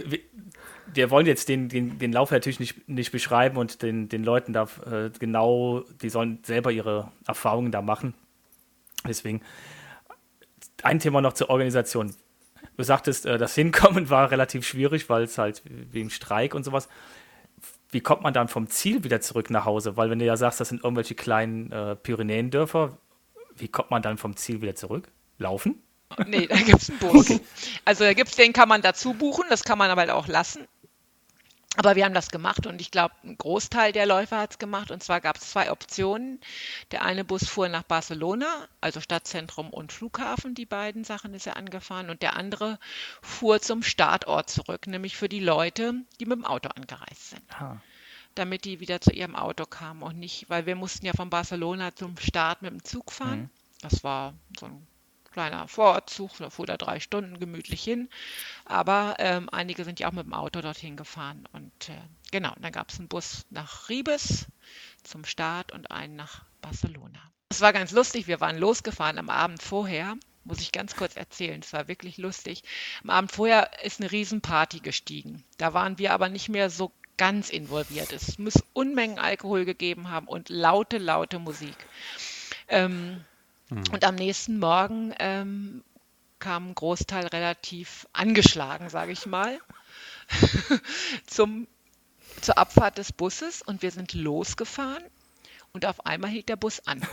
wir 0.92 1.10
wollen 1.10 1.26
jetzt 1.26 1.48
den, 1.48 1.68
den, 1.68 1.98
den 1.98 2.12
Lauf 2.12 2.30
natürlich 2.30 2.60
nicht, 2.60 2.88
nicht 2.88 3.10
beschreiben 3.10 3.56
und 3.56 3.82
den, 3.82 4.08
den 4.08 4.22
Leuten 4.22 4.52
da 4.52 4.68
äh, 4.86 5.10
genau, 5.18 5.82
die 6.02 6.10
sollen 6.10 6.40
selber 6.44 6.70
ihre 6.70 7.10
Erfahrungen 7.26 7.72
da 7.72 7.80
machen. 7.80 8.14
Deswegen 9.06 9.40
ein 10.82 10.98
Thema 10.98 11.20
noch 11.20 11.32
zur 11.32 11.50
Organisation. 11.50 12.14
Du 12.76 12.82
sagtest, 12.82 13.26
äh, 13.26 13.38
das 13.38 13.54
Hinkommen 13.54 14.10
war 14.10 14.30
relativ 14.30 14.66
schwierig, 14.66 15.08
weil 15.08 15.24
es 15.24 15.38
halt 15.38 15.62
wegen 15.64 16.10
Streik 16.10 16.54
und 16.54 16.64
sowas. 16.64 16.88
Wie 17.90 18.00
kommt 18.00 18.22
man 18.22 18.34
dann 18.34 18.48
vom 18.48 18.68
Ziel 18.68 19.04
wieder 19.04 19.20
zurück 19.20 19.50
nach 19.50 19.64
Hause? 19.64 19.96
Weil 19.96 20.10
wenn 20.10 20.18
du 20.18 20.24
ja 20.24 20.36
sagst, 20.36 20.60
das 20.60 20.68
sind 20.68 20.82
irgendwelche 20.82 21.14
kleinen 21.14 21.70
äh, 21.70 21.94
Pyrenäendörfer, 21.94 22.98
wie 23.56 23.68
kommt 23.68 23.90
man 23.90 24.02
dann 24.02 24.18
vom 24.18 24.36
Ziel 24.36 24.60
wieder 24.62 24.74
zurück? 24.74 25.08
Laufen? 25.38 25.80
Nee, 26.26 26.46
da 26.46 26.56
gibt 26.56 26.82
es 26.82 26.90
einen 26.90 26.98
Bus. 26.98 27.30
Okay. 27.30 27.40
Also 27.84 28.04
da 28.04 28.12
gibt's, 28.12 28.36
den 28.36 28.52
kann 28.52 28.68
man 28.68 28.82
dazu 28.82 29.14
buchen, 29.14 29.44
das 29.48 29.64
kann 29.64 29.78
man 29.78 29.90
aber 29.90 30.02
halt 30.02 30.10
auch 30.10 30.26
lassen. 30.26 30.66
Aber 31.76 31.96
wir 31.96 32.04
haben 32.04 32.14
das 32.14 32.30
gemacht 32.30 32.66
und 32.66 32.80
ich 32.80 32.90
glaube, 32.90 33.14
ein 33.24 33.36
Großteil 33.36 33.92
der 33.92 34.06
Läufer 34.06 34.38
hat 34.38 34.52
es 34.52 34.58
gemacht. 34.58 34.90
Und 34.90 35.02
zwar 35.02 35.20
gab 35.20 35.36
es 35.36 35.50
zwei 35.50 35.72
Optionen. 35.72 36.40
Der 36.92 37.02
eine 37.02 37.24
Bus 37.24 37.48
fuhr 37.48 37.68
nach 37.68 37.82
Barcelona, 37.82 38.68
also 38.80 39.00
Stadtzentrum 39.00 39.70
und 39.70 39.92
Flughafen. 39.92 40.54
Die 40.54 40.66
beiden 40.66 41.04
Sachen 41.04 41.34
ist 41.34 41.46
er 41.46 41.56
angefahren. 41.56 42.10
Und 42.10 42.22
der 42.22 42.36
andere 42.36 42.78
fuhr 43.22 43.60
zum 43.60 43.82
Startort 43.82 44.50
zurück, 44.50 44.86
nämlich 44.86 45.16
für 45.16 45.28
die 45.28 45.40
Leute, 45.40 45.94
die 46.20 46.26
mit 46.26 46.38
dem 46.38 46.44
Auto 46.44 46.68
angereist 46.68 47.30
sind. 47.30 47.60
Ah. 47.60 47.80
Damit 48.36 48.64
die 48.64 48.80
wieder 48.80 49.00
zu 49.00 49.10
ihrem 49.10 49.34
Auto 49.34 49.64
kamen 49.64 50.02
und 50.02 50.18
nicht, 50.18 50.48
weil 50.48 50.66
wir 50.66 50.76
mussten 50.76 51.06
ja 51.06 51.12
von 51.12 51.30
Barcelona 51.30 51.94
zum 51.94 52.16
Start 52.18 52.62
mit 52.62 52.72
dem 52.72 52.84
Zug 52.84 53.10
fahren. 53.12 53.42
Mhm. 53.42 53.50
Das 53.80 54.04
war 54.04 54.34
so 54.58 54.66
ein 54.66 54.86
kleiner 55.34 55.68
Vorortzug, 55.68 56.30
da 56.38 56.48
fuhr 56.48 56.64
da 56.64 56.76
drei 56.76 57.00
Stunden 57.00 57.38
gemütlich 57.38 57.82
hin. 57.82 58.08
Aber 58.64 59.16
ähm, 59.18 59.50
einige 59.50 59.84
sind 59.84 60.00
ja 60.00 60.08
auch 60.08 60.12
mit 60.12 60.24
dem 60.24 60.32
Auto 60.32 60.62
dorthin 60.62 60.96
gefahren. 60.96 61.46
Und 61.52 61.88
äh, 61.88 62.00
genau, 62.30 62.52
dann 62.58 62.72
gab 62.72 62.90
es 62.90 62.98
einen 62.98 63.08
Bus 63.08 63.44
nach 63.50 63.88
Ribes 63.88 64.46
zum 65.02 65.24
Start 65.24 65.72
und 65.72 65.90
einen 65.90 66.16
nach 66.16 66.44
Barcelona. 66.62 67.20
Es 67.50 67.60
war 67.60 67.72
ganz 67.72 67.90
lustig, 67.90 68.26
wir 68.26 68.40
waren 68.40 68.56
losgefahren 68.56 69.18
am 69.18 69.28
Abend 69.28 69.62
vorher 69.62 70.16
muss 70.46 70.60
ich 70.60 70.72
ganz 70.72 70.94
kurz 70.94 71.16
erzählen. 71.16 71.60
Es 71.62 71.72
war 71.72 71.88
wirklich 71.88 72.18
lustig. 72.18 72.64
Am 73.02 73.08
Abend 73.08 73.32
vorher 73.32 73.70
ist 73.82 73.98
eine 73.98 74.12
Riesenparty 74.12 74.80
gestiegen. 74.80 75.42
Da 75.56 75.72
waren 75.72 75.98
wir 75.98 76.12
aber 76.12 76.28
nicht 76.28 76.50
mehr 76.50 76.68
so 76.68 76.92
ganz 77.16 77.48
involviert. 77.48 78.12
Es 78.12 78.38
muss 78.38 78.62
Unmengen 78.74 79.18
Alkohol 79.18 79.64
gegeben 79.64 80.10
haben 80.10 80.28
und 80.28 80.50
laute, 80.50 80.98
laute 80.98 81.38
Musik. 81.38 81.76
Ähm, 82.68 83.24
Mhm. 83.70 83.84
Und 83.92 84.04
am 84.04 84.14
nächsten 84.14 84.58
Morgen 84.58 85.14
ähm, 85.18 85.84
kam 86.38 86.70
ein 86.70 86.74
Großteil 86.74 87.26
relativ 87.26 88.06
angeschlagen, 88.12 88.90
sage 88.90 89.12
ich 89.12 89.26
mal, 89.26 89.58
zum, 91.26 91.66
zur 92.40 92.58
Abfahrt 92.58 92.98
des 92.98 93.12
Busses 93.12 93.62
und 93.62 93.82
wir 93.82 93.90
sind 93.90 94.12
losgefahren 94.12 95.02
und 95.72 95.86
auf 95.86 96.04
einmal 96.06 96.30
hielt 96.30 96.48
der 96.48 96.56
Bus 96.56 96.86
an. 96.86 97.00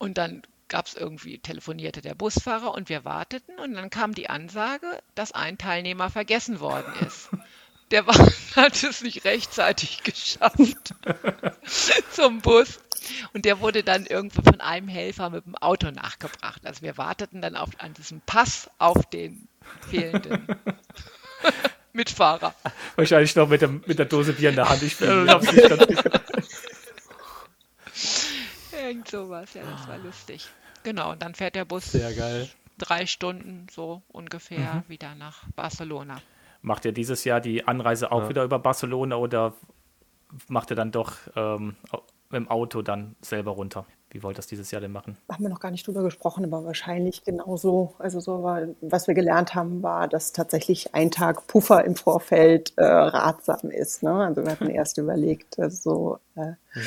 Und 0.00 0.16
dann 0.16 0.42
gab 0.68 0.86
es 0.86 0.94
irgendwie, 0.94 1.38
telefonierte 1.40 2.02
der 2.02 2.14
Busfahrer 2.14 2.72
und 2.72 2.88
wir 2.88 3.04
warteten 3.04 3.58
und 3.58 3.74
dann 3.74 3.90
kam 3.90 4.14
die 4.14 4.30
Ansage, 4.30 4.86
dass 5.16 5.32
ein 5.32 5.58
Teilnehmer 5.58 6.08
vergessen 6.08 6.60
worden 6.60 6.92
ist. 7.04 7.30
Der 7.90 8.06
war, 8.06 8.14
hat 8.56 8.82
es 8.82 9.02
nicht 9.02 9.24
rechtzeitig 9.24 10.02
geschafft 10.04 10.94
zum 12.12 12.40
Bus. 12.40 12.80
Und 13.32 13.44
der 13.44 13.60
wurde 13.60 13.82
dann 13.82 14.04
irgendwo 14.06 14.42
von 14.42 14.60
einem 14.60 14.88
Helfer 14.88 15.30
mit 15.30 15.46
dem 15.46 15.54
Auto 15.56 15.90
nachgebracht. 15.90 16.66
Also 16.66 16.82
wir 16.82 16.98
warteten 16.98 17.40
dann 17.40 17.56
auf, 17.56 17.70
an 17.78 17.94
diesem 17.94 18.20
Pass 18.22 18.70
auf 18.78 19.06
den 19.06 19.48
fehlenden 19.88 20.46
Mitfahrer. 21.92 22.54
Wahrscheinlich 22.96 23.34
noch 23.34 23.48
mit, 23.48 23.62
dem, 23.62 23.82
mit 23.86 23.98
der 23.98 24.06
Dose 24.06 24.34
Bier 24.34 24.50
in 24.50 24.56
der 24.56 24.68
Hand. 24.68 24.82
Ich 24.82 25.00
nicht 25.00 25.10
Irgend 28.72 29.08
sowas, 29.08 29.54
ja, 29.54 29.62
das 29.62 29.88
war 29.88 29.98
lustig. 29.98 30.46
Genau, 30.82 31.12
und 31.12 31.22
dann 31.22 31.34
fährt 31.34 31.54
der 31.54 31.64
Bus 31.64 31.92
Sehr 31.92 32.12
geil. 32.12 32.48
drei 32.78 33.06
Stunden 33.06 33.66
so 33.70 34.02
ungefähr 34.08 34.74
mhm. 34.74 34.84
wieder 34.88 35.14
nach 35.14 35.44
Barcelona. 35.56 36.20
Macht 36.62 36.84
ihr 36.84 36.92
dieses 36.92 37.24
Jahr 37.24 37.40
die 37.40 37.66
Anreise 37.66 38.10
auch 38.12 38.24
ja. 38.24 38.28
wieder 38.28 38.44
über 38.44 38.58
Barcelona 38.58 39.16
oder 39.16 39.54
macht 40.48 40.70
ihr 40.70 40.76
dann 40.76 40.90
doch 40.90 41.16
ähm, 41.36 41.76
dem 42.32 42.48
Auto 42.48 42.82
dann 42.82 43.16
selber 43.22 43.52
runter? 43.52 43.86
Wie 44.10 44.22
wollt 44.22 44.34
ihr 44.34 44.38
das 44.38 44.46
dieses 44.46 44.70
Jahr 44.70 44.80
denn 44.80 44.92
machen? 44.92 45.18
Haben 45.30 45.44
wir 45.44 45.50
noch 45.50 45.60
gar 45.60 45.70
nicht 45.70 45.86
drüber 45.86 46.02
gesprochen, 46.02 46.44
aber 46.44 46.64
wahrscheinlich 46.64 47.24
genauso. 47.24 47.94
Also 47.98 48.20
so 48.20 48.42
war, 48.42 48.62
was 48.80 49.06
wir 49.06 49.14
gelernt 49.14 49.54
haben, 49.54 49.82
war, 49.82 50.08
dass 50.08 50.32
tatsächlich 50.32 50.94
ein 50.94 51.10
Tag 51.10 51.46
Puffer 51.46 51.84
im 51.84 51.94
Vorfeld 51.94 52.72
äh, 52.76 52.84
ratsam 52.84 53.70
ist. 53.70 54.02
Ne? 54.02 54.12
Also 54.12 54.44
wir 54.44 54.50
hatten 54.50 54.70
erst 54.70 54.98
überlegt, 54.98 55.58
also, 55.58 56.18
äh, 56.36 56.52
mhm. 56.74 56.82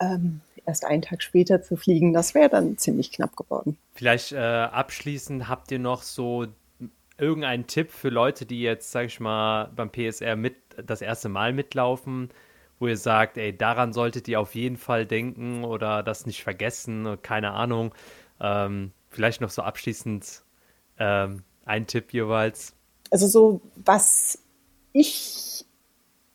ähm, 0.00 0.40
erst 0.64 0.84
einen 0.84 1.02
Tag 1.02 1.22
später 1.22 1.62
zu 1.62 1.76
fliegen, 1.76 2.12
das 2.12 2.34
wäre 2.34 2.48
dann 2.48 2.78
ziemlich 2.78 3.12
knapp 3.12 3.36
geworden. 3.36 3.76
Vielleicht 3.94 4.32
äh, 4.32 4.38
abschließend 4.38 5.48
habt 5.48 5.70
ihr 5.70 5.78
noch 5.78 6.02
so 6.02 6.46
irgendeinen 7.18 7.66
Tipp 7.66 7.90
für 7.90 8.08
Leute, 8.08 8.46
die 8.46 8.62
jetzt, 8.62 8.92
sag 8.92 9.06
ich 9.06 9.20
mal, 9.20 9.70
beim 9.74 9.90
PSR 9.90 10.36
mit 10.36 10.56
das 10.76 11.02
erste 11.02 11.28
Mal 11.28 11.52
mitlaufen, 11.52 12.30
wo 12.78 12.86
ihr 12.86 12.96
sagt, 12.96 13.36
ey, 13.36 13.56
daran 13.56 13.92
solltet 13.92 14.28
ihr 14.28 14.40
auf 14.40 14.54
jeden 14.54 14.76
Fall 14.76 15.04
denken 15.04 15.64
oder 15.64 16.02
das 16.02 16.26
nicht 16.26 16.42
vergessen, 16.42 17.18
keine 17.22 17.50
Ahnung. 17.50 17.92
Ähm, 18.40 18.92
vielleicht 19.10 19.40
noch 19.40 19.50
so 19.50 19.62
abschließend 19.62 20.42
ähm, 20.98 21.42
ein 21.64 21.86
Tipp 21.86 22.12
jeweils. 22.12 22.74
Also 23.10 23.26
so, 23.26 23.60
was 23.76 24.38
ich 24.92 25.64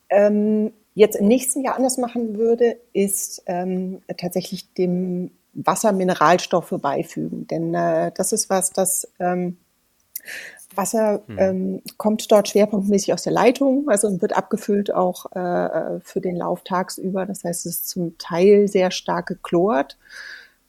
ähm, 0.09 0.73
jetzt 0.95 1.15
im 1.15 1.27
nächsten 1.27 1.63
Jahr 1.63 1.75
anders 1.75 1.97
machen 1.97 2.37
würde, 2.37 2.77
ist 2.91 3.43
ähm, 3.45 4.01
tatsächlich 4.17 4.73
dem 4.73 5.31
Wasser 5.53 5.91
Mineralstoffe 5.91 6.75
beifügen. 6.81 7.47
Denn 7.47 7.73
äh, 7.73 8.11
das 8.15 8.31
ist 8.31 8.49
was, 8.49 8.71
das 8.71 9.07
ähm, 9.19 9.57
Wasser 10.75 11.23
hm. 11.27 11.37
ähm, 11.39 11.81
kommt 11.97 12.31
dort 12.31 12.49
schwerpunktmäßig 12.49 13.13
aus 13.13 13.23
der 13.23 13.33
Leitung, 13.33 13.89
also 13.89 14.21
wird 14.21 14.35
abgefüllt 14.35 14.93
auch 14.93 15.31
äh, 15.31 15.99
für 16.01 16.21
den 16.21 16.35
Lauf 16.35 16.63
tagsüber. 16.63 17.25
Das 17.25 17.43
heißt, 17.43 17.65
es 17.65 17.73
ist 17.73 17.89
zum 17.89 18.17
Teil 18.17 18.67
sehr 18.67 18.91
stark 18.91 19.27
geklort. 19.27 19.97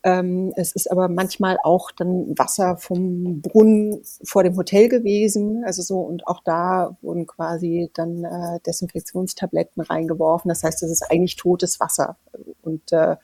Ähm, 0.04 0.52
es 0.56 0.72
ist 0.72 0.90
aber 0.92 1.08
manchmal 1.08 1.56
auch 1.62 1.90
dann 1.90 2.36
Wasser 2.36 2.76
vom 2.76 3.40
Brunnen 3.40 4.02
vor 4.22 4.42
dem 4.42 4.54
Hotel 4.54 4.90
gewesen. 4.90 5.64
Also 5.64 5.80
so, 5.80 6.00
und 6.00 6.26
auch 6.26 6.42
da 6.44 6.98
wurden 7.00 7.26
quasi 7.26 7.90
dann 7.94 8.22
äh, 8.24 8.60
Desinfektionstabletten 8.66 9.82
reingeworfen. 9.82 10.50
Das 10.50 10.62
heißt, 10.62 10.82
es 10.82 10.90
ist 10.90 11.10
eigentlich 11.10 11.36
totes 11.36 11.80
Wasser. 11.80 12.18
Und 12.60 12.92
äh, 12.92 13.16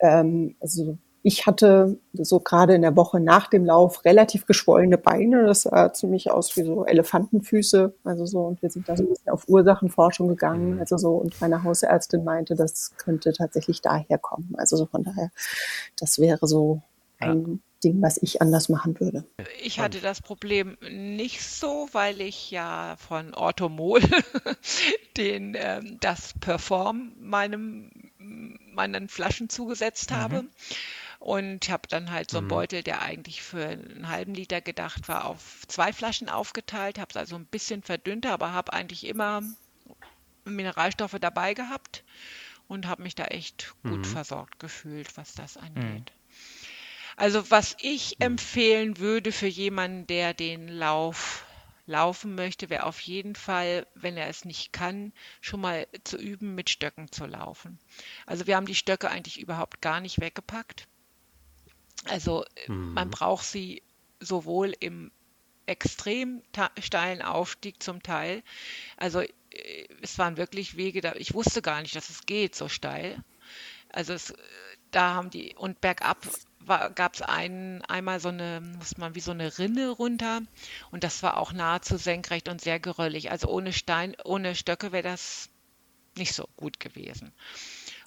ähm, 0.00 0.56
also 0.60 0.98
ich 1.26 1.46
hatte 1.46 1.98
so 2.12 2.38
gerade 2.38 2.74
in 2.74 2.82
der 2.82 2.96
Woche 2.96 3.18
nach 3.18 3.48
dem 3.48 3.64
Lauf 3.64 4.04
relativ 4.04 4.44
geschwollene 4.44 4.98
Beine. 4.98 5.46
Das 5.46 5.62
sah 5.62 5.90
ziemlich 5.90 6.30
aus 6.30 6.54
wie 6.58 6.64
so 6.64 6.84
Elefantenfüße. 6.84 7.94
Also 8.04 8.26
so, 8.26 8.40
und 8.40 8.60
wir 8.60 8.68
sind 8.70 8.90
da 8.90 8.94
so 8.94 9.04
ein 9.04 9.08
bisschen 9.08 9.32
auf 9.32 9.48
Ursachenforschung 9.48 10.28
gegangen. 10.28 10.74
Mhm. 10.74 10.80
Also 10.80 10.98
so, 10.98 11.14
und 11.14 11.40
meine 11.40 11.64
Hausärztin 11.64 12.24
meinte, 12.24 12.56
das 12.56 12.92
könnte 12.98 13.32
tatsächlich 13.32 13.80
daher 13.80 14.18
kommen. 14.18 14.52
Also 14.58 14.76
so 14.76 14.84
von 14.84 15.02
daher, 15.02 15.30
das 15.98 16.18
wäre 16.18 16.46
so 16.46 16.82
ein 17.18 17.40
ja. 17.40 17.58
Ding, 17.82 18.02
was 18.02 18.18
ich 18.18 18.42
anders 18.42 18.68
machen 18.68 19.00
würde. 19.00 19.24
Ich 19.62 19.80
hatte 19.80 20.00
das 20.00 20.20
Problem 20.20 20.76
nicht 20.90 21.42
so, 21.42 21.88
weil 21.92 22.20
ich 22.20 22.50
ja 22.50 22.96
von 22.98 23.32
Orthomol 23.32 24.02
den, 25.16 25.56
ähm, 25.56 25.96
das 26.02 26.34
Perform 26.38 27.12
meinem, 27.18 27.90
meinen 28.18 29.08
Flaschen 29.08 29.48
zugesetzt 29.48 30.10
mhm. 30.10 30.16
habe 30.16 30.44
und 31.24 31.70
habe 31.70 31.88
dann 31.88 32.10
halt 32.10 32.30
so 32.30 32.36
einen 32.36 32.48
mhm. 32.48 32.50
Beutel, 32.50 32.82
der 32.82 33.00
eigentlich 33.00 33.42
für 33.42 33.66
einen 33.66 34.10
halben 34.10 34.34
Liter 34.34 34.60
gedacht 34.60 35.08
war, 35.08 35.24
auf 35.24 35.66
zwei 35.68 35.90
Flaschen 35.90 36.28
aufgeteilt, 36.28 36.98
habe 36.98 37.08
es 37.12 37.16
also 37.16 37.34
ein 37.36 37.46
bisschen 37.46 37.82
verdünnt, 37.82 38.26
aber 38.26 38.52
habe 38.52 38.74
eigentlich 38.74 39.06
immer 39.06 39.40
Mineralstoffe 40.44 41.16
dabei 41.18 41.54
gehabt 41.54 42.04
und 42.68 42.86
habe 42.86 43.04
mich 43.04 43.14
da 43.14 43.24
echt 43.24 43.74
gut 43.84 44.00
mhm. 44.00 44.04
versorgt 44.04 44.58
gefühlt, 44.58 45.16
was 45.16 45.32
das 45.32 45.56
angeht. 45.56 45.82
Mhm. 45.82 46.04
Also 47.16 47.50
was 47.50 47.74
ich 47.80 48.18
mhm. 48.18 48.26
empfehlen 48.26 48.98
würde 48.98 49.32
für 49.32 49.46
jemanden, 49.46 50.06
der 50.06 50.34
den 50.34 50.68
Lauf 50.68 51.46
laufen 51.86 52.34
möchte, 52.34 52.68
wäre 52.68 52.84
auf 52.84 53.00
jeden 53.00 53.34
Fall, 53.34 53.86
wenn 53.94 54.18
er 54.18 54.28
es 54.28 54.44
nicht 54.44 54.74
kann, 54.74 55.14
schon 55.40 55.62
mal 55.62 55.86
zu 56.04 56.18
üben, 56.18 56.54
mit 56.54 56.68
Stöcken 56.68 57.10
zu 57.10 57.24
laufen. 57.24 57.78
Also 58.26 58.46
wir 58.46 58.56
haben 58.56 58.66
die 58.66 58.74
Stöcke 58.74 59.08
eigentlich 59.10 59.40
überhaupt 59.40 59.80
gar 59.80 60.00
nicht 60.00 60.20
weggepackt. 60.20 60.86
Also 62.04 62.44
mhm. 62.68 62.94
man 62.94 63.10
braucht 63.10 63.44
sie 63.44 63.82
sowohl 64.20 64.74
im 64.80 65.10
extrem 65.66 66.42
steilen 66.78 67.22
Aufstieg 67.22 67.82
zum 67.82 68.02
Teil. 68.02 68.42
Also 68.96 69.20
äh, 69.20 69.30
es 70.02 70.18
waren 70.18 70.36
wirklich 70.36 70.76
Wege, 70.76 71.00
da 71.00 71.14
ich 71.14 71.34
wusste 71.34 71.62
gar 71.62 71.80
nicht, 71.80 71.96
dass 71.96 72.10
es 72.10 72.26
geht 72.26 72.54
so 72.54 72.68
steil. 72.68 73.22
Also 73.90 74.12
es, 74.12 74.34
da 74.90 75.14
haben 75.14 75.30
die 75.30 75.54
und 75.56 75.80
bergab 75.80 76.26
gab 76.66 77.14
es 77.14 77.20
ein, 77.20 77.82
einmal 77.82 78.20
so 78.20 78.30
eine, 78.30 78.62
was 78.78 78.96
man 78.96 79.14
wie 79.14 79.20
so 79.20 79.32
eine 79.32 79.58
Rinne 79.58 79.90
runter 79.90 80.40
und 80.90 81.04
das 81.04 81.22
war 81.22 81.36
auch 81.36 81.52
nahezu 81.52 81.98
senkrecht 81.98 82.48
und 82.48 82.60
sehr 82.60 82.80
geröllig. 82.80 83.30
Also 83.30 83.48
ohne 83.48 83.72
Stein, 83.72 84.16
ohne 84.24 84.54
Stöcke 84.54 84.90
wäre 84.90 85.02
das 85.02 85.50
nicht 86.16 86.34
so 86.34 86.48
gut 86.56 86.80
gewesen. 86.80 87.32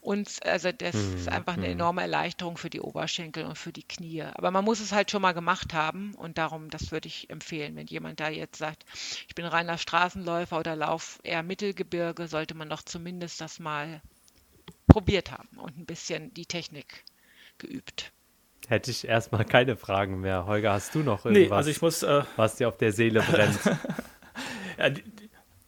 Und 0.07 0.39
also 0.45 0.71
das 0.71 0.95
mhm. 0.95 1.17
ist 1.17 1.27
einfach 1.27 1.55
eine 1.55 1.65
mhm. 1.65 1.73
enorme 1.73 2.01
Erleichterung 2.01 2.55
für 2.55 2.69
die 2.69 2.79
Oberschenkel 2.79 3.43
und 3.43 3.57
für 3.57 3.73
die 3.73 3.83
Knie. 3.83 4.21
Aber 4.21 4.51
man 4.51 4.63
muss 4.63 4.79
es 4.79 4.93
halt 4.93 5.11
schon 5.11 5.21
mal 5.21 5.33
gemacht 5.33 5.73
haben 5.73 6.13
und 6.13 6.37
darum, 6.37 6.69
das 6.69 6.93
würde 6.93 7.09
ich 7.09 7.29
empfehlen. 7.29 7.75
Wenn 7.75 7.87
jemand 7.87 8.21
da 8.21 8.29
jetzt 8.29 8.57
sagt, 8.57 8.85
ich 9.27 9.35
bin 9.35 9.43
reiner 9.43 9.77
Straßenläufer 9.77 10.59
oder 10.59 10.77
lauf 10.77 11.19
eher 11.23 11.43
Mittelgebirge, 11.43 12.29
sollte 12.29 12.55
man 12.55 12.69
doch 12.69 12.83
zumindest 12.83 13.41
das 13.41 13.59
mal 13.59 14.01
probiert 14.87 15.33
haben 15.33 15.49
und 15.57 15.77
ein 15.77 15.85
bisschen 15.85 16.33
die 16.33 16.45
Technik 16.45 17.03
geübt. 17.57 18.13
Hätte 18.69 18.91
ich 18.91 19.05
erstmal 19.05 19.43
keine 19.43 19.75
Fragen 19.75 20.21
mehr. 20.21 20.45
Holger, 20.45 20.71
hast 20.71 20.95
du 20.95 20.99
noch 20.99 21.25
irgendwas, 21.25 21.49
nee, 21.49 21.53
also 21.53 21.69
ich 21.69 21.81
muss, 21.81 22.03
äh, 22.03 22.23
was 22.37 22.55
dir 22.55 22.69
auf 22.69 22.77
der 22.77 22.93
Seele 22.93 23.21
brennt? 23.23 23.59
ja, 24.77 24.89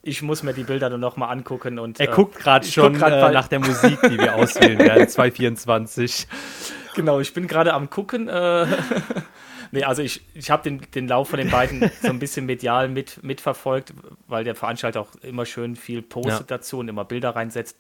ich 0.02 0.22
muss 0.22 0.44
mir 0.44 0.54
die 0.54 0.64
Bilder 0.64 0.90
dann 0.90 1.00
nochmal 1.00 1.32
angucken. 1.32 1.80
Und, 1.80 2.00
er 2.00 2.10
äh, 2.10 2.12
guckt 2.12 2.36
gerade 2.36 2.66
schon 2.66 2.94
guck 2.94 3.10
äh, 3.10 3.32
nach 3.32 3.48
der 3.48 3.60
Musik, 3.60 4.00
die 4.04 4.18
wir 4.18 4.36
auswählen 4.36 4.80
werden, 4.80 5.08
224. 5.10 6.28
Genau, 6.96 7.20
ich 7.20 7.34
bin 7.34 7.48
gerade 7.48 7.74
am 7.74 7.90
gucken. 7.90 8.28
Äh, 8.28 8.68
nee, 9.72 9.84
also 9.84 10.02
ich, 10.02 10.22
ich 10.34 10.50
habe 10.52 10.64
den, 10.64 10.82
den 10.94 11.08
Lauf 11.08 11.30
von 11.30 11.40
den 11.40 11.50
beiden 11.50 11.92
so 12.02 12.10
ein 12.10 12.20
bisschen 12.20 12.46
medial 12.46 12.88
mit, 12.88 13.22
mitverfolgt, 13.24 13.94
weil 14.28 14.44
der 14.44 14.56
Veranstalter 14.56 15.02
auch 15.02 15.16
immer 15.22 15.46
schön 15.46 15.76
viel 15.76 16.02
postet 16.02 16.50
ja. 16.50 16.58
dazu 16.58 16.80
und 16.80 16.88
immer 16.88 17.04
Bilder 17.04 17.36
reinsetzt 17.36 17.78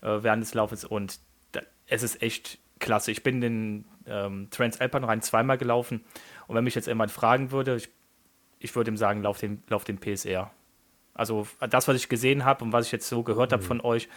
äh, 0.00 0.22
während 0.22 0.42
des 0.42 0.54
Laufes. 0.54 0.84
Und 0.84 1.20
da, 1.52 1.60
es 1.86 2.02
ist 2.02 2.22
echt 2.22 2.58
klasse. 2.80 3.12
Ich 3.12 3.22
bin 3.22 3.40
den 3.40 3.84
ähm, 4.06 4.48
Transalpine 4.50 5.06
Rhein 5.06 5.22
zweimal 5.22 5.58
gelaufen. 5.58 6.04
Und 6.48 6.56
wenn 6.56 6.64
mich 6.64 6.74
jetzt 6.74 6.88
jemand 6.88 7.12
fragen 7.12 7.52
würde, 7.52 7.76
ich, 7.76 7.88
ich 8.58 8.74
würde 8.74 8.90
ihm 8.90 8.96
sagen, 8.96 9.22
lauf 9.22 9.38
den, 9.38 9.62
lauf 9.68 9.84
den 9.84 9.98
PSR 9.98 10.50
also 11.14 11.46
das, 11.68 11.88
was 11.88 11.96
ich 11.96 12.08
gesehen 12.08 12.44
habe 12.44 12.64
und 12.64 12.72
was 12.72 12.86
ich 12.86 12.92
jetzt 12.92 13.08
so 13.08 13.22
gehört 13.22 13.50
mhm. 13.50 13.54
habe 13.54 13.62
von 13.62 13.80
euch, 13.80 14.08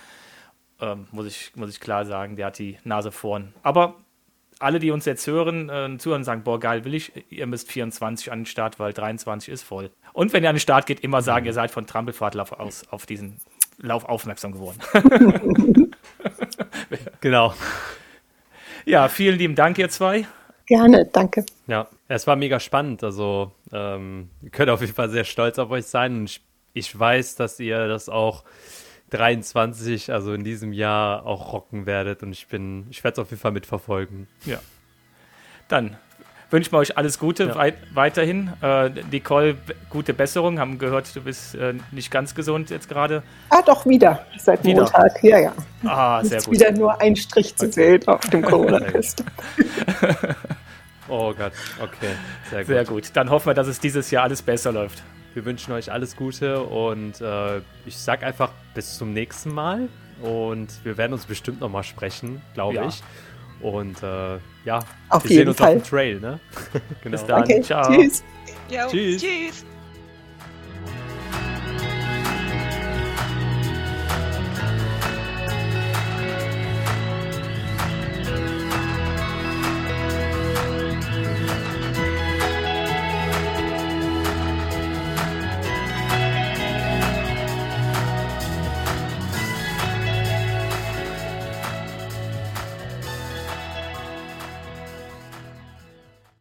ähm, 0.82 1.08
muss, 1.12 1.26
ich, 1.26 1.56
muss 1.56 1.70
ich 1.70 1.80
klar 1.80 2.06
sagen, 2.06 2.36
der 2.36 2.48
hat 2.48 2.60
die 2.60 2.78
Nase 2.84 3.12
vorn. 3.12 3.54
Aber 3.64 3.96
alle, 4.60 4.80
die 4.80 4.92
uns 4.92 5.06
jetzt 5.06 5.28
hören, 5.28 5.70
äh, 5.70 5.98
zuhören, 5.98 6.24
sagen, 6.24 6.44
boah, 6.44 6.60
geil, 6.60 6.86
will 6.86 6.94
ich, 6.94 7.12
ihr 7.30 7.48
müsst 7.48 7.72
24 7.72 8.32
an 8.32 8.40
den 8.40 8.46
Start, 8.46 8.80
weil 8.80 8.94
23 8.94 9.54
ist 9.54 9.64
voll. 9.64 9.92
Und 10.14 10.34
wenn 10.34 10.44
ihr 10.44 10.50
an 10.50 10.56
den 10.56 10.62
Start 10.62 10.86
geht, 10.86 11.02
immer 11.02 11.22
sagen, 11.22 11.44
mhm. 11.44 11.48
ihr 11.48 11.54
seid 11.54 11.72
von 11.72 11.88
Trampelfahrtlauf 11.88 12.54
aus 12.54 12.88
auf 12.90 13.06
diesen 13.06 13.40
Lauf 13.78 14.06
aufmerksam 14.06 14.54
geworden. 14.54 14.80
genau. 17.22 17.54
Ja, 18.86 19.10
vielen 19.10 19.38
lieben 19.38 19.56
Dank, 19.56 19.78
ihr 19.78 19.90
zwei. 19.90 20.26
Gerne, 20.68 21.06
danke. 21.12 21.46
Ja, 21.68 21.88
es 22.08 22.26
war 22.26 22.36
mega 22.36 22.60
spannend. 22.60 23.04
Also, 23.04 23.52
ähm, 23.72 24.30
ihr 24.42 24.50
könnt 24.50 24.70
auf 24.70 24.82
jeden 24.82 24.94
Fall 24.94 25.10
sehr 25.10 25.26
stolz 25.26 25.60
auf 25.60 25.70
euch 25.70 25.86
sein. 25.86 26.20
Und 26.20 26.30
ich 26.30 26.45
ich 26.76 26.98
weiß, 26.98 27.36
dass 27.36 27.60
ihr 27.60 27.88
das 27.88 28.10
auch 28.10 28.44
23, 29.10 30.12
also 30.12 30.34
in 30.34 30.44
diesem 30.44 30.74
Jahr 30.74 31.26
auch 31.26 31.54
rocken 31.54 31.86
werdet 31.86 32.22
und 32.22 32.32
ich 32.34 32.48
bin, 32.48 32.86
ich 32.90 33.04
werde 33.04 33.14
es 33.14 33.20
auf 33.20 33.30
jeden 33.32 33.42
Fall 33.42 33.54
mitverfolgen. 33.54 34.28
Ja. 34.46 34.58
Dann 35.70 35.98
wünschen 36.50 36.74
wir 36.74 36.80
euch 36.80 36.98
alles 36.98 37.18
Gute 37.18 37.46
ja. 37.46 37.56
weit, 37.56 37.76
weiterhin. 37.94 38.52
Äh, 38.62 38.90
Nicole, 39.10 39.58
gute 39.90 40.14
Besserung. 40.14 40.60
Haben 40.60 40.78
gehört, 40.78 41.16
du 41.16 41.22
bist 41.22 41.56
äh, 41.56 41.76
nicht 41.92 42.12
ganz 42.12 42.36
gesund 42.36 42.70
jetzt 42.70 42.90
gerade. 42.90 43.24
Ah, 43.50 43.62
doch, 43.66 43.86
wieder. 43.86 44.26
Seit 44.38 44.64
wieder. 44.66 44.84
Montag. 44.84 45.24
Ja, 45.24 45.40
ja. 45.40 45.54
Ah, 45.86 46.24
sehr 46.24 46.42
gut. 46.42 46.52
wieder 46.54 46.72
nur 46.72 47.00
ein 47.00 47.16
Strich 47.16 47.56
zu 47.56 47.72
sehen 47.72 48.06
auf 48.08 48.22
dem 48.30 48.42
Corona-Test. 48.44 49.24
oh 51.08 51.34
Gott, 51.34 51.54
okay. 51.82 52.16
Sehr 52.50 52.60
gut. 52.60 52.68
Sehr 52.68 52.86
gut. 52.86 53.10
Dann 53.14 53.30
hoffen 53.30 53.48
wir, 53.48 53.54
dass 53.54 53.68
es 53.68 53.80
dieses 53.80 54.12
Jahr 54.12 54.24
alles 54.24 54.42
besser 54.42 54.72
läuft. 54.74 55.04
Wir 55.36 55.44
wünschen 55.44 55.74
euch 55.74 55.92
alles 55.92 56.16
Gute 56.16 56.62
und 56.64 57.20
äh, 57.20 57.58
ich 57.86 57.98
sag 57.98 58.24
einfach 58.24 58.52
bis 58.74 58.98
zum 58.98 59.12
nächsten 59.12 59.54
Mal. 59.54 59.90
Und 60.22 60.70
wir 60.86 60.98
werden 60.98 61.12
uns 61.12 61.26
bestimmt 61.26 61.60
nochmal 61.60 61.84
sprechen, 61.84 62.42
glaube 62.54 62.76
ja. 62.76 62.88
ich. 62.88 63.04
Und 63.62 64.02
äh, 64.02 64.38
ja, 64.64 64.80
auf 65.10 65.26
wir 65.26 65.32
jeden 65.32 65.42
sehen 65.42 65.48
uns 65.50 65.58
Fall. 65.58 65.76
auf 65.76 65.84
dem 65.84 65.84
Trail, 65.84 66.20
ne? 66.22 66.40
genau. 67.04 67.18
Bis 67.18 67.26
dann. 67.26 67.44
Okay. 67.44 67.62
Ciao. 67.62 67.94
Tschüss. 67.94 68.24
Jo, 68.70 68.88
tschüss. 68.90 69.22
tschüss. 69.22 69.66